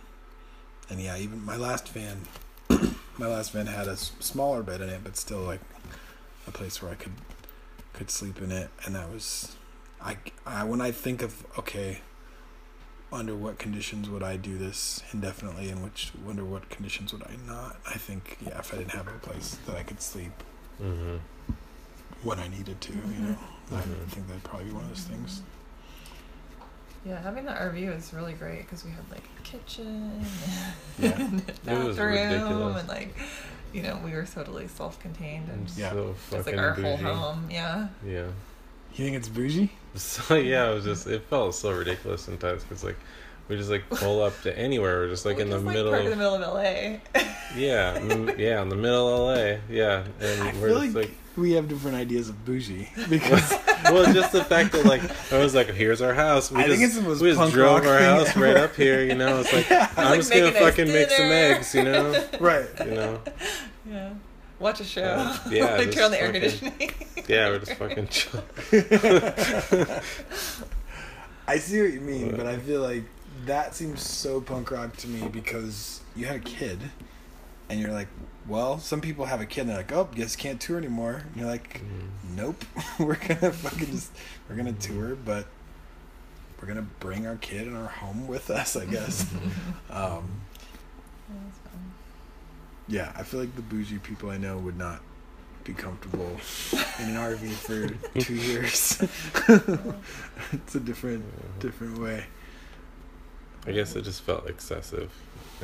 and 0.89 1.01
yeah, 1.01 1.17
even 1.17 1.43
my 1.45 1.55
last 1.55 1.87
van, 1.89 2.21
my 3.17 3.27
last 3.27 3.51
van 3.53 3.67
had 3.67 3.87
a 3.87 3.95
smaller 3.95 4.61
bed 4.63 4.81
in 4.81 4.89
it, 4.89 4.99
but 5.03 5.15
still 5.15 5.39
like 5.41 5.61
a 6.45 6.51
place 6.51 6.81
where 6.81 6.91
I 6.91 6.95
could 6.95 7.13
could 7.93 8.11
sleep 8.11 8.41
in 8.41 8.51
it, 8.51 8.69
and 8.85 8.93
that 8.95 9.09
was, 9.09 9.55
I, 10.01 10.17
I 10.45 10.63
when 10.63 10.81
I 10.81 10.91
think 10.91 11.21
of 11.21 11.45
okay, 11.57 11.99
under 13.11 13.35
what 13.35 13.57
conditions 13.59 14.09
would 14.09 14.23
I 14.23 14.37
do 14.37 14.57
this 14.57 15.01
indefinitely, 15.13 15.69
and 15.69 15.83
which 15.83 16.11
under 16.27 16.45
what 16.45 16.69
conditions 16.69 17.11
would 17.13 17.23
I 17.23 17.35
not? 17.47 17.77
I 17.87 17.97
think 17.97 18.37
yeah, 18.41 18.59
if 18.59 18.73
I 18.73 18.77
didn't 18.77 18.91
have 18.91 19.07
a 19.07 19.11
place 19.19 19.57
that 19.65 19.75
I 19.75 19.83
could 19.83 20.01
sleep 20.01 20.31
Mm-hmm. 20.81 21.17
when 22.23 22.39
I 22.39 22.47
needed 22.47 22.79
to, 22.79 22.93
you 22.93 22.99
know, 23.21 23.37
I 23.71 23.81
Mhm. 23.81 24.07
think 24.07 24.27
that'd 24.27 24.43
probably 24.45 24.67
be 24.67 24.71
one 24.71 24.83
of 24.83 24.89
those 24.89 25.03
things. 25.03 25.41
Yeah, 27.05 27.19
having 27.21 27.43
the 27.45 27.51
RV 27.51 27.93
was 27.93 28.13
really 28.13 28.31
great 28.33 28.59
because 28.59 28.85
we 28.85 28.91
had 28.91 29.03
like 29.11 29.23
a 29.39 29.41
kitchen, 29.43 30.25
Yeah. 30.99 31.09
and 31.19 31.41
a 31.41 31.53
bathroom, 31.65 32.75
and 32.77 32.87
like, 32.87 33.13
you 33.73 33.83
know, 33.83 33.99
we 34.05 34.11
were 34.11 34.25
totally 34.25 34.67
self-contained 34.69 35.49
and 35.49 35.67
And 35.67 35.77
Yeah. 35.77 35.89
so 35.91 36.15
just 36.31 36.45
fucking 36.45 36.55
like 36.57 36.65
our 36.65 36.75
bougie. 36.75 37.03
whole 37.03 37.13
home. 37.15 37.47
Yeah. 37.51 37.87
Yeah. 38.05 38.27
You 38.95 39.05
think 39.05 39.15
it's 39.17 39.29
bougie? 39.29 39.71
So 39.95 40.35
yeah, 40.35 40.69
it 40.69 40.73
was 40.75 40.83
just 40.83 41.07
it 41.07 41.23
felt 41.29 41.55
so 41.55 41.71
ridiculous 41.71 42.21
sometimes 42.21 42.63
because 42.63 42.83
like 42.83 42.97
we 43.47 43.55
just 43.57 43.69
like 43.69 43.89
pull 43.89 44.21
up 44.21 44.39
to 44.43 44.57
anywhere, 44.57 44.99
we're 44.99 45.09
just 45.09 45.25
like 45.25 45.37
We 45.37 45.43
in 45.43 45.49
the 45.49 45.55
just, 45.55 45.65
like, 45.65 45.75
middle. 45.75 45.91
park 45.91 46.03
in 46.03 46.09
the 46.11 46.15
middle 46.15 46.35
of 46.35 46.41
LA. 46.41 46.99
yeah, 47.55 47.97
m- 47.99 48.39
yeah, 48.39 48.61
in 48.61 48.69
the 48.69 48.75
middle 48.75 49.07
of 49.29 49.35
LA. 49.37 49.57
Yeah, 49.69 50.03
and 50.21 50.43
I 50.43 50.53
we're 50.59 50.67
feel 50.69 50.81
just 50.81 50.95
like, 50.95 51.05
like, 51.07 51.11
we 51.35 51.53
have 51.53 51.67
different 51.67 51.95
ideas 51.97 52.29
of 52.29 52.43
bougie 52.45 52.89
because 53.09 53.49
well, 53.85 54.11
just 54.13 54.31
the 54.33 54.43
fact 54.43 54.73
that 54.73 54.85
like 54.85 55.01
I 55.31 55.39
was 55.39 55.55
like, 55.55 55.69
here's 55.69 56.01
our 56.01 56.13
house. 56.13 56.51
We 56.51 56.59
I 56.61 56.67
just, 56.67 56.77
think 56.79 56.83
it's 56.87 56.95
the 56.97 57.01
most 57.01 57.21
we 57.21 57.29
just 57.29 57.39
punk 57.39 57.53
drove 57.53 57.75
rock 57.81 57.85
our 57.85 57.97
thing 57.97 58.05
house 58.25 58.35
right 58.37 58.57
up 58.57 58.75
here. 58.75 59.03
You 59.03 59.15
know, 59.15 59.39
it's 59.39 59.51
like 59.53 59.69
Yeah. 59.69 59.89
I'm 59.97 60.05
Like, 60.11 60.19
just 60.19 60.31
gonna 60.31 60.47
a 60.47 60.51
nice 60.51 60.59
fucking 60.61 60.87
make 60.87 61.09
some 61.09 61.25
eggs. 61.31 61.73
You 61.73 61.83
know, 61.83 62.25
right. 62.39 62.67
you 62.85 62.91
know. 62.91 63.19
yeah. 63.89 64.13
Watch 64.59 64.81
a 64.81 64.83
show. 64.83 65.03
Uh, 65.03 65.37
yeah, 65.49 65.75
like 65.77 65.91
turn 65.91 66.03
on 66.05 66.11
the 66.11 66.21
air 66.21 66.31
conditioning. 66.31 66.91
Yeah, 67.27 67.49
we're 67.49 67.59
just 67.59 67.73
fucking 67.75 68.07
chill. 68.09 68.43
I 71.47 71.57
see 71.57 71.81
what 71.81 71.93
you 71.93 72.01
mean, 72.01 72.35
but 72.35 72.45
I 72.45 72.57
feel 72.57 72.81
like 72.81 73.03
that 73.45 73.73
seems 73.73 74.01
so 74.05 74.41
punk 74.41 74.69
rock 74.71 74.95
to 74.97 75.07
me 75.07 75.27
because 75.29 76.01
you 76.15 76.25
had 76.25 76.35
a 76.35 76.39
kid, 76.39 76.79
and 77.69 77.79
you're 77.79 77.91
like, 77.91 78.07
well, 78.47 78.79
some 78.79 78.99
people 79.01 79.25
have 79.25 79.41
a 79.41 79.45
kid 79.45 79.61
and 79.61 79.69
they're 79.69 79.77
like, 79.77 79.91
oh, 79.91 80.09
guess 80.13 80.35
can't 80.35 80.59
tour 80.59 80.77
anymore. 80.77 81.23
And 81.27 81.35
you're 81.37 81.49
like, 81.49 81.81
Mm. 81.81 82.35
nope, 82.35 82.65
we're 82.99 83.15
gonna 83.15 83.51
fucking 83.51 83.91
just 83.91 84.11
we're 84.49 84.55
gonna 84.55 84.73
tour, 84.73 85.15
but 85.15 85.45
we're 86.61 86.67
gonna 86.67 86.85
bring 86.99 87.25
our 87.27 87.35
kid 87.37 87.67
and 87.67 87.77
our 87.77 87.87
home 87.87 88.27
with 88.27 88.49
us, 88.49 88.75
I 88.75 88.85
guess. 88.85 89.25
um, 89.89 90.41
Yeah, 92.89 93.05
that's 93.05 93.07
fun. 93.09 93.15
yeah, 93.15 93.19
I 93.19 93.23
feel 93.23 93.39
like 93.39 93.55
the 93.55 93.61
bougie 93.61 93.99
people 93.99 94.29
I 94.29 94.37
know 94.37 94.57
would 94.57 94.77
not 94.77 95.01
be 95.63 95.73
comfortable 95.73 96.37
in 96.99 97.09
an 97.09 97.15
RV 97.15 97.49
for 97.51 97.87
two 98.19 98.35
years. 98.35 99.01
it's 100.51 100.75
a 100.75 100.79
different 100.79 101.23
different 101.59 101.99
way. 101.99 102.25
I 103.67 103.71
guess 103.71 103.95
it 103.95 104.03
just 104.03 104.21
felt 104.21 104.49
excessive, 104.49 105.11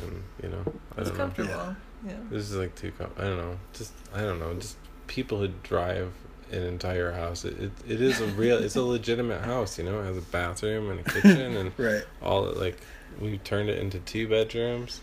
and 0.02 0.22
you 0.42 0.48
know, 0.50 0.62
I 0.96 1.00
It's 1.00 1.08
don't 1.10 1.18
know. 1.18 1.24
comfortable. 1.24 1.76
Yeah. 2.06 2.12
This 2.30 2.50
is 2.50 2.56
like 2.56 2.74
too. 2.74 2.92
Com- 2.98 3.10
I 3.18 3.22
don't 3.22 3.38
know. 3.38 3.58
Just 3.72 3.92
I 4.14 4.20
don't 4.20 4.38
know. 4.38 4.54
Just 4.54 4.76
people 5.06 5.38
who 5.38 5.48
drive 5.62 6.12
an 6.52 6.62
entire 6.62 7.10
house. 7.12 7.44
It, 7.44 7.58
it 7.60 7.72
it 7.88 8.00
is 8.02 8.20
a 8.20 8.26
real. 8.26 8.58
It's 8.58 8.76
a 8.76 8.82
legitimate 8.96 9.40
house. 9.42 9.78
You 9.78 9.84
know, 9.84 10.00
it 10.00 10.04
has 10.04 10.16
a 10.18 10.20
bathroom 10.22 10.90
and 10.90 11.00
a 11.00 11.04
kitchen 11.04 11.56
and 11.56 11.72
Right. 11.78 12.04
all 12.22 12.44
like 12.52 12.78
we 13.20 13.38
turned 13.38 13.70
it 13.70 13.78
into 13.78 13.98
two 14.00 14.28
bedrooms. 14.28 15.00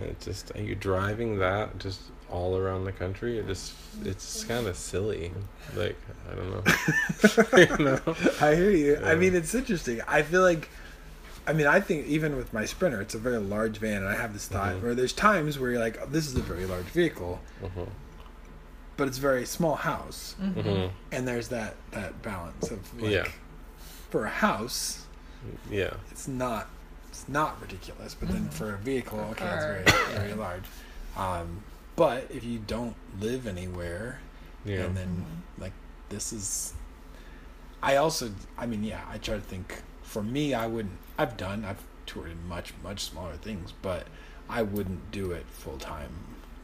And 0.00 0.10
it 0.10 0.20
just 0.20 0.54
are 0.54 0.60
you 0.62 0.74
driving 0.74 1.38
that 1.38 1.78
just 1.78 2.00
all 2.30 2.56
around 2.56 2.84
the 2.84 2.92
country? 2.92 3.38
It 3.38 3.46
just 3.46 3.72
it's 4.04 4.44
kind 4.44 4.66
of 4.66 4.76
silly. 4.76 5.32
Like 5.74 5.96
I 6.30 6.34
don't 6.34 6.50
know. 6.50 7.58
you 7.78 7.84
know. 7.84 8.16
I 8.40 8.54
hear 8.54 8.70
you. 8.70 8.96
I 9.02 9.14
mean, 9.14 9.34
it's 9.34 9.54
interesting. 9.54 10.00
I 10.06 10.22
feel 10.22 10.42
like, 10.42 10.68
I 11.46 11.52
mean, 11.52 11.66
I 11.66 11.80
think 11.80 12.06
even 12.06 12.36
with 12.36 12.52
my 12.52 12.64
Sprinter, 12.66 13.00
it's 13.00 13.14
a 13.14 13.18
very 13.18 13.38
large 13.38 13.78
van, 13.78 13.98
and 14.02 14.08
I 14.08 14.16
have 14.16 14.32
this 14.32 14.48
thought 14.48 14.74
Mhm. 14.74 14.82
where 14.82 14.94
there's 14.94 15.12
times 15.12 15.58
where 15.58 15.70
you're 15.70 15.80
like, 15.80 15.98
oh, 16.02 16.06
this 16.06 16.26
is 16.26 16.34
a 16.36 16.42
very 16.42 16.66
large 16.66 16.86
vehicle, 16.86 17.40
Mhm. 17.62 17.88
but 18.96 19.08
it's 19.08 19.18
a 19.18 19.20
very 19.20 19.46
small 19.46 19.76
house, 19.76 20.34
Mm-hmm. 20.42 20.60
Mhm. 20.60 20.90
and 21.12 21.28
there's 21.28 21.48
that 21.48 21.76
that 21.92 22.20
balance 22.22 22.70
of 22.70 23.00
like, 23.00 23.12
Yeah. 23.12 23.28
for 24.10 24.24
a 24.26 24.30
house, 24.30 25.04
Yeah. 25.70 25.94
it's 26.10 26.26
not 26.28 26.68
it's 27.26 27.32
not 27.32 27.60
ridiculous, 27.60 28.14
but 28.14 28.28
then 28.28 28.48
for 28.50 28.74
a 28.74 28.78
vehicle, 28.78 29.18
A 29.20 29.22
okay, 29.30 29.44
car, 29.44 29.82
it's 29.84 29.92
very 29.92 30.14
very 30.18 30.34
large. 30.34 30.62
Um, 31.16 31.62
but 31.96 32.26
if 32.30 32.44
you 32.44 32.58
don't 32.58 32.94
live 33.20 33.46
anywhere, 33.46 34.20
Yeah. 34.64 34.82
and 34.84 34.96
then 34.96 35.24
like 35.58 35.72
this 36.08 36.32
is 36.32 36.72
i 37.82 37.96
also 37.96 38.30
i 38.56 38.64
mean 38.64 38.82
yeah 38.82 39.00
i 39.10 39.18
try 39.18 39.34
to 39.34 39.40
think 39.40 39.82
for 40.02 40.22
me 40.22 40.54
i 40.54 40.66
wouldn't 40.66 40.96
i've 41.18 41.36
done 41.36 41.64
i've 41.64 41.82
toured 42.06 42.30
in 42.30 42.48
much 42.48 42.72
much 42.82 43.00
smaller 43.04 43.34
things 43.36 43.72
but 43.82 44.06
i 44.48 44.62
wouldn't 44.62 45.10
do 45.10 45.32
it 45.32 45.44
full 45.50 45.76
time 45.78 46.10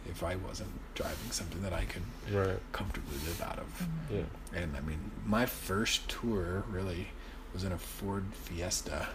if 0.08 0.22
i 0.22 0.34
wasn't 0.36 0.70
driving 0.94 1.30
something 1.30 1.60
that 1.62 1.72
i 1.72 1.84
could 1.84 2.02
Right. 2.32 2.58
comfortably 2.72 3.18
live 3.26 3.42
out 3.42 3.58
of 3.58 3.66
Mm-hmm. 4.10 4.16
Yeah. 4.16 4.60
and 4.62 4.76
i 4.76 4.80
mean 4.80 5.10
my 5.26 5.44
first 5.46 6.08
tour 6.08 6.64
really 6.70 7.08
was 7.52 7.62
in 7.64 7.72
a 7.72 7.78
ford 7.78 8.24
fiesta 8.32 9.08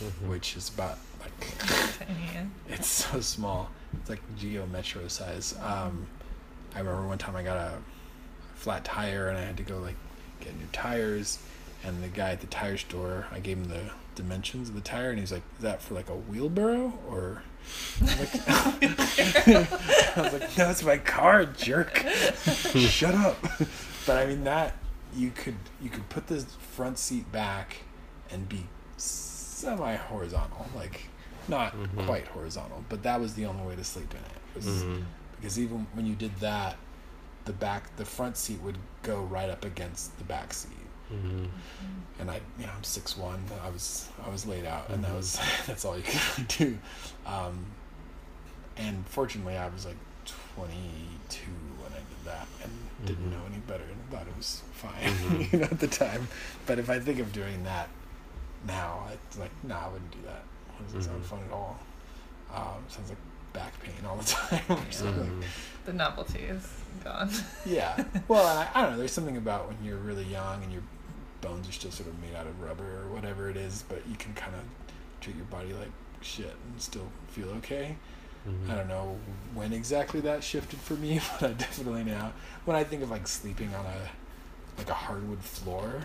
Mhm. 0.00 0.28
which 0.28 0.56
is 0.56 0.68
about 0.68 0.98
like 1.20 1.48
it's 2.68 2.88
so 2.88 3.20
small. 3.20 3.70
It's 3.94 4.10
like 4.10 4.20
Geo 4.38 4.66
Metro 4.66 5.06
size. 5.08 5.54
Um, 5.62 6.06
I 6.74 6.78
remember 6.80 7.06
one 7.06 7.18
time 7.18 7.36
I 7.36 7.42
got 7.42 7.56
a 7.56 7.78
flat 8.54 8.84
tire 8.84 9.28
and 9.28 9.38
I 9.38 9.42
had 9.42 9.56
to 9.58 9.62
go 9.62 9.78
like 9.78 9.96
get 10.40 10.56
new 10.58 10.66
tires. 10.72 11.38
And 11.84 12.02
the 12.02 12.08
guy 12.08 12.30
at 12.30 12.40
the 12.40 12.46
tire 12.46 12.76
store, 12.76 13.26
I 13.32 13.40
gave 13.40 13.56
him 13.58 13.64
the 13.64 13.90
dimensions 14.14 14.68
of 14.68 14.76
the 14.76 14.80
tire, 14.80 15.10
and 15.10 15.18
he's 15.18 15.32
like, 15.32 15.42
"Is 15.56 15.62
that 15.62 15.82
for 15.82 15.94
like 15.94 16.08
a 16.08 16.14
wheelbarrow 16.14 16.92
or?" 17.08 17.42
I 18.00 18.04
was 18.04 18.18
like, 18.20 18.48
I 18.48 20.12
was 20.16 20.32
like 20.32 20.58
"No, 20.58 20.70
it's 20.70 20.82
my 20.84 20.98
car, 20.98 21.44
jerk! 21.44 21.96
Shut 22.46 23.14
up!" 23.16 23.36
But 24.06 24.16
I 24.16 24.26
mean 24.26 24.44
that 24.44 24.74
you 25.14 25.32
could 25.32 25.56
you 25.80 25.90
could 25.90 26.08
put 26.08 26.28
the 26.28 26.40
front 26.40 26.98
seat 26.98 27.30
back 27.32 27.78
and 28.30 28.48
be 28.48 28.66
semi 29.62 29.94
horizontal, 29.96 30.66
like 30.74 31.02
not 31.48 31.74
Mhm. 31.74 32.04
quite 32.06 32.26
horizontal, 32.28 32.84
but 32.88 33.02
that 33.02 33.20
was 33.20 33.34
the 33.34 33.46
only 33.46 33.64
way 33.66 33.76
to 33.76 33.84
sleep 33.84 34.12
in 34.12 34.20
it. 34.20 34.40
Was 34.54 34.66
Mhm. 34.66 35.04
because 35.36 35.58
even 35.58 35.86
when 35.94 36.06
you 36.06 36.14
did 36.14 36.36
that, 36.40 36.76
the 37.44 37.52
back 37.52 37.94
the 37.96 38.04
front 38.04 38.36
seat 38.36 38.60
would 38.60 38.78
go 39.02 39.22
right 39.22 39.50
up 39.50 39.64
against 39.64 40.16
the 40.18 40.24
back 40.24 40.52
seat. 40.52 40.70
Mhm. 41.12 41.48
And 42.20 42.30
I, 42.30 42.40
you 42.58 42.66
know, 42.66 42.72
I'm 42.76 42.84
six 42.84 43.16
one. 43.16 43.44
I 43.64 43.68
was 43.70 44.08
I 44.24 44.28
was 44.30 44.46
laid 44.46 44.64
out, 44.64 44.88
and 44.90 45.02
that 45.04 45.10
Mhm. 45.12 45.16
was 45.16 45.38
that's 45.66 45.84
all 45.84 45.96
you 45.96 46.04
could 46.04 46.48
do. 46.48 46.78
Um, 47.26 47.66
and 48.76 49.06
fortunately, 49.08 49.56
I 49.56 49.68
was 49.68 49.84
like 49.84 49.96
22 50.24 51.50
when 51.82 51.92
I 51.92 51.96
did 51.96 52.24
that, 52.24 52.46
and 52.62 52.72
didn't 53.06 53.28
Mhm. 53.28 53.32
know 53.32 53.44
any 53.46 53.58
better, 53.58 53.84
and 53.84 54.10
thought 54.10 54.26
it 54.26 54.36
was 54.36 54.62
fine, 54.72 54.92
Mhm. 55.02 55.52
you 55.52 55.58
know, 55.60 55.64
at 55.66 55.80
the 55.80 55.88
time. 55.88 56.28
But 56.66 56.78
if 56.78 56.88
I 56.88 56.98
think 57.00 57.18
of 57.18 57.32
doing 57.32 57.64
that 57.64 57.88
now, 58.66 59.06
it's 59.12 59.38
like, 59.38 59.50
no, 59.64 59.76
I 59.76 59.88
wouldn't 59.88 60.10
do 60.10 60.18
that. 60.26 60.42
It 60.78 60.84
doesn't 60.86 61.02
sound 61.02 61.22
Mhm. 61.22 61.26
fun 61.26 61.40
at 61.46 61.52
all. 61.52 61.78
Um, 62.54 62.84
sounds 62.88 63.08
like 63.08 63.18
back 63.52 63.78
pain 63.82 63.94
all 64.06 64.16
the 64.16 64.24
time. 64.24 64.62
or 64.68 64.92
something. 64.92 65.30
Mhm. 65.30 65.44
The 65.86 65.92
novelty 65.92 66.40
is 66.40 66.66
gone. 67.04 67.30
Yeah. 67.66 68.04
Well, 68.28 68.46
I, 68.46 68.68
I 68.74 68.82
don't 68.82 68.92
know. 68.92 68.98
There's 68.98 69.12
something 69.12 69.36
about 69.36 69.68
when 69.68 69.76
you're 69.84 69.98
really 69.98 70.24
young 70.24 70.62
and 70.62 70.72
your 70.72 70.82
bones 71.40 71.68
are 71.68 71.72
still 71.72 71.90
sort 71.90 72.08
of 72.08 72.18
made 72.20 72.34
out 72.36 72.46
of 72.46 72.60
rubber 72.60 73.02
or 73.02 73.08
whatever 73.12 73.50
it 73.50 73.56
is, 73.56 73.84
but 73.88 74.06
you 74.08 74.16
can 74.16 74.32
kind 74.34 74.54
of 74.54 74.62
treat 75.20 75.34
your 75.36 75.44
body 75.46 75.72
like 75.72 75.90
shit 76.20 76.54
and 76.70 76.80
still 76.80 77.08
feel 77.28 77.48
okay. 77.50 77.96
Mhm. 78.48 78.70
I 78.70 78.74
don't 78.76 78.88
know 78.88 79.18
when 79.54 79.72
exactly 79.72 80.20
that 80.20 80.44
shifted 80.44 80.78
for 80.78 80.94
me, 80.94 81.20
but 81.40 81.50
I 81.50 81.52
definitely 81.54 82.04
now 82.04 82.32
when 82.64 82.76
I 82.76 82.84
think 82.84 83.02
of 83.02 83.10
like 83.10 83.26
sleeping 83.26 83.74
on 83.74 83.84
a 83.86 84.08
like 84.78 84.88
a 84.88 84.94
hardwood 84.94 85.40
floor, 85.42 86.02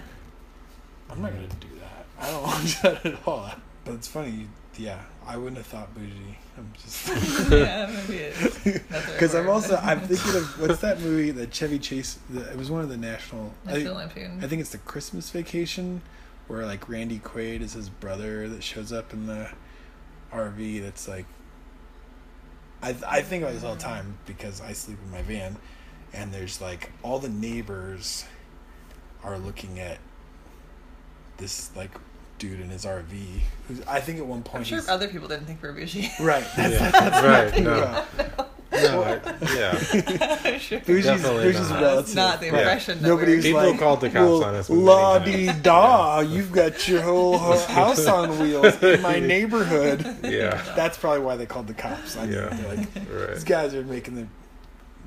I'm 1.09 1.21
not 1.21 1.31
gonna 1.33 1.47
do 1.47 1.67
that. 1.79 2.05
I 2.19 2.31
don't 2.31 2.43
want 2.43 2.81
that 2.81 3.05
at 3.05 3.27
all. 3.27 3.51
But 3.85 3.95
it's 3.95 4.07
funny, 4.07 4.47
yeah. 4.77 5.01
I 5.25 5.37
wouldn't 5.37 5.57
have 5.57 5.65
thought 5.65 5.93
bougie. 5.93 6.37
I'm 6.57 6.71
just 6.81 7.07
yeah, 7.51 7.91
maybe 8.07 8.19
it's. 8.19 8.39
That's 8.63 9.05
the 9.05 9.11
because 9.11 9.35
I'm 9.35 9.49
also 9.49 9.75
I'm 9.75 9.99
thinking 10.07 10.35
of 10.35 10.61
what's 10.61 10.81
that 10.81 10.99
movie 11.01 11.31
that 11.31 11.53
Chevy 11.53 11.79
Chase? 11.79 12.17
The, 12.29 12.49
it 12.49 12.57
was 12.57 12.71
one 12.71 12.81
of 12.81 12.89
the 12.89 12.97
national. 12.97 13.53
I, 13.65 13.73
National 13.73 13.95
Lampoon. 13.95 14.39
I 14.43 14.47
think 14.47 14.61
it's 14.61 14.71
the 14.71 14.77
Christmas 14.79 15.29
Vacation, 15.29 16.01
where 16.47 16.65
like 16.65 16.87
Randy 16.89 17.19
Quaid 17.19 17.61
is 17.61 17.73
his 17.73 17.89
brother 17.89 18.47
that 18.49 18.63
shows 18.63 18.91
up 18.91 19.13
in 19.13 19.27
the 19.27 19.49
RV. 20.31 20.81
That's 20.81 21.07
like. 21.07 21.25
I 22.81 22.95
I 23.07 23.21
think 23.21 23.43
about 23.43 23.53
this 23.53 23.63
all 23.63 23.75
the 23.75 23.81
time 23.81 24.17
because 24.25 24.61
I 24.61 24.73
sleep 24.73 24.97
in 25.03 25.11
my 25.11 25.23
van, 25.23 25.57
and 26.13 26.31
there's 26.31 26.61
like 26.61 26.91
all 27.03 27.19
the 27.19 27.29
neighbors 27.29 28.25
are 29.23 29.37
looking 29.37 29.79
at 29.79 29.97
this 31.37 31.75
like 31.75 31.91
dude 32.39 32.59
in 32.59 32.69
his 32.69 32.85
RV. 32.85 33.41
Who's 33.67 33.81
I 33.87 33.99
think 33.99 34.19
at 34.19 34.25
one 34.25 34.43
point 34.43 34.59
I'm 34.59 34.63
sure 34.63 34.77
he's- 34.77 34.89
other 34.89 35.07
people 35.07 35.27
didn't 35.27 35.45
think 35.45 35.61
we 35.61 35.69
were 35.69 35.75
bougie. 35.75 36.09
right. 36.19 36.45
That's, 36.55 36.73
Yeah. 36.73 36.91
that's 36.91 37.53
Right, 37.53 37.63
no. 37.63 37.73
about. 37.77 38.53
No, 38.69 39.01
I- 39.01 39.53
yeah. 39.55 39.71
I'm 40.43 40.59
sure. 40.59 40.79
Bougie's, 40.81 41.05
bougie's 41.07 41.23
not. 41.23 41.31
relative. 41.31 41.79
That's 41.79 42.15
not 42.15 42.39
the 42.41 42.45
Yeah. 42.47 42.57
impression. 42.59 43.01
that 43.01 43.07
Nobody 43.07 43.25
we're- 43.31 43.35
was 43.37 43.45
People 43.45 43.69
like, 43.71 43.79
called 43.79 44.01
the 44.01 44.09
cops 44.09 44.15
well, 44.29 44.43
on 44.43 44.55
us 44.55 44.69
La 44.69 45.19
times." 45.19 45.31
di 45.31 45.61
da, 45.61 46.19
you've 46.19 46.51
got 46.51 46.87
your 46.87 47.01
whole 47.01 47.37
house 47.39 48.05
on 48.05 48.37
wheels 48.39 48.81
in 48.83 49.01
my 49.01 49.19
neighborhood. 49.19 50.05
Yeah. 50.23 50.61
That's 50.75 50.97
probably 50.97 51.21
why 51.21 51.37
they 51.37 51.45
called 51.45 51.67
the 51.67 51.73
cops. 51.73 52.17
I 52.17 52.25
Yeah. 52.25 52.49
they're 52.49 52.75
like, 52.75 52.87
Right. 53.09 53.33
these 53.33 53.43
guys 53.45 53.73
are 53.73 53.83
making 53.83 54.15
the. 54.15 54.27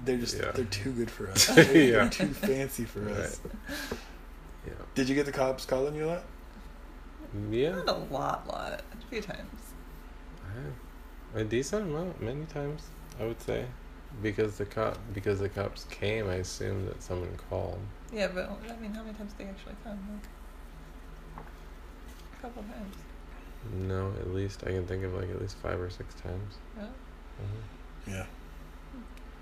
They're 0.04 0.16
just 0.16 0.38
Yeah. 0.38 0.50
they're 0.52 0.64
too 0.64 0.92
good 0.92 1.10
for 1.10 1.28
us. 1.30 1.46
They're, 1.46 1.76
Yeah. 1.76 1.90
they're 1.98 2.08
too 2.08 2.28
fancy 2.32 2.84
for 2.86 3.08
us. 3.10 3.38
Yeah. 4.66 4.72
Did 4.94 5.08
you 5.10 5.14
get 5.14 5.26
the 5.26 5.32
cops 5.32 5.64
calling 5.66 5.94
you 5.94 6.06
a 6.06 6.08
lot? 6.08 6.22
Yeah. 7.50 7.70
Not 7.70 7.88
a 7.88 7.92
lot, 7.92 8.46
lot. 8.46 8.82
A 8.92 9.06
few 9.08 9.22
times. 9.22 9.72
A 11.34 11.44
decent 11.44 11.84
amount, 11.84 12.20
many 12.20 12.44
times, 12.46 12.82
I 13.20 13.24
would 13.24 13.40
say. 13.40 13.66
Because 14.20 14.58
the 14.58 14.64
cop 14.64 14.98
because 15.14 15.38
the 15.38 15.48
cops 15.48 15.84
came, 15.84 16.28
I 16.28 16.34
assumed 16.34 16.88
that 16.88 17.00
someone 17.02 17.36
called. 17.48 17.78
Yeah, 18.12 18.26
but 18.34 18.50
I 18.68 18.76
mean, 18.80 18.92
how 18.92 19.02
many 19.04 19.16
times 19.16 19.32
did 19.34 19.46
they 19.46 19.50
actually 19.50 19.76
come? 19.84 19.98
Like, 21.36 21.44
a 22.36 22.42
couple 22.42 22.62
times. 22.64 22.96
No, 23.72 24.12
at 24.20 24.34
least 24.34 24.64
I 24.66 24.70
can 24.70 24.86
think 24.86 25.04
of 25.04 25.14
like 25.14 25.30
at 25.30 25.40
least 25.40 25.56
five 25.58 25.78
or 25.80 25.90
six 25.90 26.14
times. 26.14 26.54
Yeah. 26.76 26.86
hmm 26.86 28.10
Yeah. 28.10 28.26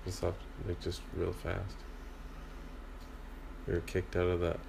Just 0.05 0.23
up, 0.23 0.35
like 0.67 0.79
just 0.79 1.01
real 1.15 1.33
fast. 1.33 1.75
We 3.65 3.73
were 3.73 3.79
kicked 3.81 4.15
out 4.15 4.27
of 4.27 4.39
that 4.41 4.59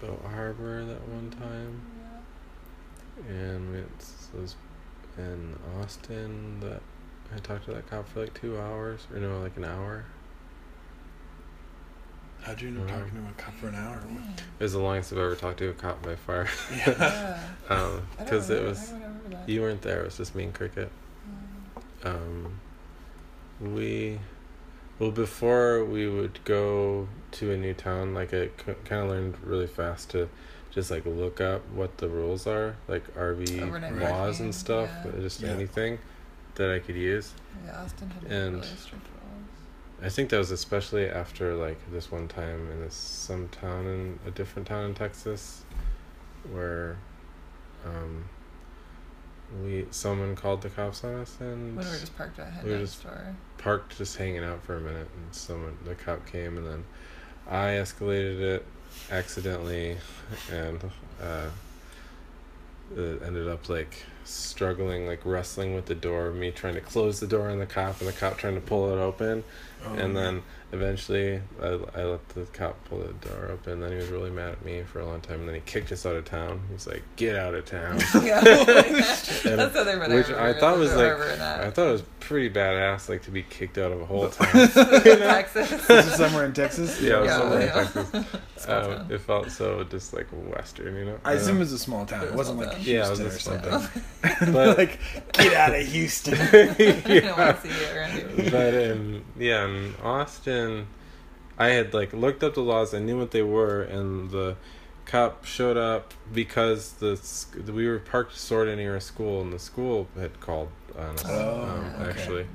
boat 0.00 0.22
harbor 0.30 0.84
that 0.86 1.06
one 1.08 1.30
time, 1.30 1.82
Yeah. 1.84 1.93
And 3.28 3.74
it 3.76 3.88
was 4.38 4.56
in 5.18 5.56
Austin. 5.80 6.60
That 6.60 6.80
I 7.34 7.38
talked 7.38 7.64
to 7.66 7.72
that 7.74 7.88
cop 7.88 8.08
for 8.08 8.20
like 8.20 8.34
two 8.40 8.58
hours, 8.58 9.06
or 9.12 9.20
no, 9.20 9.40
like 9.40 9.56
an 9.56 9.64
hour. 9.64 10.04
How'd 12.42 12.60
you 12.60 12.68
end 12.68 12.78
up 12.78 12.84
Mhm. 12.86 12.88
talking 12.90 13.24
to 13.24 13.30
a 13.30 13.42
cop 13.42 13.54
for 13.54 13.68
an 13.68 13.74
hour? 13.74 13.98
It 14.58 14.62
was 14.62 14.72
the 14.74 14.78
longest 14.78 15.12
I've 15.12 15.18
ever 15.18 15.34
talked 15.34 15.58
to 15.58 15.70
a 15.70 15.72
cop 15.72 16.02
by 16.02 16.14
far. 16.16 16.46
Yeah. 16.70 17.40
Yeah. 17.70 17.74
Um, 17.76 18.02
because 18.18 18.50
it 18.50 18.62
was 18.62 18.90
I 18.90 18.92
don't 18.92 19.00
remember 19.02 19.28
that. 19.36 19.48
you 19.48 19.62
weren't 19.62 19.80
there. 19.82 20.00
It 20.02 20.04
was 20.04 20.16
just 20.18 20.34
me 20.34 20.44
and 20.44 20.54
Cricket. 20.54 20.90
Mm. 22.02 22.06
um, 22.10 22.60
we 23.60 24.20
well 24.98 25.10
before 25.10 25.84
we 25.84 26.06
would 26.06 26.38
go 26.44 27.08
to 27.32 27.50
a 27.52 27.56
new 27.56 27.72
town 27.74 28.12
like 28.14 28.32
i 28.34 28.46
kind 28.84 29.02
of 29.04 29.08
learned 29.08 29.36
really 29.42 29.66
fast 29.66 30.10
to 30.10 30.28
just 30.74 30.90
like 30.90 31.06
look 31.06 31.40
up 31.40 31.62
what 31.70 31.96
the 31.98 32.08
rules 32.08 32.46
are 32.46 32.74
like 32.88 33.06
rv 33.14 33.62
Overnight 33.62 33.92
laws 33.96 34.36
camping, 34.38 34.44
and 34.46 34.54
stuff 34.54 34.90
yeah. 35.04 35.12
just 35.20 35.40
Yeah. 35.40 35.50
anything 35.50 35.98
that 36.56 36.70
i 36.70 36.78
could 36.80 36.96
use 36.96 37.32
Yeah, 37.64 37.80
Austin 37.82 38.10
had 38.10 38.24
And- 38.30 38.54
really 38.56 38.66
strict 38.76 39.06
rules. 39.06 40.02
i 40.02 40.08
think 40.08 40.30
that 40.30 40.38
was 40.38 40.50
especially 40.50 41.08
after 41.08 41.54
like 41.54 41.78
this 41.92 42.10
one 42.10 42.26
time 42.28 42.70
in 42.72 42.80
this 42.80 42.94
some 42.94 43.48
town 43.48 43.86
in 43.86 44.18
a 44.26 44.30
different 44.32 44.66
town 44.68 44.84
in 44.86 44.94
texas 44.94 45.62
where 46.52 46.96
um 47.86 48.24
we 49.62 49.86
someone 49.92 50.34
called 50.34 50.62
the 50.62 50.68
cops 50.70 51.04
on 51.04 51.14
us 51.14 51.36
and 51.40 51.76
When 51.76 51.84
we 51.86 51.92
were 51.92 51.98
just 51.98 52.16
parked 52.16 52.38
at 52.40 52.48
a 52.48 52.50
head 52.50 52.64
we 52.64 52.72
were 52.72 52.78
just- 52.78 52.98
store. 52.98 53.36
parked 53.58 53.96
just 53.96 54.16
hanging 54.16 54.42
out 54.42 54.62
for 54.64 54.76
a 54.76 54.80
minute 54.80 55.08
and 55.16 55.32
someone 55.34 55.76
the 55.84 55.94
cop 55.94 56.26
came 56.26 56.56
and 56.58 56.66
then 56.66 56.84
I 57.48 57.72
escalated 57.72 58.40
it 58.40 58.66
accidentally, 59.10 59.96
and 60.50 60.90
uh, 61.22 61.48
ended 62.96 63.48
up 63.48 63.68
like 63.68 64.04
struggling, 64.24 65.06
like 65.06 65.20
wrestling 65.24 65.74
with 65.74 65.86
the 65.86 65.94
door. 65.94 66.30
Me 66.32 66.50
trying 66.50 66.74
to 66.74 66.80
close 66.80 67.20
the 67.20 67.26
door 67.26 67.48
on 67.50 67.58
the 67.58 67.66
cop, 67.66 67.98
and 68.00 68.08
the 68.08 68.12
cop 68.12 68.36
trying 68.38 68.54
to 68.54 68.60
pull 68.60 68.92
it 68.92 69.00
open, 69.00 69.44
Oh, 69.86 69.92
and 69.94 70.16
then 70.16 70.42
eventually 70.72 71.40
I, 71.62 71.66
I 71.94 72.04
let 72.04 72.26
the 72.30 72.46
cop 72.54 72.82
pull 72.88 73.00
the 73.00 73.12
door 73.28 73.50
open. 73.52 73.80
Then 73.80 73.90
he 73.92 73.96
was 73.98 74.08
really 74.08 74.30
mad 74.30 74.52
at 74.52 74.64
me 74.64 74.82
for 74.82 75.00
a 75.00 75.06
long 75.06 75.20
time, 75.20 75.40
and 75.40 75.48
then 75.48 75.54
he 75.54 75.60
kicked 75.60 75.92
us 75.92 76.06
out 76.06 76.16
of 76.16 76.24
town. 76.24 76.62
He's 76.70 76.86
like, 76.86 77.02
"Get 77.16 77.36
out 77.36 77.54
of 77.54 77.66
town." 77.66 78.00
yeah. 78.24 78.38
And- 78.44 79.58
That's 79.60 79.74
the 79.74 79.80
other 79.80 79.98
one 79.98 80.12
which 80.14 80.30
I, 80.30 80.50
I 80.50 80.52
thought 80.54 80.78
was 80.78 80.94
like. 80.96 81.12
I 81.12 81.70
thought 81.70 81.88
it 81.88 81.92
was 81.92 82.02
pretty 82.20 82.48
badass, 82.48 83.10
like 83.10 83.22
to 83.24 83.30
be 83.30 83.42
kicked 83.42 83.76
out 83.76 83.92
of 83.92 84.00
a 84.00 84.06
whole 84.06 84.28
town. 84.30 84.50
Texas. 84.70 85.70
Is 85.70 85.90
it 86.06 86.16
somewhere 86.16 86.46
in 86.46 86.54
Texas? 86.54 86.98
Yeah, 87.00 87.18
it 87.18 87.20
was 87.20 87.26
Yeah, 87.28 87.38
somewhere 87.38 87.60
in. 87.60 87.68
Texas. 87.68 88.40
Small 88.56 88.90
Um, 88.92 89.12
it 89.12 89.18
felt 89.20 89.50
so 89.50 89.84
just 89.84 90.14
like 90.14 90.26
western, 90.30 90.96
you 90.96 91.04
know. 91.04 91.18
I 91.26 91.34
assume 91.34 91.56
it 91.56 91.60
was 91.60 91.72
a 91.72 91.78
small 91.78 92.06
town. 92.06 92.22
It 92.22 92.28
It 92.28 92.30
was 92.30 92.48
wasn't 92.48 92.58
like 92.60 92.70
town. 92.72 92.80
Yeah, 92.84 93.06
it 93.06 93.10
was 93.10 93.18
Houston 93.18 93.26
a 93.26 93.56
or 93.58 93.60
small 93.60 93.80
something. 93.82 94.02
But- 94.52 94.78
like, 94.78 94.98
get 95.32 95.52
out 95.54 95.74
of 95.74 95.86
Houston. 95.86 96.34
I 96.40 96.40
don't 96.46 97.38
want 97.38 97.62
to 97.62 97.68
see 97.68 97.68
it 97.68 97.96
around 97.96 98.10
here. 98.12 98.50
but 98.50 98.74
in 98.74 99.24
yeah, 99.38 99.66
in 99.66 99.94
Austin, 100.02 100.86
I 101.58 101.68
had 101.68 101.92
like 101.94 102.12
looked 102.12 102.42
up 102.42 102.54
the 102.54 102.62
laws. 102.62 102.94
I 102.94 102.98
knew 102.98 103.18
what 103.18 103.30
they 103.30 103.42
were, 103.42 103.82
and 103.82 104.30
the 104.30 104.56
cop 105.06 105.44
showed 105.44 105.76
up 105.76 106.14
because 106.32 106.92
the 106.94 107.20
we 107.72 107.86
were 107.86 107.98
parked 107.98 108.36
sort 108.36 108.68
of 108.68 108.76
near 108.78 108.96
a 108.96 109.00
school, 109.00 109.40
and 109.42 109.52
the 109.52 109.58
school 109.58 110.08
had 110.18 110.40
called 110.40 110.70
on 110.98 111.14
us. 111.16 111.24
Oh, 111.26 111.62
um, 111.62 112.02
okay. 112.02 112.10
Actually, 112.10 112.46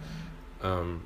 um, 0.61 1.03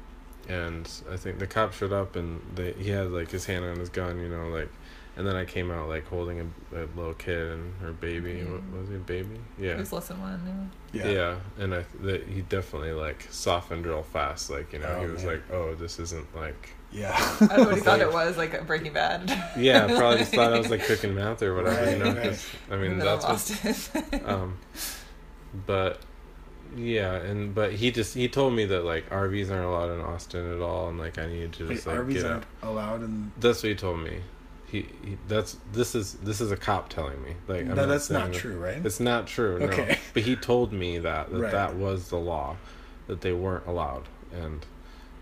and 0.47 0.89
I 1.11 1.17
think 1.17 1.39
the 1.39 1.47
cop 1.47 1.73
showed 1.73 1.93
up, 1.93 2.15
and 2.15 2.41
they 2.55 2.73
he 2.73 2.89
had 2.89 3.11
like 3.11 3.31
his 3.31 3.45
hand 3.45 3.65
on 3.65 3.77
his 3.79 3.89
gun, 3.89 4.19
you 4.19 4.29
know, 4.29 4.47
like. 4.47 4.69
And 5.15 5.27
then 5.27 5.35
I 5.35 5.45
came 5.45 5.69
out 5.69 5.89
like 5.89 6.07
holding 6.07 6.39
a, 6.39 6.75
a 6.75 6.85
little 6.95 7.13
kid 7.13 7.51
and 7.51 7.73
her 7.81 7.91
baby. 7.93 8.33
Mhm. 8.43 8.71
What 8.71 8.79
was 8.81 8.89
he 8.89 8.95
a 8.95 8.99
baby? 8.99 9.39
Yeah. 9.59 9.73
He 9.73 9.79
was 9.79 9.93
less 9.93 10.07
than 10.07 10.19
one. 10.19 10.71
Yeah. 10.91 11.07
Yeah, 11.07 11.35
and 11.59 11.75
I 11.75 11.85
that 12.01 12.27
he 12.27 12.41
definitely 12.41 12.93
like 12.93 13.27
softened 13.29 13.85
real 13.85 14.01
fast. 14.03 14.49
Like 14.49 14.73
you 14.73 14.79
know, 14.79 14.99
he 14.99 15.05
Oh, 15.05 15.11
was 15.11 15.23
man. 15.23 15.33
like, 15.33 15.51
"Oh, 15.51 15.75
this 15.75 15.99
isn't 15.99 16.35
like." 16.35 16.69
Yeah. 16.91 17.09
Yeah. 17.11 17.37
I 17.41 17.47
don't 17.47 17.57
know 17.57 17.65
what 17.65 17.75
he 17.75 17.81
thought 17.85 17.99
it 18.01 18.11
was, 18.13 18.37
like 18.37 18.53
a 18.55 18.63
Breaking 18.63 18.93
Bad. 18.93 19.29
Yeah, 19.57 19.85
probably 19.97 20.19
just 20.19 20.33
thought 20.33 20.51
I 20.53 20.57
was 20.59 20.69
like 20.71 20.83
cooking 20.87 21.13
mouth 21.15 21.41
or 21.43 21.55
whatever. 21.55 21.91
you 21.91 21.97
know, 21.99 22.05
Right, 22.05 22.17
right. 22.17 22.25
'cause, 22.29 22.45
I 22.71 22.75
mean 22.77 22.91
And 22.93 23.01
then 23.01 23.07
I 23.07 23.11
that's 23.15 23.25
what. 23.25 23.65
lost 23.65 23.95
it. 24.13 24.23
Um, 24.27 24.57
but 25.67 25.99
yeah, 26.75 27.15
and 27.15 27.53
but 27.53 27.73
he 27.73 27.91
just 27.91 28.15
he 28.15 28.27
told 28.27 28.53
me 28.53 28.65
that 28.65 28.83
like 28.83 29.09
RVs 29.11 29.51
aren't 29.51 29.65
allowed 29.65 29.91
in 29.93 30.01
Austin 30.01 30.51
at 30.55 30.61
all, 30.61 30.89
and 30.89 30.97
like 30.97 31.17
I 31.19 31.27
needed 31.27 31.53
to 31.53 31.67
Wait, 31.67 31.75
just 31.75 31.87
like 31.87 31.97
RVs 31.97 32.13
get 32.13 32.25
aren't 32.25 32.43
out. 32.63 32.69
allowed 32.69 33.03
in. 33.03 33.31
That's 33.39 33.61
what 33.61 33.69
he 33.69 33.75
told 33.75 33.99
me. 33.99 34.21
He, 34.73 34.87
he 35.05 35.17
that's 35.27 35.55
this 35.71 35.93
is 35.93 36.15
this 36.15 36.41
is 36.41 36.51
a 36.51 36.57
cop 36.57 36.89
telling 36.89 37.21
me 37.23 37.35
like 37.47 37.61
I'm 37.61 37.75
No, 37.75 37.85
that's 37.85 38.09
not 38.09 38.31
that- 38.31 38.39
true, 38.39 38.57
right? 38.57 38.83
It's 38.83 38.99
not 38.99 39.27
true. 39.27 39.59
No. 39.59 39.65
Okay. 39.67 39.99
But 40.15 40.23
he 40.23 40.35
told 40.35 40.73
me 40.73 40.97
that 40.97 41.31
that 41.31 41.39
Right. 41.39 41.51
that 41.51 41.75
was 41.75 42.09
the 42.09 42.17
law, 42.17 42.57
that 43.07 43.21
they 43.21 43.33
weren't 43.33 43.67
allowed, 43.67 44.03
and 44.33 44.65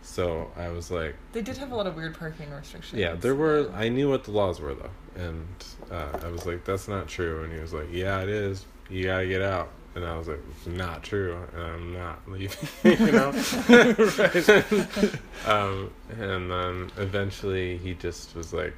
so 0.04 0.49
I 0.56 0.70
was 0.70 0.89
like, 0.89 1.16
they 1.34 1.41
did 1.41 1.58
have 1.58 1.72
a 1.72 1.76
lot 1.76 1.86
of 1.86 1.95
weird 1.97 2.18
parking 2.18 2.49
restrictions. 2.49 2.99
yeah, 2.99 3.14
there 3.16 3.36
were. 3.36 3.70
I 3.76 3.89
knew 3.89 4.10
what 4.10 4.24
the 4.24 4.32
laws 4.32 4.62
were 4.62 4.74
though, 4.74 4.89
and 5.16 5.45
uh, 5.91 6.18
I 6.24 6.30
was 6.30 6.45
like, 6.45 6.64
that's 6.64 6.88
not 6.88 7.08
true. 7.10 7.43
And 7.43 7.52
he 7.54 7.60
was 7.60 7.74
like, 7.74 7.88
yeah, 7.91 8.22
it 8.22 8.30
is. 8.30 8.66
You 8.89 9.04
gotta 9.06 9.28
get 9.28 9.41
out. 9.41 9.70
And 9.95 10.06
I 10.06 10.18
was 10.18 10.30
like, 10.30 10.39
it's 10.49 10.66
not 10.68 11.04
true, 11.04 11.38
and 11.54 11.62
I'm 11.62 11.93
not 11.93 12.20
leaving. 12.26 12.68
you 12.86 13.12
know. 13.12 13.32
um, 15.45 15.91
and 16.18 16.49
then 16.49 16.91
eventually 16.97 17.78
he 17.78 17.93
just 17.95 18.34
was 18.36 18.54
like, 18.54 18.74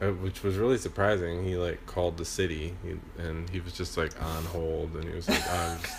uh, 0.00 0.08
which 0.12 0.42
was 0.42 0.56
really 0.56 0.78
surprising. 0.78 1.44
He 1.44 1.56
like 1.56 1.84
called 1.86 2.16
the 2.16 2.24
city, 2.24 2.74
he, 2.84 2.96
and 3.22 3.48
he 3.50 3.60
was 3.60 3.72
just 3.72 3.96
like 3.96 4.12
on 4.22 4.44
hold, 4.46 4.94
and 4.94 5.04
he 5.04 5.14
was 5.14 5.28
like, 5.28 5.42
I'm, 5.50 5.78
just, 5.80 5.94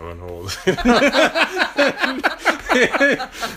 I'm 0.00 0.06
on 0.06 0.18
hold. 0.18 0.48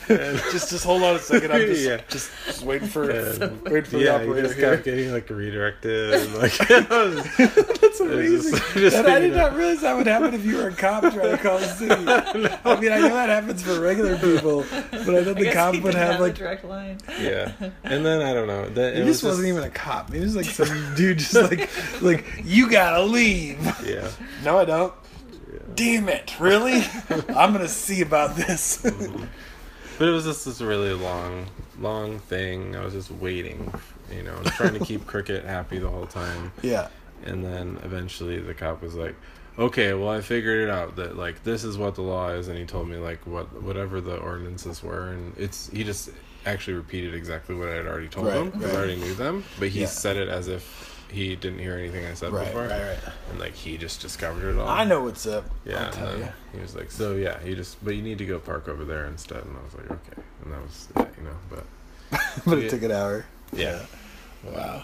just, 0.07 0.69
just 0.69 0.85
hold 0.85 1.03
on 1.03 1.15
a 1.15 1.19
second. 1.19 1.51
I'm 1.51 1.61
just, 1.61 1.81
Yeah. 1.81 2.01
just, 2.09 2.29
just 2.45 2.61
waiting 2.63 2.87
for, 2.87 3.09
And- 3.09 3.61
waiting 3.63 3.83
for 3.89 3.97
yeah, 3.97 4.17
the 4.17 4.23
he 4.23 4.29
operator 4.29 4.47
just 4.47 4.59
here. 4.59 4.71
kept 4.75 4.85
getting 4.85 5.11
like 5.11 5.29
redirected, 5.29 6.13
and 6.13 6.35
like 6.35 6.71
I 6.91 7.03
was 7.05 7.37
just- 7.37 7.74
That's 7.97 8.11
amazing. 8.13 8.51
just- 8.59 8.73
just 8.73 8.95
and 8.97 9.07
I 9.07 9.11
thinking 9.13 9.31
did 9.31 9.37
not 9.37 9.55
realize 9.55 9.81
that 9.81 9.95
would 9.95 10.07
happen 10.07 10.33
if 10.33 10.45
you 10.45 10.57
were 10.57 10.67
a 10.69 10.73
cop 10.73 11.01
trying 11.03 11.13
to 11.31 11.37
call 11.37 11.57
the 11.59 11.67
city. 11.67 11.93
I 12.65 12.79
mean, 12.79 12.91
I 12.91 12.99
know 12.99 13.09
that 13.09 13.29
happens 13.29 13.63
for 13.63 13.79
regular 13.79 14.17
people, 14.17 14.65
but 14.71 14.93
I 14.93 14.97
thought 14.99 15.17
I 15.17 15.33
the 15.33 15.33
guess 15.43 15.53
cop 15.53 15.73
would 15.75 15.83
didn't 15.83 15.95
have 15.95 16.19
a 16.19 16.23
like. 16.23 16.35
direct 16.35 16.65
line. 16.65 16.97
yeah, 17.19 17.51
and 17.83 18.05
then 18.05 18.21
I 18.21 18.33
don't 18.33 18.47
know. 18.47 18.67
That 18.69 18.95
He 18.95 19.01
it 19.01 19.05
just 19.05 19.23
was 19.23 19.31
wasn't 19.37 19.47
even 19.49 19.63
a 19.63 19.69
cop. 19.69 20.11
He 20.13 20.19
was 20.19 20.35
like 20.35 20.45
some 20.45 20.95
dude, 20.95 21.19
just 21.19 21.33
like, 21.35 21.69
like 22.01 22.25
you 22.43 22.69
gotta 22.69 23.03
leave. 23.03 23.57
Yeah, 23.85 24.09
No, 24.43 24.57
I 24.57 24.65
don't. 24.65 24.93
yeah. 25.51 25.59
Damn 25.75 26.09
it! 26.09 26.35
Really? 26.39 26.83
I'm 27.29 27.51
gonna 27.53 27.67
see 27.67 28.01
about 28.01 28.35
this. 28.35 28.81
Mm-hmm. 28.81 29.25
But 29.97 30.09
it 30.09 30.11
was 30.11 30.25
just 30.25 30.43
this 30.45 30.59
really 30.59 30.93
long, 30.93 31.45
long 31.79 32.19
thing. 32.19 32.75
I 32.75 32.83
was 32.83 32.93
just 32.93 33.11
waiting, 33.11 33.73
you 34.13 34.23
know, 34.23 34.35
trying 34.43 34.73
to 34.73 34.83
keep 34.83 35.07
Cricket 35.07 35.45
happy 35.45 35.79
the 35.79 35.89
whole 35.89 36.05
time. 36.05 36.51
yeah. 36.61 36.89
And 37.23 37.43
then 37.43 37.79
eventually 37.83 38.39
the 38.39 38.53
cop 38.53 38.81
was 38.81 38.95
like, 38.95 39.15
"Okay, 39.57 39.93
well 39.93 40.09
I 40.09 40.21
figured 40.21 40.67
it 40.67 40.69
out 40.69 40.95
that 40.97 41.17
like 41.17 41.43
this 41.43 41.63
is 41.63 41.77
what 41.77 41.95
the 41.95 42.01
law 42.01 42.29
is," 42.29 42.47
and 42.47 42.57
he 42.57 42.65
told 42.65 42.87
me 42.87 42.97
like 42.97 43.25
what 43.25 43.61
whatever 43.63 44.01
the 44.01 44.17
ordinances 44.17 44.83
were, 44.83 45.09
and 45.09 45.33
it's 45.37 45.69
he 45.71 45.83
just 45.83 46.09
actually 46.45 46.73
repeated 46.75 47.15
exactly 47.15 47.55
what 47.55 47.69
I 47.69 47.73
had 47.75 47.87
already 47.87 48.07
told 48.07 48.27
Right, 48.27 48.35
him 48.37 48.51
because 48.51 48.65
right. 48.65 48.75
I 48.75 48.77
already 48.77 48.95
knew 48.97 49.15
them, 49.15 49.43
but 49.59 49.69
he 49.69 49.81
Yeah. 49.81 49.85
said 49.87 50.17
it 50.17 50.29
as 50.29 50.47
if 50.47 50.91
he 51.09 51.35
didn't 51.35 51.59
hear 51.59 51.75
anything 51.75 52.05
I 52.05 52.13
said 52.13 52.31
Right, 52.33 52.45
before, 52.45 52.63
right, 52.67 52.81
right. 52.83 52.99
and 53.31 53.39
like 53.39 53.53
he 53.55 53.77
just 53.77 54.01
discovered 54.01 54.47
it 54.49 54.57
all. 54.59 54.67
I 54.67 54.83
know 54.83 55.01
what's 55.03 55.25
up. 55.25 55.45
Yeah, 55.65 55.85
I'll 55.85 55.91
tell 55.91 56.07
then 56.09 56.19
you. 56.19 56.27
he 56.53 56.59
was 56.59 56.75
like, 56.75 56.91
"So 56.91 57.15
yeah, 57.15 57.43
you 57.43 57.55
just 57.55 57.83
but 57.83 57.95
you 57.95 58.01
need 58.03 58.17
to 58.19 58.25
go 58.25 58.37
park 58.37 58.67
over 58.67 58.83
there 58.85 59.05
instead." 59.07 59.43
And 59.43 59.55
I 59.57 59.63
was 59.63 59.73
like, 59.73 59.89
"Okay," 59.89 60.21
and 60.43 60.53
that 60.53 60.61
was 60.61 60.87
it, 60.95 61.13
you 61.17 61.23
know. 61.23 61.37
But 61.49 61.65
but 62.45 62.57
it 62.59 62.63
Yeah. 62.65 62.69
took 62.69 62.83
an 62.83 62.91
hour. 62.91 63.25
yeah, 63.53 63.79
Wow. 64.43 64.83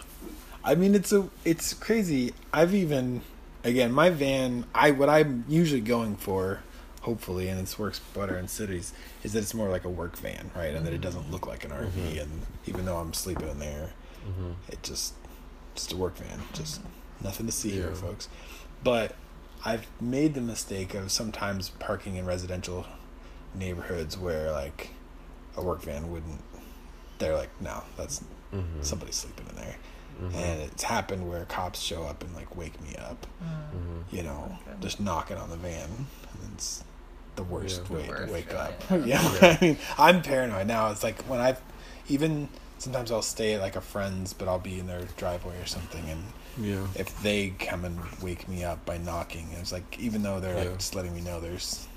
I 0.64 0.76
mean, 0.76 0.95
it's 0.95 1.12
a 1.12 1.30
it's 1.45 1.74
crazy. 1.74 2.34
I've 2.53 2.74
even 2.76 3.22
again 3.64 3.91
my 3.91 4.09
van. 4.09 4.66
I 4.76 4.91
what 4.91 5.09
I'm 5.09 5.45
usually 5.47 5.82
going 5.82 6.16
for, 6.16 6.62
hopefully, 7.01 7.47
and 7.47 7.59
it 7.59 7.80
works 7.80 7.99
better 8.14 8.38
in 8.38 8.47
cities, 8.47 8.93
is 9.24 9.34
that 9.34 9.39
it's 9.39 9.53
more 9.53 9.70
like 9.70 9.86
a 9.86 9.89
work 9.89 10.16
van, 10.18 10.51
right? 10.55 10.76
And 10.76 10.86
that 10.86 10.93
it 10.93 11.01
doesn't 11.01 11.32
look 11.32 11.47
like 11.47 11.64
an 11.66 11.72
RV. 11.72 11.91
Mhm. 11.91 12.22
And 12.22 12.41
even 12.68 12.86
though 12.86 12.97
I'm 12.97 13.14
sleeping 13.14 13.49
in 13.49 13.59
there, 13.59 13.91
hmm 14.24 14.51
it 14.70 14.84
just 14.84 15.14
just 15.76 15.91
a 15.93 15.97
work 15.97 16.18
van. 16.18 16.41
Just 16.53 16.82
nothing 17.24 17.45
to 17.47 17.51
see 17.51 17.72
here, 17.72 17.93
folks. 17.95 18.28
But 18.84 19.16
I've 19.64 19.88
made 19.99 20.34
the 20.34 20.41
mistake 20.41 20.93
of 20.95 21.12
sometimes 21.12 21.70
parking 21.70 22.16
in 22.16 22.26
residential 22.26 22.86
neighborhoods 23.53 24.18
where 24.18 24.51
like 24.51 24.89
a 25.57 25.64
work 25.64 25.82
van 25.82 26.12
wouldn't. 26.12 26.41
They're 27.20 27.36
like, 27.36 27.49
no, 27.62 27.84
that's 27.97 28.20
hmm 28.51 28.82
somebody 28.82 29.12
sleeping 29.12 29.47
in 29.49 29.55
there 29.55 29.76
hmm 30.30 30.36
and 30.36 30.62
it's 30.62 30.84
happened 30.84 31.28
where 31.30 31.46
cops 31.46 31.80
show 31.80 32.04
up 32.04 32.24
and 32.24 32.34
like 32.36 32.56
wake 32.56 32.80
me 32.82 32.96
up 32.98 33.26
Mm. 33.44 33.72
hmm 33.72 34.16
you 34.16 34.24
know 34.24 34.58
Okay. 34.68 34.78
just 34.82 35.00
knocking 35.00 35.38
on 35.38 35.50
the 35.50 35.58
van 35.58 35.90
and 36.44 36.54
it's 36.54 36.84
the 37.36 37.44
worst 37.44 37.82
Yeah. 37.90 37.96
way 37.96 38.02
The 38.02 38.08
to 38.08 38.20
worst, 38.22 38.34
wake 38.34 38.54
up 38.54 38.74
really, 38.92 39.10
yeah, 39.14 39.22
yeah. 39.42 39.58
i 39.62 39.66
mean 39.66 39.78
i'm 39.98 40.22
paranoid 40.22 40.68
now 40.68 40.92
it's 40.92 41.04
like 41.04 41.22
when 41.24 41.40
i've 41.40 41.60
even 42.08 42.50
sometimes 42.78 43.12
i'll 43.12 43.22
stay 43.22 43.54
at 43.54 43.62
like 43.62 43.76
a 43.76 43.82
friend's 43.82 44.34
but 44.34 44.48
i'll 44.48 44.60
be 44.60 44.80
in 44.80 44.88
their 44.88 45.04
driveway 45.18 45.58
or 45.62 45.66
something 45.66 46.04
and 46.10 46.24
Yeah. 46.58 46.86
if 46.96 47.10
they 47.24 47.54
come 47.60 47.86
and 47.86 47.98
wake 48.22 48.48
me 48.50 48.64
up 48.64 48.86
by 48.86 48.98
knocking 48.98 49.48
it's 49.60 49.72
like 49.72 49.98
even 50.00 50.22
though 50.24 50.40
they're 50.40 50.58
Yeah. 50.58 50.70
like 50.70 50.78
just 50.80 50.94
letting 50.96 51.14
me 51.16 51.22
know 51.22 51.40
there's 51.40 51.88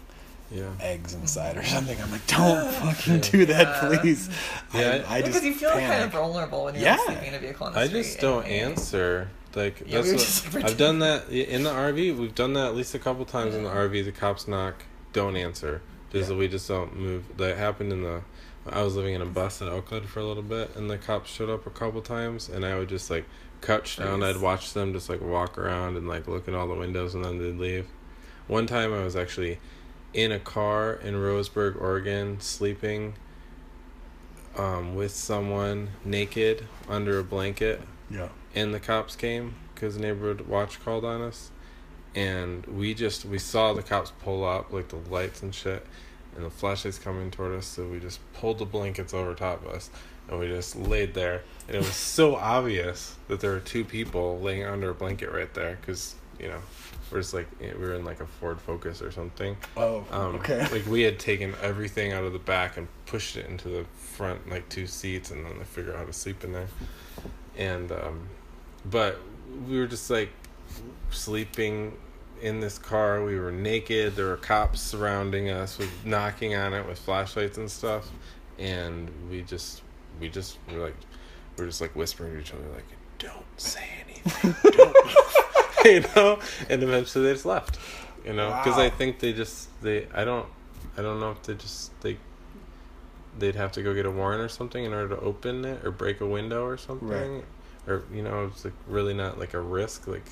Yeah. 0.51 0.71
eggs 0.81 1.15
inside 1.15 1.57
or 1.57 1.63
something 1.65 2.01
i'm 2.01 2.11
like 2.13 2.27
don't 2.27 2.71
fucking 2.73 3.15
Yeah. 3.15 3.21
do 3.21 3.47
that 3.47 4.01
please 4.01 4.29
Yeah, 4.75 5.05
I, 5.09 5.17
I 5.17 5.21
just 5.23 5.33
because 5.33 5.45
you 5.45 5.55
feel 5.55 5.71
kind 5.71 6.05
of 6.05 6.13
vulnerable 6.13 6.65
when 6.65 6.75
you're 6.75 6.85
Yeah. 6.85 6.97
sleeping 7.05 7.29
in 7.29 7.35
a 7.35 7.39
vehicle 7.39 7.67
on 7.67 7.73
the 7.73 7.79
I 7.81 7.87
street. 7.87 8.03
just 8.03 8.21
don't 8.21 8.45
anyway. 8.45 8.59
answer. 8.73 9.29
Like 9.55 9.81
Yeah, 9.87 10.03
that's 10.03 10.43
we 10.45 10.51
what, 10.51 10.55
like, 10.65 10.73
I've 10.73 10.77
done 10.79 10.99
that 10.99 11.29
in 11.31 11.63
the 11.63 11.71
RV. 11.71 12.17
We've 12.19 12.35
done 12.35 12.53
that 12.55 12.67
at 12.67 12.75
least 12.75 12.95
a 12.95 12.99
couple 12.99 13.25
times 13.25 13.55
in 13.55 13.63
the 13.65 13.71
RV. 13.71 14.05
The 14.05 14.13
cops 14.13 14.47
knock, 14.49 14.83
don't 15.13 15.37
answer. 15.37 15.81
Just 16.13 16.31
Yeah. 16.31 16.37
we 16.37 16.49
just 16.49 16.67
don't 16.69 16.97
move. 16.97 17.25
That 17.37 17.57
happened 17.57 17.93
in 17.93 18.03
the. 18.03 18.23
I 18.69 18.83
was 18.83 18.97
living 18.97 19.15
in 19.15 19.23
a 19.23 19.27
bus 19.27 19.61
in 19.61 19.69
Oakland 19.69 20.09
for 20.09 20.19
a 20.21 20.25
little 20.25 20.43
bit, 20.43 20.75
and 20.75 20.91
the 20.91 20.99
cops 20.99 21.31
showed 21.31 21.51
up 21.51 21.67
a 21.67 21.71
couple 21.71 22.01
times, 22.03 22.49
and 22.49 22.65
I 22.67 22.77
would 22.77 22.89
just 22.89 23.11
like 23.11 23.25
crouch 23.61 23.97
down. 23.97 24.21
Freeze. 24.21 24.37
I'd 24.37 24.43
watch 24.43 24.73
them 24.73 24.93
just 24.93 25.09
like 25.09 25.21
walk 25.21 25.57
around 25.57 25.97
and 25.97 26.09
like 26.09 26.27
look 26.27 26.49
at 26.49 26.55
all 26.55 26.67
the 26.67 26.75
windows, 26.75 27.15
and 27.15 27.25
then 27.25 27.39
they'd 27.39 27.57
leave. 27.59 27.87
One 28.49 28.67
time 28.67 28.93
I 28.93 29.05
was 29.05 29.15
actually 29.17 29.59
in 30.15 30.33
a 30.33 30.39
car 30.39 30.95
in 30.95 31.15
Roseburg, 31.15 31.81
Oregon, 31.81 32.41
sleeping 32.41 33.15
um, 34.57 34.95
with 34.95 35.13
someone 35.13 35.91
naked 36.05 36.67
under 36.89 37.19
a 37.19 37.25
blanket 37.25 37.83
yeah 38.09 38.29
and 38.55 38.73
the 38.73 38.79
cops 38.79 39.17
came 39.17 39.55
because 39.75 39.99
neighborhood 39.99 40.43
watch 40.43 40.83
called 40.85 41.05
on 41.05 41.21
us 41.21 41.51
and 42.15 42.65
we 42.67 42.95
just 42.95 43.25
we 43.25 43.39
saw 43.39 43.73
the 43.73 43.83
cops 43.83 44.13
pull 44.23 44.45
up 44.45 44.73
like 44.73 44.89
the 44.89 44.97
lights 45.11 45.43
and 45.43 45.53
shit 45.53 45.85
and 46.37 46.45
the 46.45 46.51
flashlight's 46.51 46.99
coming 46.99 47.31
toward 47.31 47.53
us. 47.53 47.67
So 47.67 47.87
we 47.87 48.01
just 48.01 48.21
pulled 48.35 48.59
the 48.59 48.65
blankets 48.65 49.15
over 49.15 49.35
top 49.35 49.65
of 49.65 49.73
us, 49.73 49.91
and 50.29 50.39
we 50.39 50.49
just 50.49 50.77
laid 50.77 51.15
there. 51.15 51.43
And 51.69 51.77
it 51.77 51.81
was 51.81 51.95
so 51.95 52.37
obvious 52.37 53.17
that 53.29 53.41
there 53.41 53.53
were 53.53 53.61
two 53.61 53.85
people 53.85 54.41
laying 54.41 54.65
under 54.65 54.91
a 54.91 54.95
blanket 54.95 55.31
right 55.31 55.53
there, 55.55 55.79
because 55.81 56.15
you 56.39 56.49
know, 56.49 56.61
we're 57.15 57.21
just 57.21 57.33
like 57.33 57.47
we 57.61 57.69
were 57.69 57.95
in 57.95 58.05
like 58.05 58.19
a 58.21 58.27
Ford 58.27 58.61
Focus 58.61 59.01
or 59.01 59.13
something. 59.13 59.57
Oh, 59.77 60.05
Um, 60.11 60.35
okay. 60.37 60.67
Like 60.73 60.85
we 60.87 61.03
had 61.03 61.21
taken 61.21 61.55
everything 61.63 62.13
out 62.13 62.25
of 62.25 62.33
the 62.33 62.41
back 62.41 62.77
and 62.77 62.89
pushed 63.07 63.37
it 63.37 63.47
into 63.47 63.69
the 63.69 63.85
front, 63.97 64.51
like 64.51 64.69
two 64.69 64.89
seats, 64.89 65.31
and 65.31 65.47
then 65.47 65.53
I 65.61 65.63
figure 65.65 65.93
out 65.93 65.99
how 66.01 66.05
to 66.07 66.13
sleep 66.13 66.43
in 66.43 66.53
there. 66.53 66.67
And 67.57 67.93
um, 67.93 68.29
but 68.85 69.21
we 69.69 69.79
were 69.79 69.87
just 69.87 70.11
like 70.11 70.31
sleeping 71.11 71.97
in 72.43 72.59
this 72.59 72.79
car. 72.79 73.25
We 73.25 73.39
were 73.39 73.53
naked. 73.53 74.17
There 74.17 74.27
were 74.27 74.37
cops 74.37 74.81
surrounding 74.81 75.51
us, 75.51 75.79
with 75.79 75.91
knocking 76.05 76.57
on 76.57 76.75
it 76.75 76.85
with 76.85 76.99
flashlights 76.99 77.59
and 77.59 77.71
stuff. 77.71 78.11
And 78.59 79.09
we 79.31 79.43
just, 79.43 79.83
we 80.21 80.29
just 80.29 80.59
we 80.69 80.77
were 80.77 80.87
like, 80.87 80.97
we 81.57 81.63
were 81.63 81.69
just 81.71 81.81
like 81.81 81.95
whispering 81.95 82.33
to 82.35 82.41
each 82.41 82.53
other, 82.53 82.65
like, 82.75 82.85
"Don't 83.21 83.45
say 83.57 83.85
anything, 84.05 84.55
don't 84.73 85.05
move," 85.07 85.74
you 85.95 86.05
know. 86.17 86.39
And 86.69 86.83
eventually 86.83 87.25
they 87.27 87.33
just 87.35 87.47
left, 87.47 87.79
you 88.25 88.33
know, 88.33 88.49
because 88.63 88.79
I 88.79 88.91
think 88.91 89.19
they 89.21 89.33
just 89.33 89.69
they 89.83 90.07
I 90.15 90.25
don't 90.25 90.47
I 90.97 91.03
don't 91.03 91.21
know 91.21 91.31
if 91.33 91.43
they 91.43 91.55
just 91.55 91.99
they 92.01 92.17
they'd 93.39 93.57
have 93.57 93.73
to 93.73 93.83
go 93.83 93.93
get 93.95 94.07
a 94.07 94.11
warrant 94.11 94.41
or 94.41 94.49
something 94.49 94.85
in 94.85 94.93
order 94.93 95.17
to 95.17 95.21
open 95.21 95.65
it 95.65 95.85
or 95.85 95.91
break 95.91 96.21
a 96.21 96.27
window 96.27 96.65
or 96.65 96.77
something 96.77 97.09
Right. 97.09 97.45
or 97.89 98.05
you 98.13 98.23
know 98.23 98.47
it's 98.47 98.65
like 98.65 98.75
really 98.87 99.13
not 99.15 99.39
like 99.41 99.55
a 99.55 99.61
risk 99.61 100.07
like 100.07 100.23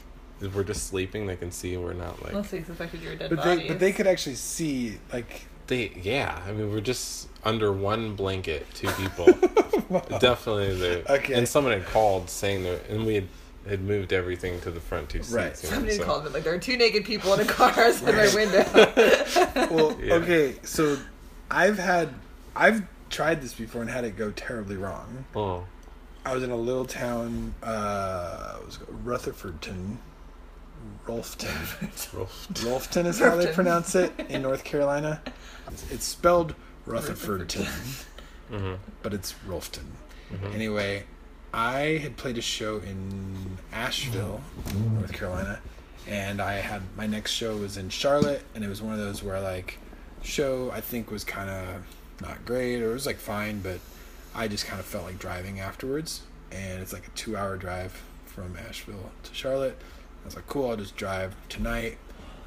if 0.41 0.55
we're 0.55 0.63
just 0.63 0.87
sleeping 0.87 1.27
they 1.27 1.35
can 1.37 1.51
see 1.51 1.77
we're 1.77 1.95
not 1.95 2.23
like 2.23 2.33
Unless 2.33 2.51
they 2.53 2.63
suspected 2.63 3.03
you 3.03 3.09
were 3.11 3.17
dead 3.17 3.31
But 3.31 3.39
bodies. 3.41 3.59
they 3.63 3.69
but 3.69 3.79
they 3.81 3.93
could 3.93 4.07
actually 4.07 4.37
see 4.37 4.99
like 5.13 5.47
they 5.67 5.91
yeah 6.01 6.41
i 6.47 6.53
mean 6.53 6.71
we're 6.73 6.81
just 6.81 7.29
under 7.45 7.73
one 7.73 8.15
blanket 8.15 8.67
two 8.75 8.89
people 8.93 9.27
definitely 10.21 10.75
they 10.77 11.03
Okay. 11.15 11.35
and 11.35 11.49
someone 11.49 11.73
had 11.73 11.87
called 11.87 12.31
saying 12.31 12.63
that 12.63 12.89
and 12.89 13.05
we 13.05 13.17
had 13.17 13.27
had 13.69 13.81
moved 13.81 14.13
everything 14.13 14.61
to 14.63 14.71
the 14.71 14.81
front 14.81 15.09
two 15.09 15.19
seats 15.23 15.33
Right. 15.33 15.63
you 15.63 15.69
know, 15.71 15.75
Somebody 15.77 15.97
so- 15.97 16.05
called 16.05 16.25
me 16.25 16.31
like 16.31 16.43
there 16.45 16.55
are 16.55 16.59
two 16.59 16.77
naked 16.77 17.05
people 17.05 17.33
in 17.35 17.41
a 17.41 17.45
car 17.45 17.71
outside 17.71 18.15
my 18.15 18.35
window. 18.35 18.65
well 19.75 19.97
Yeah. 20.03 20.15
okay 20.15 20.57
so 20.63 20.99
I've 21.51 21.79
had 21.79 22.09
I've 22.57 22.83
tried 23.11 23.41
this 23.43 23.55
before 23.55 23.83
and 23.83 23.91
had 23.91 24.05
it 24.05 24.17
go 24.17 24.31
terribly 24.33 24.77
wrong. 24.77 25.25
oh 25.37 25.65
I 26.25 26.35
was 26.35 26.45
in 26.45 26.53
a 26.53 26.57
little 26.57 26.85
town, 26.85 27.53
uh, 27.65 28.59
it 28.61 28.65
was 28.67 28.79
Rutherfordton, 29.05 29.97
Rolfton. 31.07 32.13
rough. 32.17 32.49
Rolfton 32.51 33.07
is 33.07 33.19
how 33.19 33.35
they 33.35 33.53
pronounce 33.53 33.97
it 33.97 34.13
in 34.29 34.43
North 34.43 34.63
Carolina. 34.63 35.21
It's 35.91 36.05
spelled 36.05 36.55
Rutherfordton, 36.87 37.67
mm-hmm. 38.53 38.75
but 39.03 39.13
it's 39.13 39.35
Rolfton. 39.49 39.85
Mhm. 40.33 40.55
Anyway, 40.55 41.05
I 41.53 41.99
had 41.99 42.17
played 42.17 42.39
a 42.39 42.43
show 42.43 42.79
in 42.79 43.59
Asheville, 43.73 44.41
North 44.95 45.13
Carolina, 45.13 45.61
and 46.09 46.41
I 46.41 46.55
had 46.55 46.83
my 46.97 47.07
next 47.07 47.33
show 47.33 47.57
was 47.57 47.77
in 47.77 47.91
Charlotte, 47.91 48.43
and 48.55 48.65
it 48.65 48.69
was 48.69 48.81
one 48.81 48.95
of 48.95 48.99
those 48.99 49.23
where 49.23 49.41
like 49.41 49.79
show 50.23 50.71
I 50.71 50.81
think 50.81 51.11
was 51.11 51.25
kind 51.25 51.51
of 51.51 51.87
not 52.21 52.45
great 52.45 52.81
or 52.81 52.91
it 52.91 52.95
was 52.95 53.07
like 53.07 53.19
fine, 53.19 53.61
but 53.61 53.81
I 54.35 54.49
just 54.49 54.67
kind 54.67 54.81
of 54.81 54.87
felt 54.87 55.05
like 55.05 55.19
driving 55.19 55.61
afterwards, 55.61 56.23
and 56.51 56.81
it's 56.81 56.93
like 56.93 57.07
a 57.07 57.11
two-hour 57.11 57.59
drive 57.59 58.03
from 58.25 58.57
Asheville 58.57 59.11
to 59.25 59.35
Charlotte. 59.35 59.77
I 60.23 60.25
was 60.25 60.37
like, 60.37 60.47
cool, 60.47 60.71
I'll 60.71 60.77
just 60.77 60.97
drive 60.97 61.35
tonight. 61.49 61.99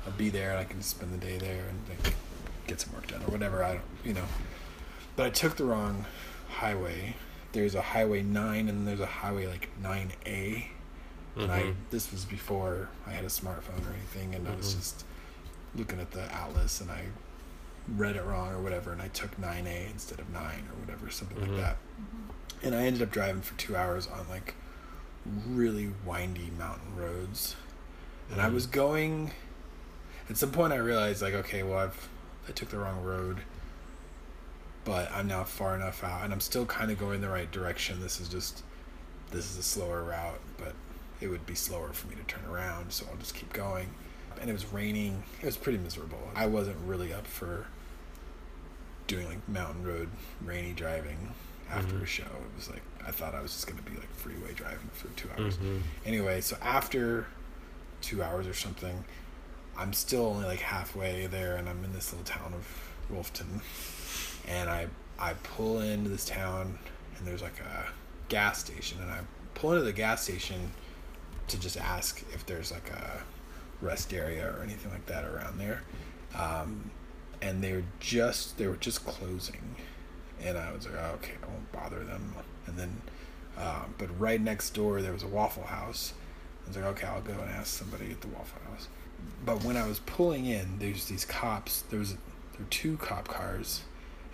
I'll 0.06 0.14
be 0.14 0.30
there, 0.30 0.52
and 0.52 0.60
I 0.60 0.64
can 0.64 0.82
spend 0.82 1.14
the 1.14 1.18
day 1.18 1.38
there 1.38 1.66
and 1.70 1.80
like, 1.90 2.16
get 2.68 2.82
some 2.82 2.94
work 2.94 3.08
done 3.08 3.22
or 3.22 3.32
whatever. 3.32 3.64
I 3.64 3.74
don't, 3.74 3.84
you 4.04 4.14
know. 4.14 4.26
But 5.16 5.28
I 5.28 5.30
took 5.30 5.58
the 5.58 5.66
wrong 5.66 6.06
highway. 6.50 7.16
There's 7.56 7.74
a 7.74 7.82
highway 7.82 8.22
nine, 8.22 8.68
and 8.68 8.86
there's 8.86 9.00
a 9.00 9.06
highway 9.06 9.48
like 9.48 9.70
nine 9.82 10.12
A. 10.26 10.68
And 11.38 11.50
I 11.50 11.62
Mhm. 11.62 11.76
this 11.90 12.12
was 12.12 12.26
before 12.26 12.90
I 13.08 13.12
had 13.12 13.24
a 13.24 13.30
smartphone 13.30 13.88
or 13.90 13.94
anything, 13.94 14.36
and 14.36 14.46
I 14.46 14.54
was 14.56 14.74
Mhm. 14.74 14.78
just 14.80 15.06
looking 15.74 16.02
at 16.02 16.12
the 16.12 16.24
atlas, 16.34 16.82
and 16.82 16.92
I 16.92 17.06
read 17.88 18.18
it 18.18 18.24
wrong 18.26 18.50
or 18.52 18.60
whatever, 18.60 18.92
and 18.92 19.02
I 19.02 19.08
took 19.08 19.40
nine 19.40 19.68
A 19.68 19.86
instead 19.90 20.20
of 20.20 20.30
nine 20.30 20.68
or 20.70 20.80
whatever, 20.82 21.10
something 21.10 21.38
Mhm. 21.38 21.48
like 21.54 21.62
that. 21.62 21.78
And 22.62 22.76
I 22.76 22.84
ended 22.84 23.02
up 23.02 23.12
driving 23.12 23.42
for 23.42 23.58
two 23.58 23.78
hours 23.78 24.06
on 24.06 24.28
like 24.28 24.56
really 25.26 25.94
windy 26.06 26.52
mountain 26.58 26.94
roads, 26.98 27.56
and 28.30 28.42
I 28.42 28.50
was 28.50 28.68
going. 28.68 29.32
At 30.30 30.36
some 30.38 30.52
point, 30.52 30.74
I 30.74 30.78
realized 30.78 31.22
like, 31.22 31.34
okay, 31.36 31.64
well, 31.64 31.78
I've 31.80 32.10
I 32.50 32.52
took 32.52 32.68
the 32.70 32.80
wrong 32.80 33.02
road, 33.02 33.44
but 34.86 35.12
I'm 35.12 35.28
now 35.28 35.44
far 35.44 35.76
enough 35.76 36.04
out, 36.04 36.24
and 36.24 36.32
I'm 36.32 36.40
still 36.40 36.66
kind 36.66 36.90
of 36.92 36.98
going 37.00 37.20
the 37.22 37.30
right 37.30 37.52
direction. 37.52 38.00
This 38.02 38.20
is 38.22 38.30
just 38.30 38.64
this 39.32 39.50
is 39.52 39.58
a 39.58 39.64
slower 39.64 40.04
route, 40.04 40.40
but 40.58 40.74
it 41.20 41.28
would 41.28 41.46
be 41.46 41.56
slower 41.56 41.92
for 41.92 42.08
me 42.08 42.16
to 42.16 42.24
turn 42.24 42.46
around, 42.50 42.92
so 42.94 43.06
I'll 43.12 43.18
just 43.18 43.36
keep 43.36 43.52
going. 43.52 43.90
And 44.40 44.50
it 44.50 44.54
was 44.54 44.72
raining. 44.72 45.24
It 45.42 45.46
was 45.46 45.58
pretty 45.58 45.78
miserable. 45.80 46.30
I 46.36 46.46
wasn't 46.46 46.78
really 46.86 47.12
up 47.14 47.26
for 47.28 47.66
doing 49.08 49.28
like 49.28 49.48
mountain 49.48 49.84
road 49.84 50.10
rainy 50.44 50.74
driving 50.74 51.34
after 51.70 51.96
a 51.98 52.02
Mhm. 52.02 52.08
show. 52.08 52.24
It 52.24 52.56
was 52.58 52.70
like 52.70 52.82
I 53.06 53.12
thought 53.12 53.36
I 53.36 53.42
was 53.42 53.52
just 53.54 53.68
gonna 53.68 53.82
be 53.84 53.96
like 53.96 54.14
freeway 54.16 54.54
driving 54.54 54.90
for 54.94 55.08
two 55.10 55.30
hours. 55.32 55.58
Mhm. 55.58 55.82
Anyway, 56.06 56.42
so 56.42 56.58
after 56.62 57.28
two 58.02 58.22
hours 58.24 58.48
or 58.48 58.54
something, 58.54 59.06
I'm 59.78 59.94
still 59.94 60.26
only 60.28 60.46
like 60.46 60.60
halfway 60.60 61.28
there, 61.28 61.56
and 61.56 61.68
I'm 61.70 61.84
in 61.84 61.94
this 61.94 62.12
little 62.12 62.26
town 62.26 62.54
of 62.54 62.68
Rolfton, 63.12 63.62
and 64.48 64.70
I 64.70 64.88
I 65.20 65.34
pull 65.34 65.82
into 65.82 66.10
this 66.10 66.26
town, 66.26 66.78
and 67.18 67.28
there's 67.28 67.42
like 67.42 67.60
a 67.60 67.88
gas 68.30 68.60
station, 68.60 69.00
and 69.02 69.12
I 69.12 69.20
pull 69.54 69.72
into 69.74 69.84
the 69.84 69.94
gas 69.94 70.24
station 70.24 70.72
to 71.48 71.60
just 71.60 71.78
ask 71.78 72.24
if 72.34 72.46
there's 72.46 72.72
like 72.72 72.90
a 72.92 73.24
rest 73.82 74.14
area 74.14 74.54
or 74.58 74.64
anything 74.64 74.92
like 74.92 75.06
that 75.08 75.26
around 75.26 75.60
there, 75.60 75.84
um, 76.38 76.92
and 77.42 77.64
they 77.64 77.74
were 77.74 77.84
just 78.00 78.58
they 78.58 78.68
were 78.68 78.78
just 78.78 79.06
closing, 79.06 79.76
and 80.44 80.58
I 80.58 80.72
was 80.72 80.86
like, 80.86 80.96
oh, 81.00 81.14
okay, 81.16 81.34
I 81.44 81.48
won't 81.48 81.72
bother 81.72 82.04
them, 82.04 82.36
and 82.68 82.78
then. 82.78 83.02
Um, 83.58 83.96
but 83.98 84.10
right 84.20 84.42
next 84.42 84.72
door 84.72 85.02
there 85.02 85.14
was 85.14 85.24
a 85.24 85.28
Waffle 85.28 85.64
House. 85.64 86.14
I 86.66 86.68
was 86.68 86.76
like, 86.76 86.86
okay, 86.88 87.08
I'll 87.08 87.22
go 87.22 87.32
and 87.32 87.50
ask 87.50 87.68
somebody 87.68 88.12
at 88.12 88.20
the 88.20 88.28
Waffle 88.28 88.60
House. 88.70 88.90
But 89.46 89.64
when 89.64 89.78
I 89.78 89.88
was 89.88 90.00
pulling 90.00 90.46
in, 90.46 90.80
there's 90.80 91.06
these 91.06 91.24
cops. 91.24 91.84
There 91.84 92.00
was 92.00 92.16
there 92.16 92.20
were 92.60 92.66
two 92.70 92.98
cop 92.98 93.28
cars, 93.28 93.84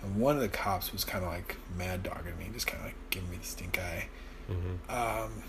and 0.02 0.16
one 0.16 0.36
of 0.36 0.42
the 0.42 0.48
cops 0.48 0.92
was 0.92 1.04
kind 1.04 1.24
of 1.24 1.30
like 1.30 1.56
mad 1.76 2.02
dogging 2.02 2.36
me, 2.38 2.48
just 2.52 2.66
kind 2.66 2.80
of 2.80 2.86
like 2.86 2.96
giving 3.10 3.30
me 3.30 3.36
the 3.38 3.46
stink 3.46 3.78
eye. 3.78 4.08
Mhm. 4.50 4.90
Um, 4.90 5.42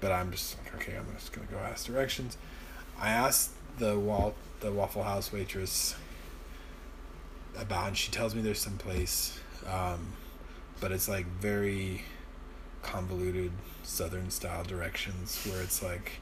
but 0.00 0.12
I'm 0.12 0.30
just 0.32 0.56
like, 0.58 0.74
okay, 0.76 0.96
I'm 0.96 1.06
just 1.14 1.32
gonna 1.32 1.46
go 1.50 1.58
ask 1.58 1.86
directions. 1.86 2.36
I 2.98 3.10
asked 3.10 3.50
the 3.78 3.98
wall 3.98 4.34
the 4.60 4.72
Waffle 4.72 5.02
House 5.02 5.32
waitress 5.32 5.94
about, 7.56 7.88
and 7.88 7.96
she 7.96 8.10
tells 8.10 8.34
me 8.34 8.42
there's 8.42 8.60
some 8.60 8.78
place, 8.78 9.38
um, 9.66 10.12
but 10.80 10.92
it's 10.92 11.08
like 11.08 11.26
very 11.40 12.02
convoluted 12.82 13.50
Southern 13.82 14.30
style 14.30 14.64
directions 14.64 15.44
where 15.48 15.62
it's 15.62 15.82
like, 15.82 16.12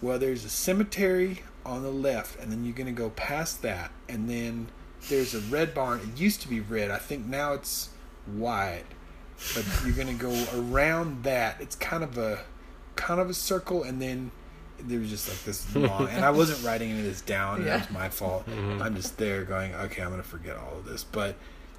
well, 0.00 0.18
there's 0.18 0.44
a 0.44 0.48
cemetery 0.48 1.42
on 1.64 1.82
the 1.82 1.90
left, 1.90 2.38
and 2.38 2.50
then 2.52 2.64
you're 2.64 2.74
gonna 2.74 2.92
go 2.92 3.10
past 3.10 3.62
that, 3.62 3.90
and 4.08 4.28
then 4.28 4.68
there's 5.08 5.34
a 5.34 5.40
red 5.40 5.74
barn. 5.74 6.00
It 6.00 6.20
used 6.20 6.40
to 6.42 6.48
be 6.48 6.60
red. 6.60 6.90
I 6.90 6.98
think 6.98 7.26
now 7.26 7.52
it's 7.54 7.90
white 8.26 8.84
but 9.54 9.64
you're 9.84 9.92
gonna 9.94 10.14
go 10.14 10.32
around 10.54 11.24
that. 11.24 11.60
It's 11.60 11.74
kind 11.76 12.04
of 12.04 12.16
a 12.16 12.44
kind 12.96 13.20
of 13.20 13.28
a 13.28 13.34
circle, 13.34 13.82
and 13.82 14.00
then 14.00 14.30
there 14.78 15.00
was 15.00 15.10
just 15.10 15.28
like 15.28 15.42
this 15.44 15.74
long. 15.74 16.08
and 16.08 16.24
I 16.24 16.30
wasn't 16.30 16.62
writing 16.66 16.90
any 16.90 17.00
of 17.00 17.04
this 17.04 17.20
down. 17.20 17.56
and 17.56 17.66
Yeah. 17.66 17.74
It 17.76 17.80
was 17.80 17.90
my 17.90 18.08
fault. 18.08 18.46
Mhm. 18.48 18.80
I'm 18.80 18.94
just 18.94 19.18
there 19.18 19.44
going, 19.44 19.74
okay, 19.74 20.02
I'm 20.02 20.10
gonna 20.10 20.22
forget 20.22 20.56
all 20.56 20.78
of 20.78 20.84
this. 20.84 21.02
But 21.04 21.34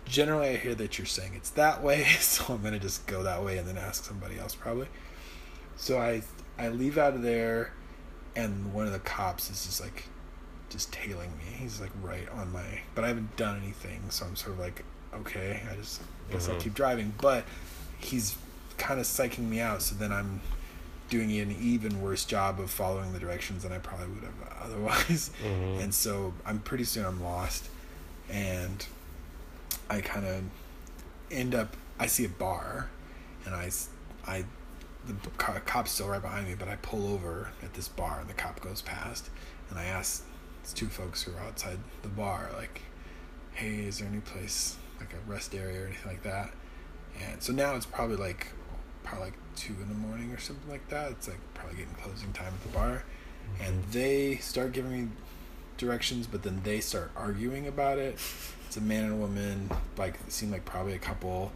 generally, 0.05 0.49
I 0.49 0.55
hear 0.57 0.75
that 0.75 0.97
you're 0.99 1.05
saying 1.07 1.31
it's 1.35 1.49
that 1.51 1.81
way, 1.81 2.03
so 2.19 2.53
I'm 2.53 2.61
gonna 2.61 2.77
just 2.77 3.07
go 3.07 3.23
that 3.23 3.41
way 3.43 3.57
and 3.57 3.67
then 3.67 3.77
ask 3.77 4.03
somebody 4.03 4.37
else 4.37 4.53
probably. 4.53 4.87
So 5.77 5.97
I 5.97 6.21
I 6.59 6.67
leave 6.67 6.97
out 6.97 7.13
of 7.13 7.21
there, 7.21 7.71
and 8.35 8.73
one 8.73 8.85
of 8.85 8.91
the 8.91 8.99
cops 8.99 9.49
is 9.49 9.65
just 9.65 9.81
like 9.81 10.03
just 10.75 10.91
tailing 10.93 11.31
me. 11.37 11.45
He's 11.57 11.79
like 11.81 11.91
right 12.03 12.27
on 12.29 12.51
my, 12.51 12.63
but 12.93 13.03
I 13.03 13.07
haven't 13.07 13.35
done 13.37 13.57
anything, 13.63 14.01
so 14.09 14.25
I'm 14.25 14.35
sort 14.35 14.53
of 14.53 14.59
like, 14.59 14.83
okay, 15.13 15.61
I 15.71 15.75
just 15.75 16.01
guess 16.29 16.49
I'll 16.49 16.55
Mhm. 16.55 16.59
keep 16.61 16.73
driving. 16.73 17.13
But 17.19 17.45
he's 17.99 18.35
kind 18.77 18.99
of 18.99 19.05
psyching 19.05 19.47
me 19.49 19.59
out, 19.61 19.81
so 19.81 19.95
then 19.95 20.11
I'm 20.11 20.41
doing 21.09 21.31
an 21.39 21.55
even 21.61 22.01
worse 22.01 22.25
job 22.25 22.59
of 22.59 22.69
following 22.69 23.13
the 23.13 23.19
directions 23.19 23.63
than 23.63 23.71
I 23.71 23.77
probably 23.77 24.07
would 24.07 24.23
have 24.23 24.57
otherwise. 24.63 25.31
Mhm. 25.43 25.81
And 25.83 25.95
so 25.95 26.33
I'm 26.45 26.59
pretty 26.59 26.83
soon 26.83 27.05
I'm 27.05 27.23
lost, 27.23 27.69
and 28.29 28.85
I 29.89 30.01
kind 30.01 30.25
of 30.25 30.43
end 31.31 31.55
up. 31.55 31.75
I 31.97 32.07
see 32.07 32.25
a 32.25 32.29
bar, 32.29 32.89
and 33.45 33.55
I, 33.55 33.71
I 34.27 34.43
the 35.07 35.13
cop's 35.67 35.91
still 35.91 36.07
right 36.09 36.21
behind 36.21 36.47
me, 36.47 36.55
but 36.55 36.67
I 36.67 36.75
pull 36.77 37.07
over 37.13 37.51
at 37.63 37.73
this 37.75 37.87
bar, 37.87 38.19
and 38.19 38.27
the 38.29 38.33
cop 38.33 38.59
goes 38.59 38.81
past, 38.81 39.29
and 39.69 39.77
I 39.79 39.85
ask 39.85 40.23
these 40.65 40.73
two 40.73 40.87
folks 40.87 41.23
who 41.23 41.31
are 41.33 41.39
outside 41.41 41.77
the 42.01 42.09
bar, 42.09 42.49
like, 42.57 42.81
hey, 43.53 43.85
is 43.85 43.99
there 43.99 44.07
any 44.07 44.19
place 44.19 44.77
like 44.99 45.13
a 45.13 45.29
rest 45.29 45.53
area 45.53 45.83
or 45.83 45.85
anything 45.85 46.11
like 46.11 46.23
that? 46.23 46.51
And 47.23 47.41
so 47.41 47.53
now 47.53 47.75
it's 47.75 47.85
probably 47.85 48.17
like 48.17 48.47
probably 49.03 49.25
like 49.25 49.37
two 49.55 49.75
in 49.81 49.87
the 49.87 49.93
morning 49.93 50.31
or 50.31 50.39
something 50.39 50.69
like 50.69 50.89
that. 50.89 51.11
It's 51.11 51.27
like 51.27 51.39
probably 51.53 51.77
getting 51.77 51.93
closing 51.93 52.33
time 52.33 52.47
at 52.53 52.63
the 52.63 52.77
bar, 52.77 53.03
and 53.61 53.83
they 53.91 54.37
start 54.37 54.71
giving 54.71 54.91
me 54.91 55.11
directions, 55.77 56.25
but 56.25 56.41
then 56.41 56.61
they 56.63 56.79
start 56.79 57.11
arguing 57.15 57.67
about 57.67 57.99
it. 57.99 58.17
It's 58.65 58.77
a 58.77 58.81
man 58.81 59.05
and 59.05 59.13
a 59.13 59.17
woman, 59.17 59.69
like 59.97 60.15
it 60.25 60.31
seemed 60.31 60.51
like 60.51 60.65
probably 60.65 60.93
a 60.93 60.99
couple, 60.99 61.51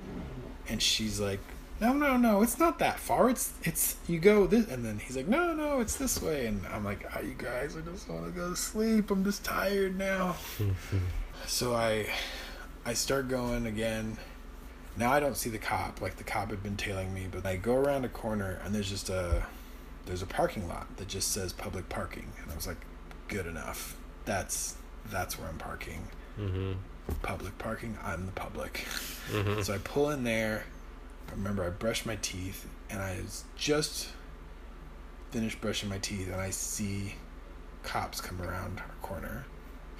and 0.69 0.81
she's 0.81 1.19
like, 1.19 1.39
"No, 1.79 1.93
no, 1.93 2.17
no, 2.17 2.41
it's 2.41 2.59
not 2.59 2.79
that 2.79 2.99
far. 2.99 3.29
It's 3.29 3.53
it's 3.63 3.95
you 4.07 4.19
go 4.19 4.47
this," 4.47 4.67
and 4.67 4.83
then 4.83 4.99
he's 4.99 5.15
like, 5.15 5.27
"No, 5.27 5.53
no, 5.53 5.79
it's 5.79 5.95
this 5.95 6.21
way," 6.21 6.45
and 6.47 6.65
I'm 6.67 6.83
like, 6.83 7.05
oh, 7.15 7.21
"You 7.21 7.35
guys, 7.37 7.75
I 7.77 7.81
just 7.81 8.09
want 8.09 8.25
to 8.25 8.31
go 8.31 8.49
to 8.49 8.55
sleep. 8.55 9.11
I'm 9.11 9.23
just 9.23 9.43
tired 9.43 9.97
now." 9.97 10.35
so 11.45 11.75
I 11.75 12.07
I 12.85 12.93
start 12.93 13.29
going 13.29 13.65
again. 13.65 14.17
Now 14.97 15.11
I 15.11 15.19
don't 15.19 15.37
see 15.37 15.49
the 15.49 15.57
cop. 15.57 16.01
Like 16.01 16.17
the 16.17 16.23
cop 16.23 16.49
had 16.49 16.63
been 16.63 16.77
tailing 16.77 17.13
me, 17.13 17.27
but 17.31 17.45
I 17.45 17.55
go 17.55 17.75
around 17.75 18.05
a 18.05 18.09
corner 18.09 18.59
and 18.63 18.73
there's 18.73 18.89
just 18.89 19.09
a 19.09 19.45
there's 20.05 20.21
a 20.21 20.27
parking 20.27 20.67
lot 20.67 20.97
that 20.97 21.07
just 21.07 21.31
says 21.31 21.53
public 21.53 21.87
parking, 21.87 22.31
and 22.41 22.51
I 22.51 22.55
was 22.55 22.67
like, 22.67 22.83
good 23.27 23.45
enough. 23.45 23.95
That's 24.25 24.75
that's 25.09 25.39
where 25.39 25.47
I'm 25.47 25.57
parking. 25.57 26.07
Mm-hmm. 26.39 26.73
Public 27.21 27.57
parking. 27.57 27.97
I'm 28.03 28.25
the 28.25 28.31
public. 28.33 28.85
Mm-hmm. 29.31 29.61
So 29.61 29.73
I 29.73 29.77
pull 29.79 30.09
in 30.09 30.23
there. 30.23 30.65
I 31.29 31.35
remember 31.35 31.63
I 31.63 31.69
brushed 31.69 32.05
my 32.05 32.17
teeth 32.17 32.67
and 32.89 33.01
I 33.01 33.17
was 33.21 33.43
just 33.55 34.09
finished 35.31 35.61
brushing 35.61 35.89
my 35.89 35.99
teeth 35.99 36.27
and 36.31 36.41
I 36.41 36.49
see 36.49 37.15
cops 37.83 38.19
come 38.19 38.41
around 38.41 38.79
our 38.79 38.95
corner. 39.01 39.45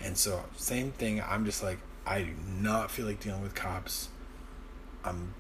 And 0.02 0.18
so 0.18 0.44
same 0.58 0.92
thing, 0.92 1.22
I'm 1.22 1.46
just 1.46 1.64
like 1.64 1.78
I 2.06 2.24
do 2.24 2.32
not 2.60 2.90
feel 2.90 3.06
like 3.06 3.20
dealing 3.20 3.42
with 3.42 3.54
cops. 3.54 4.10
I'm 5.04 5.34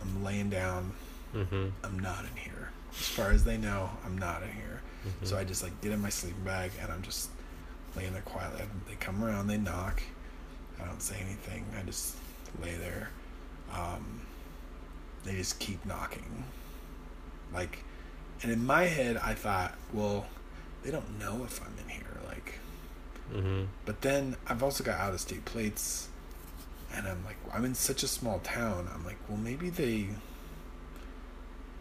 I'm 0.00 0.24
laying 0.24 0.48
down. 0.48 0.92
Mm-hmm. 1.34 1.68
I'm 1.84 1.98
not 1.98 2.24
in 2.24 2.36
here. 2.36 2.70
As 2.90 3.08
far 3.08 3.30
as 3.30 3.44
they 3.44 3.58
know, 3.58 3.90
I'm 4.04 4.16
not 4.16 4.42
in 4.42 4.50
here. 4.50 4.80
Mm-hmm. 5.06 5.26
So 5.26 5.36
I 5.36 5.44
just 5.44 5.62
like 5.62 5.78
get 5.80 5.92
in 5.92 6.00
my 6.00 6.08
sleeping 6.08 6.44
bag 6.44 6.70
and 6.80 6.90
I'm 6.90 7.02
just 7.02 7.30
laying 7.96 8.12
there 8.12 8.22
quietly. 8.22 8.62
They 8.88 8.94
come 8.94 9.22
around, 9.22 9.48
they 9.48 9.58
knock. 9.58 10.02
I 10.80 10.86
don't 10.86 11.02
say 11.02 11.16
anything. 11.20 11.64
I 11.78 11.82
just 11.82 12.16
lay 12.62 12.74
there. 12.76 13.10
Um, 13.72 14.22
they 15.24 15.34
just 15.36 15.58
keep 15.58 15.84
knocking. 15.84 16.44
Like, 17.52 17.82
and 18.42 18.52
in 18.52 18.64
my 18.64 18.84
head, 18.84 19.16
I 19.16 19.34
thought, 19.34 19.74
well, 19.92 20.26
they 20.82 20.90
don't 20.90 21.18
know 21.18 21.42
if 21.44 21.60
I'm 21.64 21.74
in 21.82 21.88
here. 21.90 22.02
Like, 22.26 22.54
Mm-hmm. 23.34 23.64
but 23.84 24.00
then 24.00 24.36
I've 24.46 24.62
also 24.62 24.82
got 24.82 24.98
out 24.98 25.12
of 25.12 25.20
state 25.20 25.44
plates, 25.44 26.08
and 26.94 27.06
I'm 27.06 27.22
like, 27.26 27.36
I'm 27.52 27.64
in 27.66 27.74
such 27.74 28.02
a 28.02 28.08
small 28.08 28.38
town. 28.38 28.88
I'm 28.94 29.04
like, 29.04 29.18
well, 29.28 29.36
maybe 29.36 29.68
they, 29.68 30.08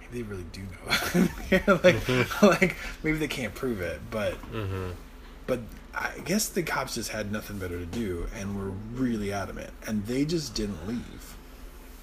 maybe 0.02 0.12
they 0.12 0.24
really 0.24 0.46
do 0.52 0.62
know. 0.62 1.28
Like, 1.84 2.42
like 2.42 2.76
maybe 3.04 3.18
they 3.18 3.28
can't 3.28 3.56
prove 3.56 3.80
it, 3.82 4.02
but 4.12 4.34
Mm-hmm. 4.52 4.92
but 5.46 5.60
I 5.96 6.20
guess 6.26 6.50
the 6.50 6.64
cops 6.64 6.96
just 6.96 7.10
had 7.12 7.32
nothing 7.32 7.58
better 7.60 7.80
to 7.80 7.86
do 7.86 8.28
and 8.36 8.58
were 8.58 8.72
really 9.02 9.32
adamant, 9.32 9.72
and 9.86 10.06
they 10.06 10.26
just 10.26 10.54
didn't 10.54 10.86
leave. 10.88 11.27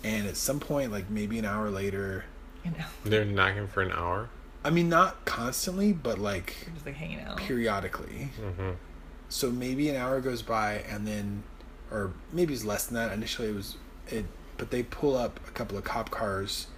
And 0.05 0.29
at 0.29 0.37
some 0.37 0.61
point, 0.61 0.93
like 0.93 1.09
maybe 1.11 1.39
an 1.39 1.45
hour 1.45 1.71
later, 1.71 2.25
You 2.65 2.71
know, 2.73 2.85
They're 3.05 3.25
knocking 3.25 3.67
for 3.67 3.83
an 3.83 3.91
hour. 3.93 4.29
I 4.65 4.71
mean, 4.71 4.89
not 4.89 5.25
constantly, 5.25 5.93
but 5.93 6.19
like 6.19 6.55
you're 6.67 6.75
just 6.75 6.87
like 6.87 6.95
hanging 6.95 7.21
out. 7.21 7.37
periodically. 7.39 8.29
Mm-hmm. 8.41 8.71
So 9.29 9.51
maybe 9.51 9.89
an 9.91 9.97
hour 9.97 10.21
goes 10.21 10.43
by, 10.43 10.75
and 10.89 11.07
then, 11.07 11.43
or 11.91 12.13
maybe 12.33 12.55
it's 12.55 12.65
less 12.65 12.87
than 12.87 12.95
that. 12.97 13.13
Initially, 13.13 13.49
it 13.49 13.55
was 13.55 13.77
it, 14.09 14.25
but 14.59 14.71
they 14.71 14.83
pull 14.83 15.17
up 15.17 15.41
a 15.49 15.51
couple 15.51 15.77
of 15.77 15.85
cop 15.85 16.11
cars 16.11 16.69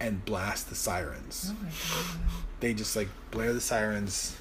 and 0.00 0.24
blast 0.24 0.68
the 0.68 0.74
sirens. 0.74 1.52
Oh 1.52 1.56
my 1.62 1.68
god. 1.68 2.20
They 2.60 2.72
just 2.74 2.94
like 2.96 3.08
blare 3.30 3.52
the 3.52 3.60
sirens 3.60 4.36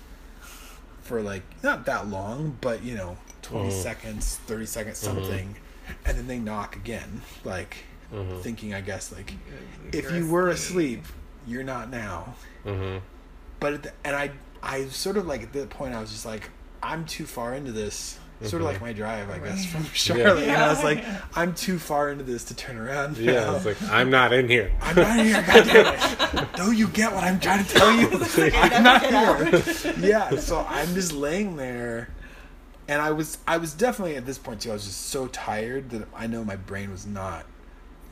for 1.02 1.22
like 1.22 1.44
not 1.64 1.86
that 1.86 2.08
long, 2.10 2.58
but 2.62 2.84
you 2.84 2.96
know, 2.96 3.18
20 3.42 3.70
Mhm. 3.70 3.84
seconds, 3.84 4.40
thirty 4.48 4.66
seconds, 4.66 5.00
Mhm. 5.02 5.04
something, 5.04 5.56
and 6.06 6.18
then 6.18 6.28
they 6.28 6.40
knock 6.40 6.76
again, 6.76 7.22
like 7.44 7.86
Mm-hmm. 8.14 8.40
thinking, 8.40 8.74
I 8.74 8.82
guess, 8.82 9.12
like 9.12 9.34
You're 9.92 10.04
if 10.06 10.12
you 10.14 10.30
were 10.30 10.48
asleep, 10.50 11.04
you're 11.46 11.64
not 11.64 11.90
now. 11.90 12.36
Mm-hmm. 12.66 13.00
but 13.60 13.74
at 13.74 13.84
the, 13.84 13.92
and 14.06 14.16
I 14.16 14.32
I 14.64 14.86
sort 14.86 15.18
of 15.18 15.28
like 15.28 15.44
at 15.44 15.54
that 15.54 15.70
point 15.70 15.94
I 15.94 16.00
was 16.00 16.10
just 16.12 16.26
like 16.26 16.50
I'm 16.82 17.06
too 17.06 17.26
far 17.26 17.54
into 17.54 17.72
this. 17.72 18.18
Sort 18.44 18.62
of 18.62 18.68
Mhm. 18.68 18.72
like 18.74 18.82
my 18.82 18.94
drive, 18.94 19.32
I 19.32 19.40
guess, 19.40 19.66
from 19.72 19.84
Charlotte. 19.94 20.44
And 20.44 20.56
I 20.56 20.68
was 20.70 20.84
like, 20.84 21.04
I'm 21.36 21.56
too 21.56 21.80
far 21.80 22.12
into 22.12 22.24
this 22.24 22.44
to 22.46 22.54
turn 22.56 22.78
around. 22.78 23.18
Yeah, 23.18 23.32
now. 23.46 23.56
it's 23.56 23.66
like 23.66 23.82
I'm 23.90 24.12
not 24.12 24.32
in 24.32 24.48
here. 24.48 24.72
I'm 24.80 24.96
not 24.96 25.18
in 25.20 25.26
here. 25.26 25.44
goddamn 25.48 26.38
it! 26.44 26.48
Don't 26.56 26.78
you 26.78 26.88
get 26.90 27.12
what 27.14 27.24
I'm 27.24 27.40
trying 27.40 27.66
to 27.66 27.74
tell 27.74 27.92
you? 27.92 28.08
I'm 28.54 28.84
not 28.84 29.04
here. 29.04 29.96
yeah. 30.00 30.36
So 30.38 30.64
I'm 30.70 30.94
just 30.94 31.14
laying 31.14 31.56
there, 31.56 32.10
and 32.88 33.02
I 33.02 33.10
was 33.10 33.40
I 33.48 33.58
was 33.58 33.74
definitely 33.74 34.18
at 34.18 34.28
this 34.28 34.38
point 34.38 34.62
too. 34.62 34.70
I 34.70 34.74
was 34.74 34.86
just 34.86 35.08
so 35.08 35.26
tired 35.28 35.90
that 35.90 36.08
I 36.16 36.28
know 36.28 36.44
my 36.44 36.58
brain 36.58 36.92
was 36.92 37.08
not 37.08 37.44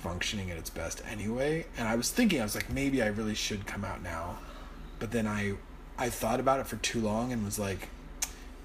functioning 0.09 0.51
at 0.51 0.57
its 0.57 0.69
best 0.69 1.01
anyway. 1.09 1.65
And 1.77 1.87
I 1.87 1.95
was 1.95 2.11
thinking, 2.11 2.39
I 2.39 2.43
was 2.43 2.53
like, 2.55 2.69
maybe 2.69 3.01
I 3.01 3.07
really 3.07 3.33
should 3.35 3.65
come 3.65 3.83
out 3.83 4.03
now, 4.03 4.37
but 4.99 5.11
then 5.11 5.25
I 5.27 5.53
I 5.97 6.09
thought 6.09 6.39
about 6.39 6.59
it 6.59 6.67
for 6.67 6.75
too 6.77 6.99
long 7.01 7.31
and 7.33 7.43
was 7.43 7.57
like, 7.57 7.87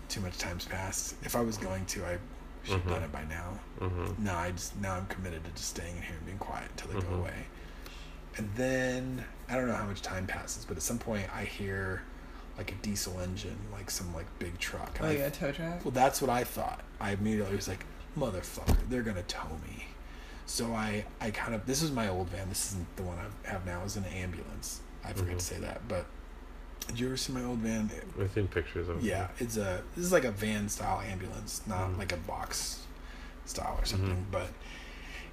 too 0.09 0.21
much 0.21 0.37
time's 0.39 0.65
passed. 0.67 1.15
If 1.23 1.35
I 1.37 1.41
was 1.41 1.57
going 1.57 1.87
to, 1.87 2.05
I 2.05 2.19
should 2.65 2.81
have 2.81 2.89
done 2.89 3.01
Mhm. 3.03 3.05
it 3.05 3.13
by 3.13 3.25
now. 3.25 3.59
Mm-hmm. 3.81 4.25
No, 4.25 4.35
I 4.35 4.51
just 4.51 4.77
now 4.81 4.95
I'm 4.97 5.07
committed 5.07 5.45
to 5.45 5.51
just 5.53 5.69
staying 5.69 5.97
in 5.97 6.03
here 6.03 6.17
and 6.17 6.27
being 6.27 6.39
quiet 6.39 6.69
until 6.73 6.89
they 6.93 7.01
go 7.07 7.13
Mhm. 7.15 7.21
away. 7.21 7.47
And 8.37 8.51
then 8.57 9.25
I 9.49 9.55
don't 9.55 9.67
know 9.69 9.75
how 9.77 9.87
much 9.87 10.03
time 10.03 10.27
passes, 10.27 10.65
but 10.65 10.77
at 10.77 10.83
some 10.83 10.99
point 10.99 11.27
I 11.35 11.45
hear 11.45 12.03
like 12.59 12.73
a 12.73 12.75
diesel 12.83 13.19
engine, 13.21 13.57
like 13.73 13.91
some 13.91 14.13
like 14.15 14.27
big 14.39 14.59
truck. 14.59 14.99
And 14.99 15.07
Oh 15.07 15.11
I- 15.11 15.15
yeah, 15.15 15.31
tow 15.31 15.53
truck. 15.53 15.85
Well, 15.85 15.93
that's 15.93 16.21
what 16.21 16.29
I 16.31 16.45
thought. 16.45 16.83
I 17.01 17.13
immediately 17.13 17.57
was 17.57 17.69
like, 17.69 17.87
"Motherfucker, 18.19 18.77
they're 18.91 19.03
gonna 19.03 19.23
tow 19.23 19.49
me." 19.67 19.87
So 20.51 20.75
I 20.75 21.05
I 21.21 21.31
kind 21.31 21.55
of 21.55 21.65
this 21.65 21.81
is 21.81 21.93
my 21.93 22.09
old 22.09 22.29
van. 22.29 22.49
This 22.49 22.73
isn't 22.73 22.97
the 22.97 23.05
one 23.05 23.17
I 23.19 23.49
have 23.49 23.65
now. 23.65 23.83
It's 23.85 23.95
an 23.95 24.05
ambulance. 24.05 24.81
I 25.05 25.13
forgot 25.13 25.35
Mhm. 25.35 25.39
to 25.39 25.45
say 25.45 25.59
that, 25.61 25.87
but 25.87 26.07
did 26.89 26.99
you 26.99 27.07
ever 27.07 27.17
see 27.17 27.33
my 27.33 27.45
old 27.45 27.59
van? 27.61 27.89
I've 28.21 28.33
seen 28.33 28.49
pictures 28.49 28.89
of 28.89 28.99
it. 28.99 29.05
Yeah, 29.05 29.29
it's 29.39 29.57
a 29.57 29.83
this 29.95 30.05
is 30.05 30.11
like 30.11 30.25
a 30.25 30.33
van 30.33 30.69
style 30.69 31.01
ambulance, 31.03 31.63
not 31.69 31.91
Mhm. 31.91 31.99
like 31.99 32.11
a 32.11 32.17
box 32.17 32.81
style 33.47 33.77
or 33.81 33.85
something. 33.85 34.27
But 34.33 34.49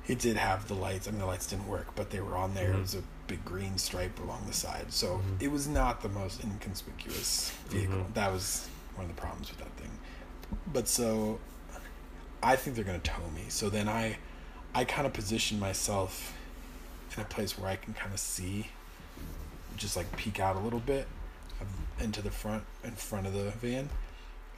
it 0.07 0.19
did 0.19 0.37
have 0.37 0.67
the 0.67 0.75
lights. 0.75 1.07
I 1.07 1.11
mean, 1.11 1.19
the 1.21 1.25
lights 1.25 1.47
didn't 1.47 1.67
work, 1.67 1.95
but 1.95 2.11
they 2.11 2.19
were 2.19 2.37
on 2.37 2.53
there. 2.53 2.69
It 2.73 2.75
Mhm. 2.75 2.81
was 2.81 2.93
a 2.95 3.01
big 3.25 3.43
green 3.43 3.79
stripe 3.79 4.19
along 4.19 4.45
the 4.45 4.53
side, 4.53 4.93
so 4.93 5.17
Mhm. 5.17 5.41
it 5.41 5.51
was 5.51 5.67
not 5.67 6.01
the 6.03 6.09
most 6.09 6.43
inconspicuous 6.43 7.49
vehicle. 7.69 8.05
Mhm. 8.05 8.13
That 8.13 8.31
was 8.31 8.67
one 8.95 9.09
of 9.09 9.15
the 9.15 9.19
problems 9.19 9.49
with 9.49 9.57
that 9.59 9.75
thing. 9.77 9.91
But 10.71 10.87
so, 10.87 11.39
I 12.43 12.55
think 12.55 12.75
they're 12.75 12.85
gonna 12.85 12.99
tow 12.99 13.27
me. 13.33 13.45
So 13.49 13.69
then 13.71 13.89
I, 13.89 14.19
I 14.77 14.85
kind 14.85 15.07
of 15.07 15.13
position 15.13 15.59
myself 15.59 16.37
in 17.15 17.23
a 17.23 17.25
place 17.25 17.57
where 17.57 17.67
I 17.67 17.77
can 17.77 17.95
kind 17.95 18.13
of 18.13 18.19
see, 18.19 18.67
just 19.75 19.97
like 19.97 20.15
peek 20.17 20.39
out 20.39 20.55
a 20.55 20.59
little 20.59 20.79
bit 20.79 21.07
into 21.99 22.21
the 22.21 22.29
front 22.29 22.63
in 22.83 22.91
front 22.91 23.25
of 23.25 23.33
the 23.33 23.49
van. 23.59 23.89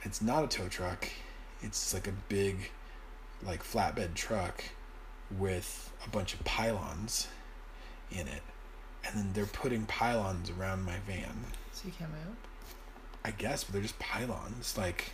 It's 0.02 0.20
not 0.20 0.44
a 0.44 0.46
tow 0.46 0.68
truck. 0.68 1.08
It's 1.62 1.94
like 1.94 2.06
a 2.06 2.12
big, 2.28 2.70
like 3.46 3.62
flatbed 3.62 4.12
truck 4.12 4.62
with 5.38 5.90
a 6.04 6.10
bunch 6.10 6.34
of 6.34 6.44
pylons 6.44 7.28
in 8.10 8.28
it, 8.28 8.42
and 9.06 9.16
then 9.16 9.30
they're 9.32 9.46
putting 9.46 9.86
pylons 9.86 10.50
around 10.50 10.84
my 10.84 10.98
van. 11.06 11.46
So 11.72 11.86
you 11.86 11.94
can't 11.98 12.10
move. 12.10 12.36
I 13.24 13.30
guess, 13.30 13.64
but 13.64 13.72
they're 13.72 13.80
just 13.80 13.98
pylons. 13.98 14.76
Like, 14.76 15.12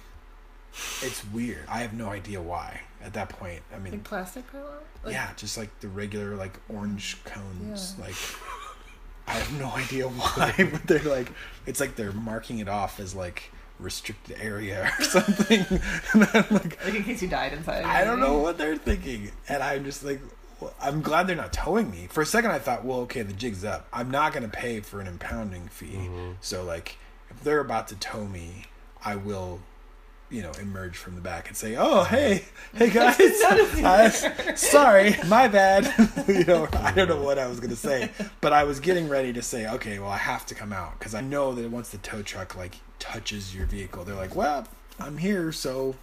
it's 1.03 1.22
weird. 1.33 1.64
I 1.68 1.81
have 1.81 1.93
no 1.93 2.09
idea 2.09 2.41
why. 2.41 2.81
At 3.03 3.12
that 3.14 3.29
point, 3.29 3.62
I 3.74 3.79
mean, 3.79 3.93
Like 3.93 4.05
plastic 4.05 4.51
pylon. 4.51 4.66
Like, 5.05 5.12
yeah, 5.14 5.31
just 5.37 5.57
like 5.57 5.79
the 5.81 5.89
regular 5.89 6.35
like 6.37 6.59
orange 6.68 7.18
cones. 7.24 7.95
Yeah. 7.99 8.07
Like, 8.07 8.14
I 9.29 9.33
have 9.35 9.59
no 9.61 9.66
idea 9.74 10.09
why, 10.09 10.55
but 10.72 10.87
they're 10.87 10.99
like, 11.03 11.29
it's 11.66 11.79
like 11.81 11.95
they're 11.97 12.12
marking 12.12 12.59
it 12.59 12.68
off 12.68 12.99
as 13.01 13.14
like 13.14 13.51
restricted 13.79 14.39
area 14.41 14.91
or 14.99 15.05
something. 15.05 15.64
and 16.12 16.29
I'm 16.35 16.47
like, 16.51 16.85
Like 16.85 16.95
in 16.95 17.05
case 17.05 17.22
you 17.22 17.29
died 17.29 17.53
inside. 17.53 17.85
I 17.85 18.05
don't 18.05 18.18
know 18.20 18.39
what 18.39 18.59
they're 18.59 18.77
thinking, 18.77 19.31
and 19.49 19.62
I'm 19.62 19.85
just 19.85 20.03
like, 20.05 20.20
well, 20.61 20.72
I'm 20.81 21.03
glad 21.03 21.27
they're 21.27 21.37
not 21.37 21.53
towing 21.53 21.91
me. 21.91 22.07
For 22.11 22.22
a 22.22 22.27
second, 22.27 22.51
I 22.51 22.59
thought, 22.59 22.85
well, 22.85 23.01
okay, 23.01 23.22
the 23.22 23.35
jig's 23.35 23.62
up. 23.64 23.87
I'm 23.93 24.11
not 24.11 24.33
gonna 24.33 24.49
pay 24.49 24.81
for 24.81 25.01
an 25.01 25.07
impounding 25.07 25.68
fee, 25.68 25.99
Mhm. 26.09 26.37
so 26.41 26.64
like, 26.64 26.97
if 27.31 27.45
they're 27.45 27.61
about 27.61 27.89
to 27.89 27.95
tow 27.97 28.24
me, 28.24 28.64
I 29.05 29.14
will. 29.16 29.61
You 30.29 30.43
know, 30.43 30.51
emerge 30.61 30.97
from 30.97 31.14
the 31.14 31.20
back 31.20 31.47
and 31.47 31.57
say, 31.57 31.77
"Oh, 31.77 32.03
hey, 32.03 32.45
hey 32.74 32.91
guys, 32.91 33.16
I- 33.20 34.55
sorry, 34.57 35.14
my 35.29 35.47
bad." 35.47 35.85
you 36.29 36.45
know, 36.45 36.68
I 36.72 36.91
don't 36.93 37.09
know 37.09 37.22
what 37.22 37.39
I 37.39 37.47
was 37.47 37.61
gonna 37.61 37.77
say, 37.77 38.11
but 38.41 38.53
I 38.53 38.64
was 38.64 38.81
getting 38.81 39.09
ready 39.09 39.33
to 39.35 39.43
say, 39.43 39.68
"Okay, 39.68 39.99
well, 40.01 40.11
I 40.11 40.16
have 40.16 40.45
to 40.47 40.55
come 40.57 40.72
out 40.72 40.99
because 40.99 41.14
I 41.14 41.20
know 41.20 41.55
that 41.55 41.70
once 41.70 41.91
the 41.91 41.99
tow 41.99 42.22
truck 42.22 42.57
like 42.57 42.77
touches 42.99 43.55
your 43.55 43.66
vehicle, 43.66 44.03
they're 44.05 44.16
like, 44.16 44.35
well, 44.35 44.66
I'm 44.99 45.18
here, 45.18 45.53
so 45.53 45.95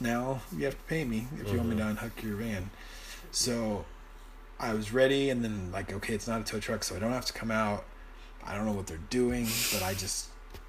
now 0.00 0.40
you 0.56 0.64
have 0.66 0.74
to 0.76 0.84
pay 0.84 1.04
me 1.04 1.26
if 1.40 1.50
you 1.50 1.56
want 1.58 1.70
me 1.70 1.76
to 1.76 1.82
Mhm. 1.82 1.90
unhook 1.90 2.22
your 2.22 2.36
van. 2.36 2.70
So 3.30 3.84
I 4.58 4.74
was 4.74 4.92
ready, 4.92 5.30
and 5.30 5.42
then 5.42 5.70
like, 5.72 5.92
okay, 5.92 6.12
it's 6.14 6.28
not 6.28 6.40
a 6.42 6.44
tow 6.44 6.60
truck, 6.60 6.84
so 6.84 6.94
I 6.94 6.98
don't 6.98 7.12
have 7.12 7.26
to 7.26 7.32
come 7.32 7.50
out. 7.50 7.84
I 8.46 8.54
don't 8.54 8.66
know 8.66 8.72
what 8.72 8.86
they're 8.86 8.98
doing, 9.08 9.46
but 9.72 9.82
I 9.82 9.94
just 9.94 10.26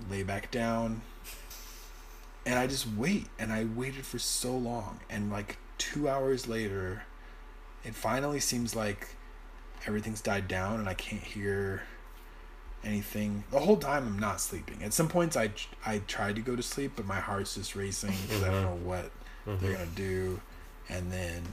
lay 0.10 0.24
back 0.24 0.52
down, 0.52 1.02
and 2.46 2.56
I 2.58 2.68
just 2.68 2.88
wait, 2.88 3.28
and 3.40 3.52
I 3.52 3.66
waited 3.66 4.06
for 4.06 4.20
so 4.20 4.56
long, 4.58 5.00
and 5.10 5.32
like 5.32 5.58
two 5.78 6.08
hours 6.10 6.48
later, 6.48 7.04
it 7.84 7.96
finally 7.96 8.40
seems 8.40 8.76
like 8.76 9.16
everything's 9.88 10.22
died 10.22 10.48
down, 10.48 10.80
and 10.80 10.88
I 10.90 10.94
can't 10.94 11.24
hear 11.24 11.84
anything. 12.84 13.44
The 13.52 13.60
whole 13.60 13.78
time 13.78 14.06
I'm 14.08 14.20
not 14.20 14.42
sleeping. 14.42 14.84
At 14.84 14.94
some 14.94 15.08
points 15.08 15.38
I 15.38 15.52
I 15.86 16.00
tried 16.08 16.36
to 16.36 16.42
go 16.42 16.56
to 16.56 16.64
sleep, 16.64 16.94
but 16.96 17.06
my 17.06 17.20
heart's 17.20 17.56
just 17.56 17.76
racing 17.76 18.14
because 18.24 18.44
I 18.44 18.48
don't 18.52 18.64
Mhm. 18.64 18.66
know 18.82 18.88
what 18.88 19.12
they're 19.46 19.56
Mhm. 19.58 19.74
gonna 19.74 19.86
do. 19.88 20.42
And 20.90 21.12
then 21.12 21.44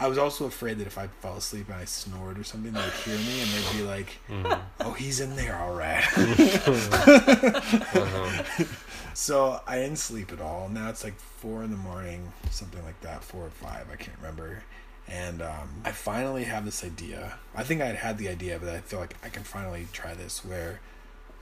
I 0.00 0.06
was 0.06 0.16
also 0.18 0.44
afraid 0.44 0.78
that 0.78 0.86
if 0.86 0.96
I 0.96 1.08
fell 1.08 1.36
asleep 1.36 1.66
and 1.68 1.76
I 1.76 1.84
snored 1.84 2.38
or 2.38 2.44
something, 2.44 2.72
they'd 2.72 2.92
hear 3.04 3.18
me 3.18 3.40
and 3.40 3.50
they'd 3.50 3.72
be 3.78 3.82
like, 3.82 4.18
Mhm. 4.28 4.60
"Oh, 4.80 4.92
he's 4.92 5.20
in 5.20 5.34
there, 5.36 5.56
all 5.56 5.74
right." 5.74 6.04
Uh-huh. 6.16 8.42
so 9.14 9.60
I 9.66 9.76
didn't 9.78 9.98
sleep 9.98 10.32
at 10.32 10.40
all. 10.40 10.68
Now 10.68 10.88
it's 10.90 11.04
like 11.04 11.18
four 11.18 11.62
in 11.62 11.70
the 11.70 11.76
morning, 11.76 12.32
something 12.50 12.84
like 12.84 13.00
that, 13.00 13.24
four 13.24 13.46
or 13.46 13.50
five, 13.50 13.86
I 13.92 13.96
can't 13.96 14.16
remember. 14.18 14.62
And 15.08 15.40
um, 15.42 15.82
I 15.84 15.92
finally 15.92 16.44
have 16.44 16.64
this 16.64 16.84
idea. 16.84 17.38
I 17.54 17.62
think 17.64 17.80
I 17.80 17.86
had 17.86 17.96
had 17.96 18.18
the 18.18 18.28
idea, 18.28 18.58
but 18.58 18.68
I 18.68 18.80
feel 18.80 19.00
like 19.00 19.16
I 19.24 19.30
can 19.30 19.42
finally 19.42 19.88
try 19.92 20.14
this. 20.14 20.44
Where 20.44 20.80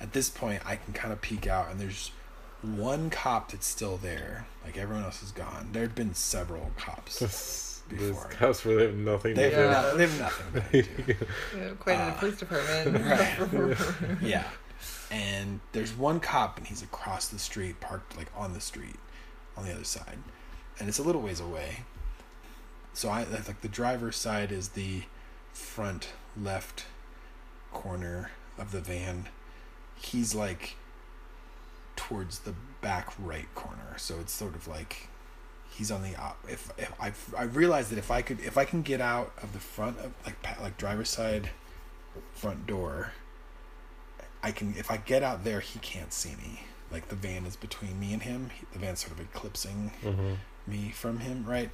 at 0.01 0.13
this 0.13 0.31
point 0.31 0.63
I 0.65 0.77
can 0.77 0.95
kind 0.95 1.13
of 1.13 1.21
peek 1.21 1.47
out, 1.49 1.71
and 1.71 1.81
there's 1.81 2.13
one 2.63 3.11
cop 3.11 3.51
that's 3.51 3.67
still 3.67 3.97
there. 3.97 4.47
Like 4.65 4.79
everyone 4.79 5.05
else 5.05 5.23
is 5.23 5.33
gone. 5.33 5.71
There 5.73 5.83
had 5.83 5.97
been 5.97 6.15
several 6.15 6.71
cops. 6.77 7.19
Those 7.91 8.09
Before. 8.11 8.29
cops 8.31 8.67
really 8.67 8.87
have 8.87 8.95
nothing 8.97 9.35
They 9.35 9.51
to 9.51 9.57
have, 9.57 9.65
Yeah. 9.65 9.91
no, 9.91 9.97
they 9.99 10.07
have 10.07 10.21
nothing 10.21 10.53
better 10.53 10.83
to 10.83 11.03
do. 11.03 11.27
Yeah, 11.57 11.69
quite 11.79 12.01
in 12.01 12.07
the 12.07 12.13
police 12.13 12.39
department. 12.39 13.05
right. 14.09 14.23
yeah. 14.23 14.45
And 15.11 15.61
there's 15.73 15.93
one 15.93 16.19
cop, 16.19 16.59
and 16.59 16.67
he's 16.67 16.83
across 16.83 17.29
the 17.29 17.39
street, 17.39 17.81
parked 17.81 18.17
like 18.17 18.27
on 18.37 18.53
the 18.55 18.61
street, 18.61 18.97
on 19.57 19.65
the 19.65 19.73
other 19.73 19.85
side, 19.85 20.19
and 20.81 20.89
it's 20.89 20.99
a 20.99 21.03
little 21.03 21.23
ways 21.23 21.39
away. 21.41 21.85
So 22.93 23.09
I 23.09 23.25
like 23.25 23.61
the 23.61 23.69
driver's 23.69 24.17
side 24.17 24.51
is 24.51 24.71
the 24.71 25.03
front 25.53 26.09
left 26.41 26.87
corner 27.73 28.31
of 28.59 28.73
the 28.73 28.81
van. 28.81 29.29
He's 29.95 30.35
like 30.35 30.77
towards 31.95 32.41
the 32.41 32.55
back 32.81 33.13
right 33.19 33.53
corner, 33.55 33.95
so 33.97 34.19
it's 34.21 34.33
sort 34.33 34.55
of 34.57 34.67
like 34.67 35.09
he's 35.77 35.91
on 35.91 36.03
the 36.03 36.15
if, 36.49 36.71
if 36.79 36.93
I 37.01 37.13
I 37.39 37.45
realized 37.45 37.91
that 37.91 37.99
if 37.99 38.11
I 38.11 38.23
could 38.23 38.41
if 38.41 38.57
I 38.57 38.65
can 38.65 38.83
get 38.83 39.01
out 39.01 39.33
of 39.43 39.53
the 39.53 39.59
front 39.59 39.99
of 39.99 40.13
like 40.25 40.37
like 40.61 40.77
driver's 40.79 41.11
side 41.11 41.51
front 42.33 42.67
door 42.67 43.13
I 44.43 44.53
can 44.53 44.75
if 44.77 44.91
I 44.91 44.97
get 44.99 45.23
out 45.23 45.45
there 45.45 45.61
he 45.61 45.79
can't 45.81 46.13
see 46.13 46.31
me. 46.37 46.63
Like 46.91 47.09
the 47.09 47.17
van 47.17 47.45
is 47.47 47.57
between 47.57 47.99
me 47.99 48.13
and 48.13 48.23
him. 48.23 48.51
The 48.73 48.79
van's 48.79 49.01
sort 49.01 49.13
of 49.13 49.21
eclipsing 49.21 49.91
Mhm. 50.05 50.37
me 50.67 50.91
from 50.91 51.21
him 51.21 51.45
right? 51.47 51.71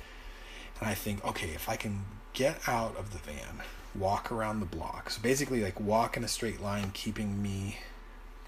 And 0.81 0.89
I 0.89 0.95
think 0.95 1.25
okay 1.25 1.51
if 1.51 1.69
I 1.69 1.77
can 1.77 2.05
get 2.33 2.67
out 2.67 2.97
of 2.97 3.13
the 3.13 3.19
van 3.19 3.63
walk 3.95 4.33
around 4.33 4.61
the 4.61 4.67
block 4.67 5.11
so 5.11 5.21
basically 5.21 5.63
like 5.63 5.79
walk 5.79 6.17
in 6.17 6.25
a 6.25 6.29
straight 6.29 6.63
line 6.63 6.91
keeping 6.95 7.43
me 7.43 7.79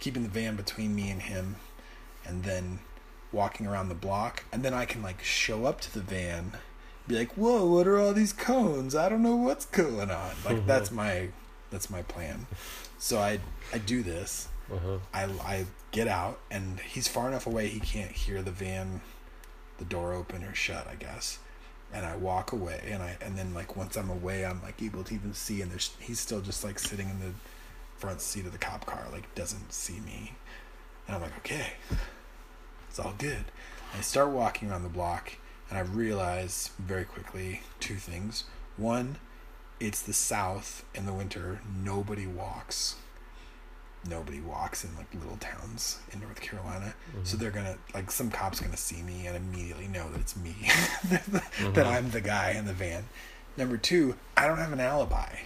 keeping 0.00 0.22
the 0.22 0.28
van 0.30 0.56
between 0.56 0.94
me 0.94 1.10
and 1.10 1.20
him 1.20 1.56
and 2.24 2.44
then 2.44 2.78
walking 3.34 3.66
around 3.66 3.88
the 3.88 3.94
block 3.94 4.44
and 4.52 4.62
then 4.62 4.72
I 4.72 4.84
can 4.84 5.02
like 5.02 5.22
show 5.22 5.66
up 5.66 5.80
to 5.82 5.92
the 5.92 6.00
van 6.00 6.52
be 7.06 7.18
like 7.18 7.32
whoa 7.32 7.66
what 7.66 7.86
are 7.86 7.98
all 7.98 8.12
these 8.12 8.32
cones? 8.32 8.94
I 8.94 9.08
don't 9.08 9.22
know 9.22 9.36
what's 9.36 9.66
going 9.66 10.10
on. 10.10 10.30
Like 10.44 10.66
that's 10.66 10.90
my 10.90 11.28
that's 11.70 11.90
my 11.90 12.02
plan. 12.02 12.46
So 12.98 13.18
I 13.18 13.40
I 13.72 13.78
do 13.78 14.02
this. 14.02 14.48
Uh-huh. 14.72 14.98
I, 15.12 15.24
I 15.24 15.66
get 15.90 16.08
out 16.08 16.38
and 16.50 16.80
he's 16.80 17.06
far 17.06 17.28
enough 17.28 17.46
away 17.46 17.68
he 17.68 17.80
can't 17.80 18.10
hear 18.10 18.40
the 18.40 18.50
van 18.50 19.02
the 19.76 19.84
door 19.84 20.14
open 20.14 20.42
or 20.44 20.54
shut 20.54 20.86
I 20.90 20.94
guess. 20.94 21.38
And 21.92 22.06
I 22.06 22.16
walk 22.16 22.52
away 22.52 22.80
and 22.90 23.02
I 23.02 23.16
and 23.20 23.36
then 23.36 23.52
like 23.52 23.76
once 23.76 23.96
I'm 23.96 24.10
away 24.10 24.44
I'm 24.46 24.62
like 24.62 24.80
able 24.82 25.04
to 25.04 25.14
even 25.14 25.34
see 25.34 25.60
and 25.60 25.70
there's 25.70 25.94
he's 25.98 26.20
still 26.20 26.40
just 26.40 26.64
like 26.64 26.78
sitting 26.78 27.10
in 27.10 27.20
the 27.20 27.32
front 27.96 28.20
seat 28.20 28.46
of 28.46 28.52
the 28.52 28.58
cop 28.58 28.86
car 28.86 29.04
like 29.12 29.34
doesn't 29.34 29.72
see 29.72 30.00
me. 30.00 30.32
And 31.06 31.16
I'm 31.16 31.22
like 31.22 31.36
okay 31.38 31.74
it's 32.94 33.04
all 33.04 33.14
good 33.18 33.44
I 33.96 34.02
start 34.02 34.28
walking 34.30 34.70
around 34.70 34.84
the 34.84 34.88
block 34.88 35.32
and 35.68 35.76
I 35.76 35.82
realize 35.82 36.70
very 36.78 37.04
quickly 37.04 37.62
two 37.80 37.96
things 37.96 38.44
one 38.76 39.16
it's 39.80 40.00
the 40.00 40.12
south 40.12 40.84
in 40.94 41.04
the 41.04 41.12
winter 41.12 41.60
nobody 41.82 42.24
walks 42.28 42.94
nobody 44.08 44.38
walks 44.40 44.84
in 44.84 44.94
like 44.96 45.12
little 45.14 45.38
towns 45.38 45.98
in 46.12 46.20
North 46.20 46.40
Carolina. 46.40 46.94
So 47.22 47.36
they're 47.38 47.50
gonna 47.50 47.76
like 47.94 48.10
some 48.10 48.30
cops 48.30 48.60
gonna 48.60 48.76
see 48.76 49.02
me 49.02 49.26
and 49.26 49.34
immediately 49.34 49.88
know 49.88 50.10
that 50.10 50.20
it's 50.20 50.36
me, 50.36 50.54
that 51.08 51.24
Mhm. 51.58 51.86
I'm 51.86 52.10
the 52.10 52.20
guy 52.20 52.50
in 52.50 52.66
the 52.66 52.74
van. 52.74 53.04
Number 53.56 53.78
two, 53.78 54.14
I 54.36 54.46
don't 54.46 54.58
have 54.58 54.74
an 54.74 54.80
alibi. 54.80 55.36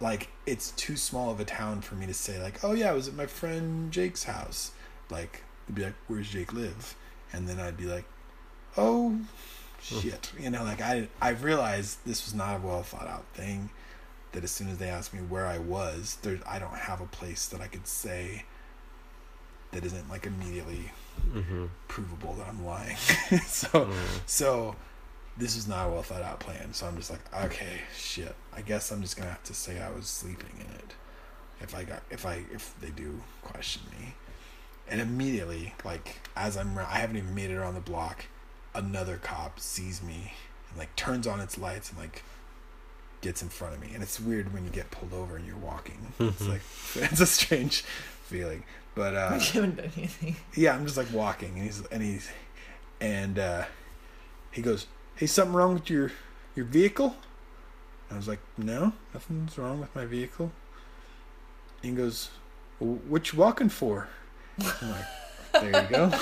Like 0.00 0.30
it's 0.46 0.70
too 0.70 0.96
small 0.96 1.30
of 1.30 1.38
a 1.38 1.44
town 1.44 1.82
for 1.82 1.96
me 1.96 2.06
to 2.06 2.14
say 2.14 2.42
like, 2.42 2.64
oh 2.64 2.72
yeah, 2.72 2.88
I 2.88 2.94
was 2.94 3.08
at 3.08 3.14
my 3.14 3.26
friend 3.26 3.92
Jake's 3.92 4.24
house. 4.24 4.72
Like 5.10 5.42
they'd 5.70 5.74
be 5.80 5.84
like, 5.84 5.94
where's 6.08 6.28
Jake 6.28 6.52
live? 6.52 6.94
And 7.32 7.48
then 7.48 7.60
I'd 7.60 7.76
be 7.76 7.84
like, 7.84 8.04
oh 8.76 9.18
shit, 9.82 10.32
you 10.38 10.50
know, 10.50 10.62
like 10.64 10.80
I 10.80 11.08
I've 11.20 11.44
realized 11.44 11.98
this 12.04 12.24
was 12.24 12.34
not 12.34 12.56
a 12.56 12.66
well 12.66 12.82
thought 12.82 13.06
out 13.06 13.24
thing 13.34 13.70
that 14.32 14.44
as 14.44 14.50
soon 14.50 14.68
as 14.68 14.78
they 14.78 14.88
asked 14.88 15.12
me 15.14 15.20
where 15.20 15.46
I 15.46 15.58
was, 15.58 16.18
there 16.22 16.38
I 16.46 16.58
don't 16.58 16.74
have 16.74 17.00
a 17.00 17.06
place 17.06 17.46
that 17.48 17.60
I 17.60 17.66
could 17.66 17.86
say 17.86 18.44
that 19.72 19.84
isn't 19.84 20.08
like 20.10 20.26
immediately 20.26 20.90
Mhm. 21.32 21.68
provable 21.88 22.34
that 22.34 22.48
I'm 22.48 22.64
lying. 22.64 22.96
so 23.46 23.68
Mhm. 23.86 24.20
so 24.26 24.76
this 25.36 25.56
is 25.56 25.66
not 25.68 25.86
a 25.86 25.90
well 25.90 26.02
thought 26.02 26.22
out 26.22 26.40
plan. 26.40 26.74
So 26.74 26.86
I'm 26.86 26.96
just 26.96 27.10
like, 27.10 27.20
okay, 27.44 27.82
shit. 27.96 28.34
I 28.52 28.62
guess 28.62 28.90
I'm 28.90 29.02
just 29.02 29.16
gonna 29.16 29.30
have 29.30 29.44
to 29.44 29.54
say 29.54 29.80
I 29.80 29.90
was 29.90 30.06
sleeping 30.08 30.56
in 30.58 30.72
it. 30.74 30.94
If 31.60 31.74
I 31.74 31.84
got 31.84 32.02
if 32.10 32.26
I 32.26 32.44
if 32.52 32.74
they 32.80 32.90
do 32.90 33.20
question 33.42 33.82
me. 33.98 34.14
And 34.90 35.00
immediately, 35.00 35.74
like 35.84 36.16
as 36.36 36.56
I'm 36.56 36.76
I 36.78 36.98
haven't 36.98 37.16
even 37.16 37.34
made 37.34 37.50
it 37.50 37.54
around 37.56 37.74
the 37.74 37.80
block, 37.80 38.26
another 38.74 39.16
cop 39.16 39.58
sees 39.60 40.02
me 40.02 40.32
and 40.68 40.78
like 40.78 40.94
turns 40.96 41.26
on 41.26 41.40
its 41.40 41.56
lights 41.56 41.90
and 41.90 41.98
like 41.98 42.22
gets 43.22 43.40
in 43.42 43.48
front 43.48 43.74
of 43.74 43.80
me. 43.80 43.90
And 43.94 44.02
it's 44.02 44.18
weird 44.20 44.52
when 44.52 44.64
you 44.64 44.70
get 44.70 44.90
pulled 44.90 45.14
over 45.14 45.36
and 45.36 45.46
you're 45.46 45.56
walking. 45.56 46.12
It's 46.18 46.46
like 46.46 46.62
it's 47.10 47.20
a 47.20 47.26
strange 47.26 47.82
feeling. 48.24 48.64
But 48.94 49.14
uh 49.14 49.30
you 49.34 49.40
haven't 49.62 49.76
done 49.76 49.92
anything. 49.96 50.36
yeah, 50.54 50.74
I'm 50.74 50.84
just 50.84 50.96
like 50.96 51.12
walking, 51.12 51.52
and 51.54 51.62
he's 51.62 51.86
and 51.86 52.02
he's 52.02 52.28
and 53.00 53.38
uh, 53.38 53.64
he 54.50 54.60
goes, 54.62 54.86
"Hey, 55.16 55.26
something 55.26 55.54
wrong 55.54 55.74
with 55.74 55.88
your 55.88 56.12
your 56.54 56.66
vehicle?" 56.66 57.16
I 58.10 58.16
was 58.16 58.28
like, 58.28 58.40
"No, 58.58 58.92
nothing's 59.14 59.56
wrong 59.56 59.80
with 59.80 59.94
my 59.94 60.04
vehicle." 60.04 60.50
And 61.82 61.92
he 61.92 61.96
goes, 61.96 62.30
well, 62.78 62.98
"What 63.08 63.32
you 63.32 63.38
walking 63.38 63.68
for?" 63.68 64.08
I'm 64.82 64.90
like, 64.90 65.04
"There 65.52 65.82
you 65.82 65.88
go." 65.88 66.12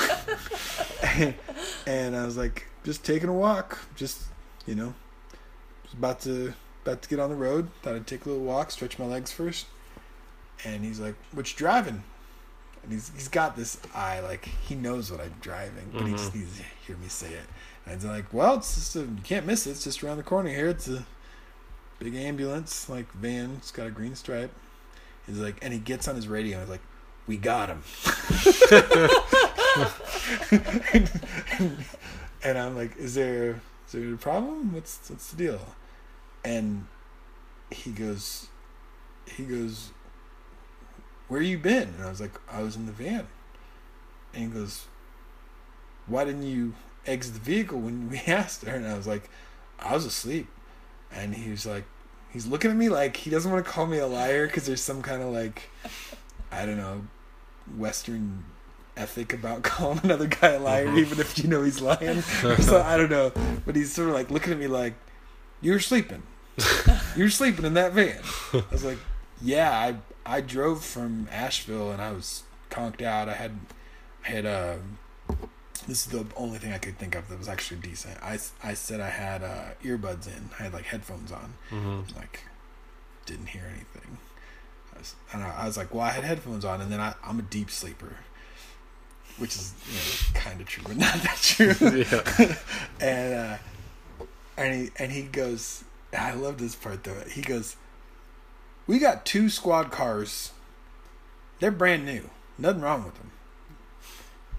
and, 1.02 1.34
and 1.86 2.16
I 2.16 2.24
was 2.24 2.36
like, 2.36 2.66
"Just 2.84 3.04
taking 3.04 3.28
a 3.28 3.32
walk, 3.32 3.78
just 3.96 4.22
you 4.66 4.74
know, 4.74 4.94
just 5.84 5.94
about 5.94 6.20
to 6.20 6.54
about 6.84 7.02
to 7.02 7.08
get 7.08 7.18
on 7.20 7.30
the 7.30 7.36
road. 7.36 7.68
Thought 7.82 7.94
I'd 7.96 8.06
take 8.06 8.24
a 8.26 8.28
little 8.28 8.44
walk, 8.44 8.70
stretch 8.70 8.98
my 8.98 9.06
legs 9.06 9.32
first. 9.32 9.66
And 10.64 10.84
he's 10.84 11.00
like, 11.00 11.14
"What 11.32 11.50
you 11.50 11.56
driving?" 11.56 12.02
And 12.82 12.92
he's 12.92 13.10
he's 13.14 13.28
got 13.28 13.56
this 13.56 13.78
eye 13.94 14.20
like 14.20 14.44
he 14.46 14.74
knows 14.74 15.10
what 15.10 15.20
I'm 15.20 15.34
driving, 15.40 15.90
but 15.92 16.06
he 16.06 16.12
just 16.12 16.32
Mhm. 16.32 16.36
needs 16.40 16.56
to 16.58 16.64
hear 16.86 16.96
me 16.96 17.08
say 17.08 17.32
it. 17.32 17.44
And 17.86 17.94
he's 17.94 18.04
like, 18.04 18.32
"Well, 18.32 18.56
it's 18.56 18.74
just 18.74 18.96
a, 18.96 19.00
you 19.00 19.18
can't 19.24 19.46
miss 19.46 19.66
it. 19.66 19.70
It's 19.72 19.84
just 19.84 20.02
around 20.02 20.16
the 20.18 20.22
corner 20.22 20.50
here. 20.50 20.68
It's 20.68 20.88
a 20.88 21.04
big 21.98 22.14
ambulance 22.14 22.88
like 22.88 23.10
van. 23.12 23.54
It's 23.58 23.70
got 23.72 23.86
a 23.86 23.90
green 23.90 24.14
stripe." 24.14 24.50
He's 25.26 25.38
like, 25.38 25.58
and 25.62 25.72
he 25.74 25.78
gets 25.78 26.08
on 26.08 26.16
his 26.16 26.26
radio 26.26 26.56
and 26.58 26.66
he's 26.66 26.70
like, 26.70 26.80
"We 27.28 27.36
got 27.36 27.68
him." 27.68 27.82
and 32.42 32.58
I'm 32.58 32.76
like, 32.76 32.96
"Is 32.96 33.14
there 33.14 33.60
is 33.86 33.92
there 33.92 34.14
a 34.14 34.16
problem? 34.16 34.72
What's 34.72 35.08
what's 35.08 35.30
the 35.30 35.36
deal?" 35.36 35.60
And 36.44 36.86
he 37.70 37.92
goes, 37.92 38.48
he 39.26 39.44
goes, 39.44 39.90
"Where 41.28 41.40
you 41.40 41.58
been?" 41.58 41.94
And 41.96 42.04
I 42.04 42.08
was 42.08 42.20
like, 42.20 42.40
"I 42.50 42.62
was 42.62 42.74
in 42.74 42.86
the 42.86 42.92
van." 42.92 43.28
And 44.34 44.44
he 44.44 44.48
goes, 44.58 44.86
"Why 46.06 46.24
didn't 46.24 46.46
you 46.46 46.74
exit 47.06 47.34
the 47.34 47.40
vehicle 47.40 47.78
when 47.78 48.10
we 48.10 48.18
asked 48.26 48.64
her?" 48.64 48.74
And 48.74 48.86
I 48.86 48.96
was 48.96 49.06
like, 49.06 49.30
"I 49.78 49.94
was 49.94 50.04
asleep." 50.04 50.48
And 51.12 51.34
he 51.34 51.50
was 51.50 51.64
like, 51.64 51.84
he's 52.30 52.46
looking 52.46 52.70
at 52.70 52.76
me 52.76 52.88
like 52.88 53.16
he 53.16 53.30
doesn't 53.30 53.50
want 53.50 53.64
to 53.64 53.70
call 53.70 53.86
me 53.86 53.98
a 53.98 54.06
liar 54.06 54.46
because 54.46 54.66
there's 54.66 54.82
some 54.82 55.02
kind 55.02 55.22
of 55.22 55.32
like, 55.32 55.70
I 56.50 56.66
don't 56.66 56.76
know, 56.76 57.06
Western 57.76 58.44
ethic 58.96 59.32
about 59.32 59.62
calling 59.64 60.00
another 60.02 60.26
guy 60.26 60.50
a 60.50 60.58
liar, 60.58 60.96
even 60.96 61.20
if 61.20 61.38
you 61.38 61.48
know 61.48 61.62
he's 61.62 61.80
lying. 61.80 62.20
so 62.22 62.82
I 62.82 62.96
don't 62.96 63.10
know, 63.10 63.32
but 63.64 63.76
he's 63.76 63.92
sort 63.92 64.08
of 64.08 64.14
like 64.14 64.30
looking 64.30 64.52
at 64.52 64.58
me 64.58 64.66
like, 64.66 64.94
"You're 65.60 65.80
sleeping. 65.80 66.22
You're 67.16 67.30
sleeping 67.30 67.64
in 67.64 67.74
that 67.74 67.92
van." 67.92 68.20
I 68.52 68.62
was 68.70 68.84
like, 68.84 68.98
"Yeah, 69.40 69.70
I 69.70 69.96
I 70.26 70.40
drove 70.40 70.84
from 70.84 71.28
Asheville 71.30 71.90
and 71.90 72.02
I 72.02 72.12
was 72.12 72.42
conked 72.70 73.02
out. 73.02 73.28
I 73.28 73.34
had 73.34 73.58
I 74.24 74.28
had 74.28 74.46
uh, 74.46 74.74
this 75.86 76.06
is 76.06 76.12
the 76.12 76.26
only 76.36 76.58
thing 76.58 76.72
I 76.72 76.78
could 76.78 76.98
think 76.98 77.14
of 77.14 77.28
that 77.28 77.38
was 77.38 77.48
actually 77.48 77.80
decent. 77.80 78.22
I, 78.22 78.38
I 78.62 78.74
said 78.74 79.00
I 79.00 79.08
had 79.08 79.42
uh, 79.42 79.70
earbuds 79.82 80.26
in. 80.26 80.50
I 80.58 80.64
had 80.64 80.74
like 80.74 80.84
headphones 80.84 81.32
on. 81.32 81.54
Mm-hmm. 81.70 82.16
Like 82.16 82.44
didn't 83.24 83.48
hear 83.48 83.64
anything. 83.66 84.18
I 85.32 85.38
I, 85.38 85.62
I 85.62 85.66
was 85.66 85.76
like, 85.76 85.92
well, 85.92 86.02
I 86.02 86.10
had 86.10 86.24
headphones 86.24 86.64
on, 86.64 86.80
and 86.80 86.90
then 86.90 87.00
I, 87.00 87.14
I'm 87.24 87.38
a 87.38 87.42
deep 87.42 87.70
sleeper, 87.70 88.16
which 89.38 89.54
is 89.56 89.74
you 89.86 89.94
know, 90.34 90.40
kind 90.40 90.60
of 90.60 90.66
true, 90.66 90.84
but 90.86 90.96
not 90.98 91.14
that 91.14 91.38
true. 91.40 91.74
Yeah. 92.10 92.56
and 93.00 93.34
uh, 93.34 93.56
and 94.56 94.74
he 94.74 94.90
and 94.98 95.12
he 95.12 95.22
goes, 95.22 95.84
I 96.16 96.34
love 96.34 96.58
this 96.58 96.74
part 96.74 97.04
though. 97.04 97.22
He 97.30 97.42
goes, 97.42 97.76
we 98.86 98.98
got 98.98 99.24
two 99.24 99.48
squad 99.48 99.90
cars. 99.90 100.52
They're 101.60 101.70
brand 101.70 102.04
new. 102.04 102.30
Nothing 102.56 102.82
wrong 102.82 103.04
with 103.04 103.14
them. 103.16 103.30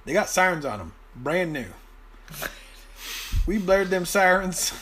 They 0.05 0.13
got 0.13 0.29
sirens 0.29 0.65
on 0.65 0.79
them. 0.79 0.93
Brand 1.15 1.53
new. 1.53 1.67
We 3.45 3.57
blared 3.57 3.89
them 3.89 4.05
sirens 4.05 4.73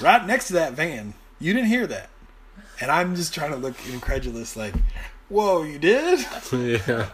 right 0.00 0.26
next 0.26 0.48
to 0.48 0.54
that 0.54 0.72
van. 0.72 1.14
You 1.38 1.52
didn't 1.52 1.68
hear 1.68 1.86
that. 1.86 2.10
And 2.80 2.90
I'm 2.90 3.14
just 3.14 3.34
trying 3.34 3.50
to 3.50 3.56
look 3.56 3.76
incredulous, 3.92 4.56
like, 4.56 4.74
whoa, 5.28 5.62
you 5.62 5.78
did? 5.78 6.20
yeah. 6.52 7.08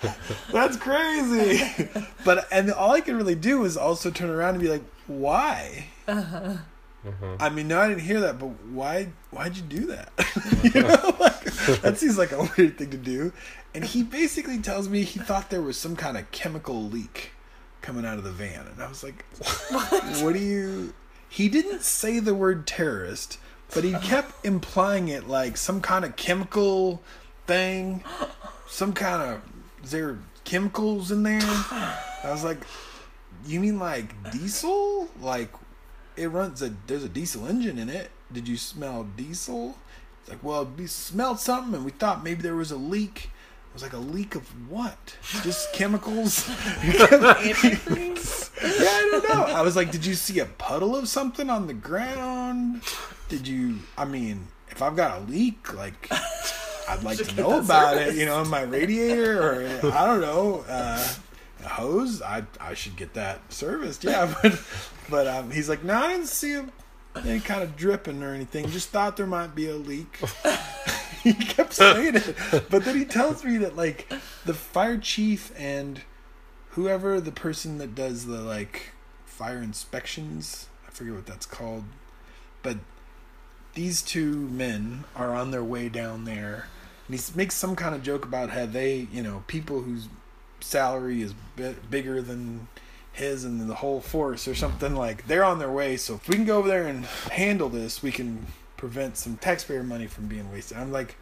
That's 0.53 0.77
crazy. 0.77 1.89
but 2.25 2.47
and 2.51 2.73
all 2.73 2.93
I 2.93 3.01
could 3.01 3.17
really 3.17 3.35
do 3.35 3.61
was 3.61 3.77
also 3.77 4.11
turn 4.11 4.31
around 4.31 4.55
and 4.55 4.61
be 4.61 4.69
like, 4.69 4.85
why? 5.07 5.87
Uh-huh. 6.09 6.57
I 7.39 7.51
mean, 7.51 7.69
no, 7.69 7.81
I 7.81 7.89
didn't 7.89 8.03
hear 8.03 8.21
that, 8.21 8.39
but 8.39 8.49
why? 8.71 9.09
Why'd 9.31 9.57
you 9.57 9.62
do 9.62 9.87
that? 9.87 10.11
you 10.75 10.83
know, 10.83 11.17
like, 11.21 11.45
that 11.83 11.99
seems 11.99 12.19
like 12.19 12.33
a 12.33 12.51
weird 12.57 12.79
thing 12.79 12.91
to 12.91 12.97
do. 12.97 13.33
And 13.75 13.85
he 13.85 14.03
basically 14.03 14.59
tells 14.59 14.89
me 14.89 15.03
he 15.03 15.21
thought 15.21 15.51
there 15.51 15.62
was 15.62 15.79
some 15.79 15.97
kind 15.97 16.17
of 16.17 16.31
chemical 16.31 16.83
leak 16.83 17.31
coming 17.83 18.05
out 18.05 18.19
of 18.19 18.25
the 18.25 18.33
van, 18.33 18.67
and 18.67 18.83
I 18.83 18.89
was 18.89 19.05
like, 19.05 19.25
"What? 19.71 20.03
"What 20.23 20.33
do 20.33 20.41
you?" 20.41 20.95
He 21.29 21.49
didn't 21.49 21.83
say 21.83 22.19
the 22.19 22.35
word 22.35 22.67
terrorist, 22.67 23.39
but 23.75 23.85
he 23.85 23.93
kept 23.95 24.45
implying 24.45 25.09
it 25.09 25.29
like 25.29 25.57
some 25.57 25.81
kind 25.81 26.05
of 26.05 26.17
chemical 26.17 27.03
thing, 27.47 28.03
some 28.69 28.93
kind 28.93 29.23
of 29.23 29.43
is 29.85 29.91
there 29.91 30.19
chemicals 30.45 31.11
in 31.11 31.23
there? 31.23 31.41
I 31.43 32.31
was 32.31 32.45
like, 32.45 32.59
"You 33.47 33.61
mean 33.61 33.79
like 33.79 34.31
diesel? 34.33 35.09
Like 35.21 35.51
it 36.17 36.29
runs 36.29 36.62
a 36.62 36.75
there's 36.87 37.05
a 37.05 37.09
diesel 37.09 37.47
engine 37.47 37.79
in 37.79 37.89
it. 37.89 38.11
Did 38.33 38.49
you 38.49 38.57
smell 38.57 39.05
diesel? 39.17 39.77
It's 40.21 40.31
like, 40.31 40.43
well, 40.43 40.64
we 40.77 40.87
smelled 40.89 41.39
something 41.39 41.75
and 41.75 41.85
we 41.85 41.93
thought 41.93 42.25
maybe 42.25 42.43
there 42.43 42.57
was 42.57 42.73
a 42.73 42.77
leak. 42.77 43.31
It 43.71 43.75
was 43.75 43.83
like 43.83 43.93
a 43.93 43.99
leak 43.99 44.35
of 44.35 44.49
what? 44.71 45.17
Just 45.43 45.73
chemicals? 45.73 46.49
Yeah, 48.62 48.89
I 48.89 49.09
don't 49.12 49.29
know. 49.29 49.45
I 49.55 49.61
was 49.61 49.77
like, 49.77 49.93
did 49.93 50.05
you 50.05 50.14
see 50.14 50.39
a 50.41 50.47
puddle 50.47 50.97
of 50.97 51.09
something 51.09 51.51
on 51.51 51.67
the 51.67 51.75
ground? 51.75 52.81
Did 53.29 53.49
you? 53.49 53.79
I 53.97 54.05
mean, 54.05 54.49
if 54.68 54.83
I've 54.83 54.97
got 54.97 55.18
a 55.18 55.20
leak, 55.24 55.74
like, 55.74 56.09
I'd 56.89 57.03
like 57.03 57.18
to 57.18 57.35
know 57.35 57.61
that 57.61 57.64
about 57.64 57.97
it. 57.97 58.14
You 58.14 58.27
know, 58.27 58.43
in 58.43 58.49
my 58.49 58.62
radiator 58.62 59.43
or 59.43 59.93
I 59.93 60.07
don't 60.07 60.20
know. 60.20 60.64
Uh, 60.68 61.07
a 61.64 61.68
hose, 61.68 62.22
I 62.22 62.45
I 62.61 62.74
should 62.74 62.97
get 62.97 63.14
that 63.14 63.53
serviced. 63.53 64.05
Yeah, 64.05 64.33
but 64.43 64.61
but 65.11 65.27
um, 65.27 65.51
he's 65.51 65.68
like, 65.68 65.85
no, 65.85 65.95
I 65.95 66.12
didn't 66.12 66.29
see 66.29 66.53
him 66.53 66.72
any 67.24 67.41
kind 67.41 67.62
of 67.62 67.77
dripping 67.77 68.22
or 68.22 68.35
anything. 68.35 68.68
Just 68.70 68.91
thought 68.91 69.16
there 69.16 69.27
might 69.27 69.55
be 69.55 69.68
a 69.68 69.77
leak. 69.77 70.18
he 71.22 71.33
kept 71.33 71.72
saying 71.72 72.16
it, 72.16 72.37
but 72.70 72.85
then 72.85 72.97
he 72.97 73.05
tells 73.05 73.45
me 73.45 73.59
that 73.59 73.77
like 73.77 74.12
the 74.45 74.55
fire 74.55 74.99
chief 74.99 75.53
and 75.59 76.03
whoever 76.70 77.20
the 77.20 77.33
person 77.33 77.79
that 77.79 77.95
does 77.95 78.27
the 78.27 78.41
like 78.41 78.93
fire 79.24 79.62
inspections, 79.62 80.68
I 80.87 80.91
forget 80.91 81.14
what 81.14 81.27
that's 81.27 81.47
called, 81.47 81.85
but 82.62 82.77
these 83.77 84.03
two 84.03 84.35
men 84.49 85.05
are 85.14 85.35
on 85.35 85.53
their 85.53 85.62
way 85.62 85.89
down 85.89 86.24
there, 86.24 86.66
and 87.07 87.18
he 87.18 87.22
makes 87.37 87.55
some 87.55 87.77
kind 87.77 87.95
of 87.95 88.03
joke 88.03 88.24
about 88.24 88.51
how 88.51 88.66
they, 88.66 89.07
you 89.12 89.22
know, 89.22 89.45
people 89.47 89.83
whose 89.83 90.09
salary 90.61 91.22
is 91.22 91.35
bit 91.55 91.91
bigger 91.91 92.20
than 92.20 92.66
his 93.12 93.45
and 93.45 93.68
the 93.68 93.74
whole 93.77 94.01
force 94.01 94.49
or 94.49 94.55
something 94.55 94.95
like 94.95 95.27
they're 95.27 95.45
on 95.45 95.59
their 95.59 95.70
way 95.70 95.97
so 95.97 96.14
if 96.14 96.29
we 96.29 96.35
can 96.35 96.45
go 96.45 96.59
over 96.59 96.68
there 96.68 96.87
and 96.87 97.05
handle 97.33 97.68
this 97.68 98.03
we 98.03 98.11
can 98.11 98.47
prevent 98.77 99.16
some 99.16 99.37
taxpayer 99.37 99.83
money 99.83 100.07
from 100.07 100.27
being 100.27 100.51
wasted. 100.51 100.77
I'm 100.77 100.93
like 100.93 101.16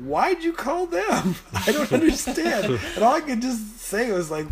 why'd 0.00 0.42
you 0.42 0.52
call 0.52 0.86
them? 0.86 1.34
I 1.52 1.72
don't 1.72 1.92
understand. 2.00 2.78
And 2.94 3.02
all 3.02 3.14
i 3.14 3.20
could 3.20 3.42
just 3.42 3.78
say 3.78 4.12
was 4.12 4.30
like 4.30 4.46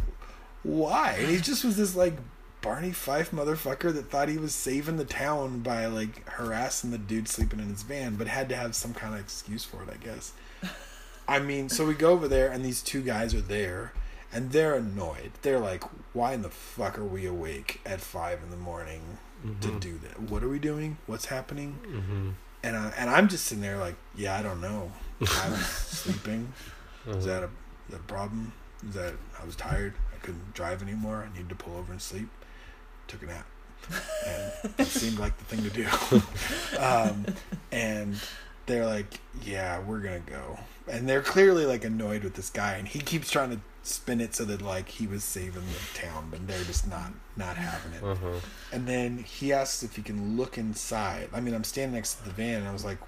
why? 0.63 1.17
And 1.19 1.29
he 1.29 1.37
just 1.37 1.63
was 1.63 1.77
this 1.77 1.95
like 1.95 2.15
barney 2.65 2.93
fife 2.93 3.31
motherfucker 3.31 3.93
that 3.95 4.11
thought 4.11 4.29
he 4.29 4.39
was 4.39 4.55
saving 4.55 4.97
the 4.97 5.05
town 5.05 5.61
by 5.61 5.85
like 5.87 6.27
harassing 6.31 6.91
the 6.91 6.99
dude 6.99 7.29
sleeping 7.29 7.61
in 7.61 7.69
his 7.69 7.83
van 7.83 8.17
but 8.17 8.27
had 8.27 8.49
to 8.49 8.57
have 8.57 8.75
some 8.75 8.95
kind 8.95 9.15
of 9.15 9.21
excuse 9.21 9.65
for 9.65 9.83
it 9.83 9.89
i 9.93 9.97
guess 10.05 10.33
I 11.27 11.39
mean, 11.39 11.71
so 11.71 11.87
we 11.87 11.95
go 11.95 12.11
over 12.13 12.29
there, 12.29 12.51
and 12.53 12.63
these 12.63 12.83
two 12.83 13.01
guys 13.01 13.33
are 13.33 13.41
there, 13.41 13.95
and 14.31 14.53
they're 14.53 14.75
annoyed. 14.75 15.31
They're 15.41 15.59
like, 15.59 15.83
"Why 16.13 16.35
in 16.35 16.43
the 16.43 16.51
fuck 16.51 16.99
are 16.99 17.05
we 17.05 17.25
awake 17.25 17.81
at 17.87 18.03
five 18.03 18.41
in 18.43 18.51
the 18.51 18.59
morning 18.59 19.17
to 19.63 19.69
Mhm. 19.69 19.81
do 19.81 19.99
that? 20.05 20.21
What 20.21 20.43
are 20.45 20.51
we 20.51 20.59
doing? 20.59 20.99
What's 21.07 21.25
happening?" 21.25 21.79
Mm-hmm. 21.83 22.31
And 22.63 22.77
I, 22.77 22.93
and 22.99 23.09
I'm 23.09 23.29
just 23.29 23.47
sitting 23.47 23.63
there 23.63 23.79
like, 23.79 23.95
"Yeah, 24.15 24.37
I 24.37 24.43
don't 24.43 24.61
know. 24.61 24.93
I 25.23 25.49
was 25.49 25.65
sleeping. 25.67 26.53
Is 27.07 27.25
that 27.25 27.43
a, 27.43 27.47
is 27.47 27.51
that 27.89 28.01
a 28.01 28.03
problem? 28.03 28.53
Is 28.87 28.93
that 28.95 29.15
I 29.41 29.47
was 29.47 29.57
tired? 29.57 29.95
I 30.15 30.19
couldn't 30.19 30.53
drive 30.53 30.83
anymore. 30.83 31.27
I 31.27 31.33
needed 31.33 31.49
to 31.49 31.55
pull 31.55 31.79
over 31.79 31.91
and 31.91 32.03
sleep. 32.03 32.29
Took 33.15 33.23
a 33.23 33.27
nap, 33.27 33.47
and 34.27 34.75
it 34.79 34.87
seemed 34.87 35.21
like 35.21 35.39
the 35.39 35.45
thing 35.45 35.63
to 35.63 35.71
do. 35.71 35.87
um, 36.81 37.25
and 37.71 38.21
they're 38.67 38.87
like, 38.87 39.21
"Yeah, 39.45 39.79
we're 39.79 40.01
gonna 40.01 40.19
go." 40.19 40.59
And 40.89 41.09
they're 41.09 41.23
clearly 41.23 41.65
like 41.65 41.85
annoyed 41.85 42.25
with 42.25 42.35
this 42.35 42.51
guy, 42.51 42.73
and 42.73 42.89
he 42.89 42.99
keeps 42.99 43.31
trying 43.31 43.51
to 43.51 43.61
spin 43.85 44.21
it 44.21 44.35
so 44.35 44.45
that 44.47 44.63
like 44.63 44.89
he 44.89 45.07
was 45.07 45.23
saving 45.23 45.63
the 45.63 46.01
town, 46.01 46.27
but 46.29 46.45
they're 46.49 46.65
just 46.65 46.89
not 46.89 47.13
not 47.37 47.57
having 47.57 47.93
it. 47.93 48.03
Uh-huh. 48.03 48.41
And 48.73 48.89
then 48.89 49.19
he 49.19 49.53
asks 49.53 49.85
if 49.85 49.95
he 49.95 50.03
can 50.03 50.37
look 50.37 50.59
inside. 50.59 51.29
I 51.33 51.41
mean, 51.41 51.55
I'm 51.55 51.65
standing 51.65 51.95
next 51.95 52.17
to 52.17 52.25
the 52.25 52.31
van, 52.31 52.61
and 52.61 52.69
I 52.69 52.73
was 52.73 52.85
like, 52.85 52.99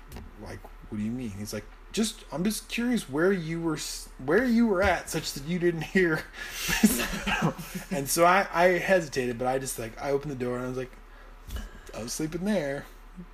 "Like, 0.41 0.61
what 0.89 0.99
do 0.99 1.05
you 1.05 1.11
mean?" 1.11 1.33
He's 1.37 1.53
like, 1.53 1.67
"Just, 1.97 2.27
I'm 2.31 2.45
just 2.45 2.69
curious 2.69 3.09
where 3.09 3.33
you 3.33 3.59
were, 3.59 3.79
where 4.23 4.45
you 4.45 4.67
were 4.67 4.83
at, 4.83 5.09
such 5.09 5.33
that 5.33 5.45
you 5.47 5.59
didn't 5.59 5.81
hear." 5.81 6.21
and 7.91 8.07
so 8.07 8.27
I, 8.27 8.47
I 8.53 8.65
hesitated, 8.79 9.39
but 9.39 9.49
I 9.49 9.59
just 9.59 9.79
like, 9.79 9.99
I 9.99 10.11
opened 10.11 10.33
the 10.33 10.45
door, 10.45 10.57
and 10.57 10.67
I 10.67 10.69
was 10.69 10.77
like, 10.77 10.93
"I 11.97 12.03
was 12.03 12.13
sleeping 12.13 12.45
there, 12.45 12.85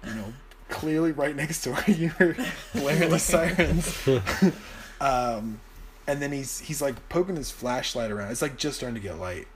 you 0.07 0.15
know, 0.15 0.33
clearly 0.69 1.11
right 1.11 1.35
next 1.35 1.67
where 1.67 1.91
you 1.91 2.13
were 2.21 2.37
blaring 2.73 3.11
the 3.11 3.19
sirens." 3.19 4.09
um, 5.01 5.61
and 6.07 6.23
then 6.23 6.31
he's 6.31 6.61
he's 6.61 6.81
like 6.81 7.09
poking 7.09 7.35
his 7.35 7.51
flashlight 7.51 8.13
around. 8.13 8.31
It's 8.31 8.43
like 8.43 8.57
just 8.57 8.77
starting 8.77 8.95
to 8.95 9.01
get 9.01 9.19
light. 9.19 9.49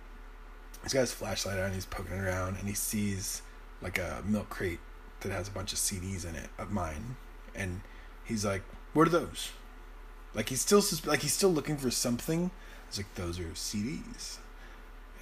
He's 0.82 0.92
got 0.92 1.02
his 1.02 1.12
flashlight 1.12 1.60
on. 1.60 1.72
He's 1.72 1.86
poking 1.86 2.18
around, 2.18 2.56
and 2.58 2.68
he 2.68 2.74
sees 2.74 3.42
like 3.80 3.98
a 3.98 4.24
milk 4.26 4.50
crate 4.50 4.80
that 5.20 5.30
has 5.30 5.46
a 5.46 5.52
bunch 5.52 5.72
of 5.72 5.78
CDs 5.78 6.28
in 6.28 6.34
it 6.34 6.50
of 6.58 6.72
mine, 6.72 7.14
and 7.54 7.82
he's 8.24 8.44
like, 8.44 8.62
"What 8.96 9.06
are 9.08 9.10
those?" 9.10 9.50
Like 10.34 10.48
he's 10.48 10.62
still 10.62 10.80
susp- 10.80 11.06
like 11.06 11.20
he's 11.20 11.34
still 11.34 11.52
looking 11.52 11.76
for 11.76 11.90
something. 11.90 12.50
It's 12.88 12.96
like, 12.96 13.14
"Those 13.14 13.38
are 13.38 13.44
CDs," 13.54 14.38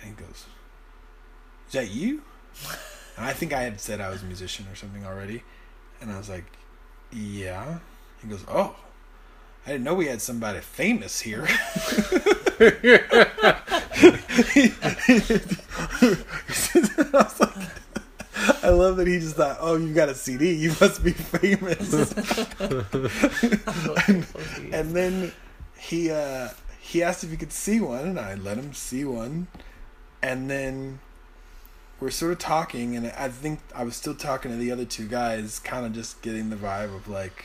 and 0.01 0.11
he 0.11 0.25
goes, 0.25 0.47
"Is 1.67 1.73
that 1.73 1.91
you?" 1.91 2.23
And 3.17 3.25
I 3.27 3.33
think 3.33 3.53
I 3.53 3.63
had 3.63 3.81
said 3.81 4.01
I 4.01 4.11
was 4.11 4.23
a 4.23 4.27
musician 4.27 4.67
or 4.69 4.75
something 4.75 5.07
already, 5.07 5.45
and 6.01 6.11
I 6.11 6.19
was 6.19 6.29
like, 6.29 6.45
"Yeah." 7.13 7.79
He 8.23 8.29
goes, 8.29 8.45
"Oh." 8.49 8.77
I 9.67 9.71
didn't 9.71 9.85
know 9.85 9.95
we 9.95 10.07
had 10.07 10.21
somebody 10.21 10.61
famous 10.61 11.21
here. 11.21 11.47
I, 11.49 12.75
was 17.13 17.41
like, 17.41 17.84
I 18.65 18.71
love 18.71 18.97
that 18.97 19.07
he 19.07 19.19
just 19.19 19.37
thought, 19.37 19.59
"Oh, 19.61 19.77
you 19.77 19.93
got 19.93 20.09
a 20.09 20.15
CD, 20.15 20.55
you 20.55 20.71
must 20.81 21.05
be 21.05 21.13
famous." 21.13 21.93
and, 22.59 24.27
and 24.75 24.97
then 24.97 25.33
he 25.77 26.11
uh, 26.11 26.49
he 26.81 27.03
asked 27.03 27.25
if 27.25 27.31
he 27.31 27.37
could 27.37 27.53
see 27.53 27.81
one, 27.81 28.07
and 28.07 28.19
I 28.19 28.35
let 28.35 28.57
him 28.57 28.73
see 28.73 29.05
one. 29.05 29.49
And 30.23 30.51
then 30.51 31.01
we're 32.01 32.11
sort 32.11 32.33
of 32.33 32.39
talking, 32.39 32.97
and 32.97 33.07
I 33.09 33.29
think 33.29 33.61
I 33.75 33.85
was 33.85 33.97
still 33.97 34.15
talking 34.15 34.51
to 34.51 34.57
the 34.57 34.73
other 34.73 34.87
two 34.87 35.07
guys, 35.07 35.59
kind 35.59 35.85
of 35.85 35.93
just 35.93 36.23
getting 36.23 36.49
the 36.51 36.57
vibe 36.57 36.95
of 36.95 37.07
like, 37.07 37.45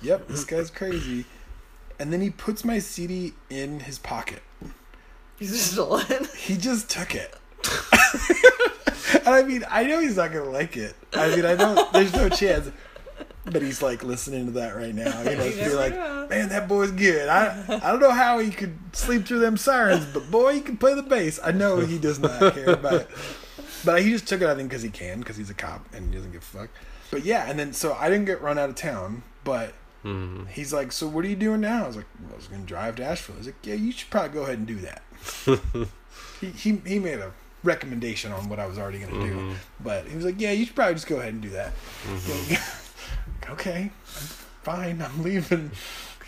"Yep, 0.00 0.28
this 0.28 0.44
guy's 0.44 0.70
crazy." 0.70 1.26
And 1.98 2.12
then 2.12 2.20
he 2.20 2.30
puts 2.30 2.64
my 2.64 2.78
CD 2.80 3.34
in 3.50 3.80
his 3.80 3.98
pocket, 3.98 4.42
He's 5.38 5.52
just 5.52 5.72
stolen. 5.72 6.26
he 6.36 6.56
just 6.56 6.90
took 6.90 7.14
it. 7.14 7.36
and 9.14 9.28
I 9.28 9.42
mean, 9.42 9.64
I 9.70 9.84
know 9.84 10.00
he's 10.00 10.16
not 10.16 10.32
gonna 10.32 10.50
like 10.50 10.76
it. 10.76 10.94
I 11.12 11.34
mean, 11.34 11.44
I 11.44 11.54
know 11.54 11.88
there's 11.92 12.12
no 12.14 12.28
chance. 12.28 12.70
But 13.46 13.60
he's 13.60 13.82
like 13.82 14.02
listening 14.02 14.46
to 14.46 14.52
that 14.52 14.74
right 14.74 14.94
now. 14.94 15.20
You 15.22 15.36
know, 15.36 15.44
You 15.44 15.54
be 15.64 15.74
like, 15.74 15.94
know. 15.94 16.26
man, 16.30 16.48
that 16.48 16.66
boy's 16.66 16.90
good. 16.92 17.28
I 17.28 17.62
I 17.82 17.90
don't 17.90 18.00
know 18.00 18.10
how 18.10 18.38
he 18.38 18.50
could 18.50 18.74
sleep 18.94 19.26
through 19.26 19.40
them 19.40 19.58
sirens, 19.58 20.06
but 20.06 20.30
boy, 20.30 20.54
he 20.54 20.60
can 20.62 20.78
play 20.78 20.94
the 20.94 21.02
bass. 21.02 21.38
I 21.44 21.52
know 21.52 21.78
he 21.80 21.98
does 21.98 22.18
not 22.18 22.54
care 22.54 22.70
about 22.70 22.94
it. 23.02 23.08
But 23.84 24.00
he 24.02 24.10
just 24.10 24.26
took 24.26 24.40
it, 24.40 24.48
I 24.48 24.54
think, 24.54 24.70
because 24.70 24.82
he 24.82 24.88
can, 24.88 25.18
because 25.18 25.36
he's 25.36 25.50
a 25.50 25.54
cop 25.54 25.86
and 25.92 26.08
he 26.08 26.14
doesn't 26.16 26.32
give 26.32 26.40
a 26.40 26.44
fuck. 26.44 26.70
But 27.10 27.24
yeah, 27.26 27.44
and 27.48 27.58
then 27.58 27.74
so 27.74 27.92
I 27.92 28.08
didn't 28.08 28.24
get 28.24 28.40
run 28.40 28.56
out 28.58 28.70
of 28.70 28.76
town, 28.76 29.22
but 29.44 29.74
Mhm. 30.02 30.48
he's 30.48 30.72
like, 30.72 30.90
so 30.90 31.06
what 31.06 31.22
are 31.26 31.28
you 31.28 31.36
doing 31.36 31.60
now? 31.60 31.84
I 31.84 31.86
was 31.86 31.96
like, 31.96 32.06
well, 32.22 32.32
I 32.32 32.36
was 32.36 32.46
gonna 32.46 32.62
drive 32.62 32.96
to 32.96 33.04
Asheville. 33.04 33.36
He's 33.36 33.46
like, 33.46 33.56
yeah, 33.66 33.74
you 33.74 33.92
should 33.92 34.08
probably 34.08 34.30
go 34.30 34.44
ahead 34.44 34.56
and 34.58 34.66
do 34.66 34.76
that. 34.76 35.02
he, 36.40 36.46
he 36.48 36.80
he 36.86 36.98
made 36.98 37.18
a 37.18 37.30
recommendation 37.64 38.30
on 38.32 38.48
what 38.48 38.58
I 38.60 38.66
was 38.66 38.78
already 38.78 38.98
gonna 39.00 39.12
do, 39.24 39.34
Mhm. 39.34 39.54
but 39.80 40.06
he 40.06 40.14
was 40.16 40.24
like, 40.24 40.40
yeah, 40.40 40.52
you 40.52 40.66
should 40.66 40.74
probably 40.76 40.94
just 40.94 41.06
go 41.06 41.16
ahead 41.16 41.32
and 41.32 41.42
do 41.42 41.50
that. 41.50 41.72
Mhm. 42.06 43.50
okay, 43.50 43.82
I'm 43.82 43.90
fine, 44.62 45.02
I'm 45.02 45.22
leaving. 45.22 45.70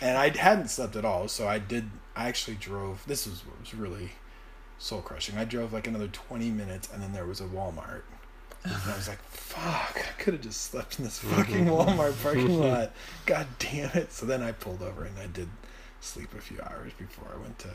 And 0.01 0.17
I 0.17 0.29
hadn't 0.37 0.67
slept 0.69 0.95
at 0.95 1.05
all, 1.05 1.27
so 1.27 1.47
I 1.47 1.57
did. 1.59 1.89
I 2.15 2.27
actually 2.27 2.55
drove. 2.57 3.03
This 3.07 3.25
was 3.25 3.43
what 3.45 3.59
was 3.59 3.73
really 3.73 4.11
soul 4.77 5.01
crushing. 5.01 5.37
I 5.37 5.43
drove 5.45 5.73
like 5.73 5.87
another 5.87 6.07
twenty 6.07 6.51
minutes, 6.51 6.87
and 6.93 7.01
then 7.01 7.13
there 7.13 7.25
was 7.25 7.41
a 7.41 7.45
Walmart. 7.45 8.01
And 8.63 8.73
I 8.73 8.95
was 8.95 9.07
like, 9.07 9.21
"Fuck! 9.23 9.97
I 9.97 10.21
could 10.21 10.33
have 10.35 10.43
just 10.43 10.61
slept 10.69 10.99
in 10.99 11.05
this 11.05 11.17
fucking 11.19 11.65
Walmart 11.65 12.13
parking 12.21 12.59
lot. 12.59 12.91
God 13.25 13.47
damn 13.57 13.89
it!" 13.97 14.13
So 14.13 14.25
then 14.27 14.43
I 14.43 14.51
pulled 14.51 14.83
over 14.83 15.03
and 15.03 15.17
I 15.17 15.25
did 15.27 15.49
sleep 16.01 16.31
a 16.37 16.41
few 16.41 16.59
hours 16.61 16.91
before 16.97 17.27
I 17.33 17.41
went 17.41 17.57
to 17.59 17.69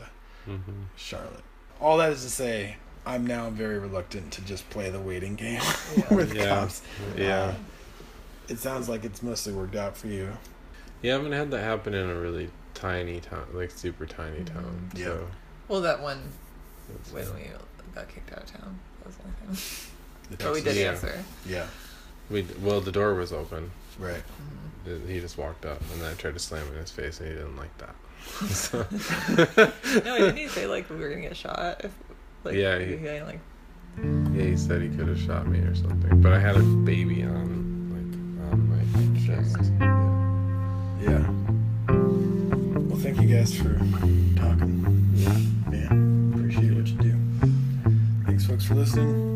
Mhm. 0.49 0.85
Charlotte. 0.97 1.43
All 1.81 1.97
that 1.99 2.13
is 2.13 2.23
to 2.23 2.31
say, 2.31 2.77
I'm 3.05 3.27
now 3.27 3.51
very 3.51 3.79
reluctant 3.79 4.33
to 4.35 4.43
just 4.43 4.69
play 4.71 4.91
the 4.91 5.01
waiting 5.01 5.35
game 5.35 5.61
Yeah. 5.97 6.15
with 6.15 6.35
Yeah. 6.35 6.49
cops. 6.49 6.83
Yeah. 7.17 7.39
Uh, 7.43 7.55
it 8.49 8.59
sounds 8.59 8.89
like 8.89 9.05
it's 9.05 9.23
mostly 9.23 9.53
worked 9.53 9.75
out 9.77 9.97
for 9.97 10.07
you. 10.09 10.31
Yeah, 11.03 11.15
I 11.15 11.17
haven't 11.17 11.33
had 11.33 11.51
that 11.51 11.63
happen 11.63 11.95
in 11.95 12.09
a 12.09 12.15
really 12.15 12.51
tiny 12.75 13.21
town, 13.21 13.47
like 13.53 13.71
super 13.73 14.07
tiny 14.07 14.41
Mhm. 14.41 14.53
town. 14.55 14.91
Yeah. 14.95 15.05
So 15.07 15.29
Well, 15.69 15.81
that 15.81 16.01
one 16.01 16.23
it's- 16.95 17.13
when 17.13 17.35
we 17.35 17.51
got 17.95 18.09
kicked 18.09 18.33
out 18.33 18.45
of 18.45 18.53
town. 18.53 18.79
That 19.01 19.07
was 19.09 19.17
the 19.17 19.23
only 19.25 19.57
thing. 19.57 19.89
The 20.31 20.37
But 20.45 20.53
we 20.55 20.61
did 20.63 20.77
Yeah. 20.77 20.91
answer. 20.93 21.25
Yeah, 21.45 21.67
we 22.31 22.43
well, 22.61 22.81
the 22.81 22.93
door 22.93 23.15
was 23.15 23.33
open. 23.33 23.71
right. 23.99 24.23
Mhm. 24.87 25.09
He 25.09 25.21
just 25.21 25.37
walked 25.39 25.65
up, 25.65 25.81
and 25.93 26.01
then 26.01 26.11
I 26.11 26.15
tried 26.15 26.35
to 26.35 26.41
slam 26.41 26.67
it 26.69 26.73
in 26.73 26.81
his 26.81 26.91
face, 26.91 27.21
and 27.21 27.29
he 27.29 27.35
didn't 27.35 27.57
like 27.57 27.77
that. 27.79 27.95
so, 28.49 28.87
No, 30.05 30.19
didn't 30.19 30.37
he 30.37 30.49
say 30.49 30.67
like 30.67 30.89
we 30.91 30.97
were 30.97 31.09
gonna 31.11 31.21
get 31.23 31.37
shot? 31.37 31.83
If, 31.85 31.93
like, 32.45 32.55
Yeah, 32.55 32.79
he, 32.79 32.97
he- 32.97 33.21
like 33.23 33.41
yeah, 34.33 34.45
he 34.45 34.57
said 34.57 34.81
he 34.81 34.89
could 34.89 35.07
have 35.09 35.21
shot 35.21 35.47
me 35.47 35.59
or 35.61 35.75
something, 35.75 36.23
but 36.23 36.33
I 36.33 36.39
had 36.39 36.57
a 36.57 36.63
baby 36.63 37.23
on 37.25 37.91
like 37.93 38.53
on 38.53 38.69
my 38.71 39.27
chest. 39.27 39.57
Yeah. 39.81 41.21
Yeah. 41.21 42.79
Well, 42.89 42.99
thank 43.01 43.21
you 43.21 43.29
guys 43.37 43.55
for 43.55 43.75
talking. 44.37 45.11
Yeah. 45.15 45.39
Yeah, 45.77 46.35
appreciate 46.35 46.75
what 46.75 46.87
you 46.89 46.97
do. 46.97 47.19
Thanks, 48.25 48.47
folks, 48.47 48.65
for 48.65 48.75
listening. 48.77 49.31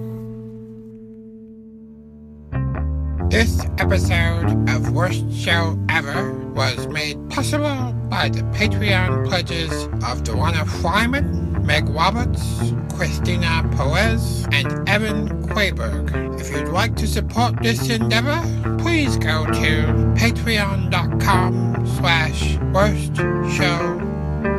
This 3.28 3.60
episode 3.78 4.68
of 4.70 4.92
Worst 4.92 5.30
Show 5.32 5.78
Ever 5.90 6.32
was 6.54 6.86
made 6.88 7.18
possible 7.28 7.92
by 8.08 8.28
the 8.30 8.40
Patreon 8.56 9.26
pledges 9.28 9.70
of 9.86 10.22
Dewana 10.22 10.64
Flyman, 10.80 11.45
Meg 11.66 11.88
Roberts, 11.88 12.72
Christina 12.94 13.68
Perez, 13.76 14.46
and 14.52 14.88
Evan 14.88 15.28
Quayberg. 15.48 16.40
If 16.40 16.50
you'd 16.50 16.68
like 16.68 16.94
to 16.96 17.06
support 17.08 17.60
this 17.60 17.90
endeavor, 17.90 18.40
please 18.78 19.16
go 19.16 19.44
to 19.46 19.86
patreon.com 20.16 21.86
slash 21.98 22.56
worst 22.72 23.16
show 23.56 24.00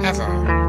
ever. 0.04 0.67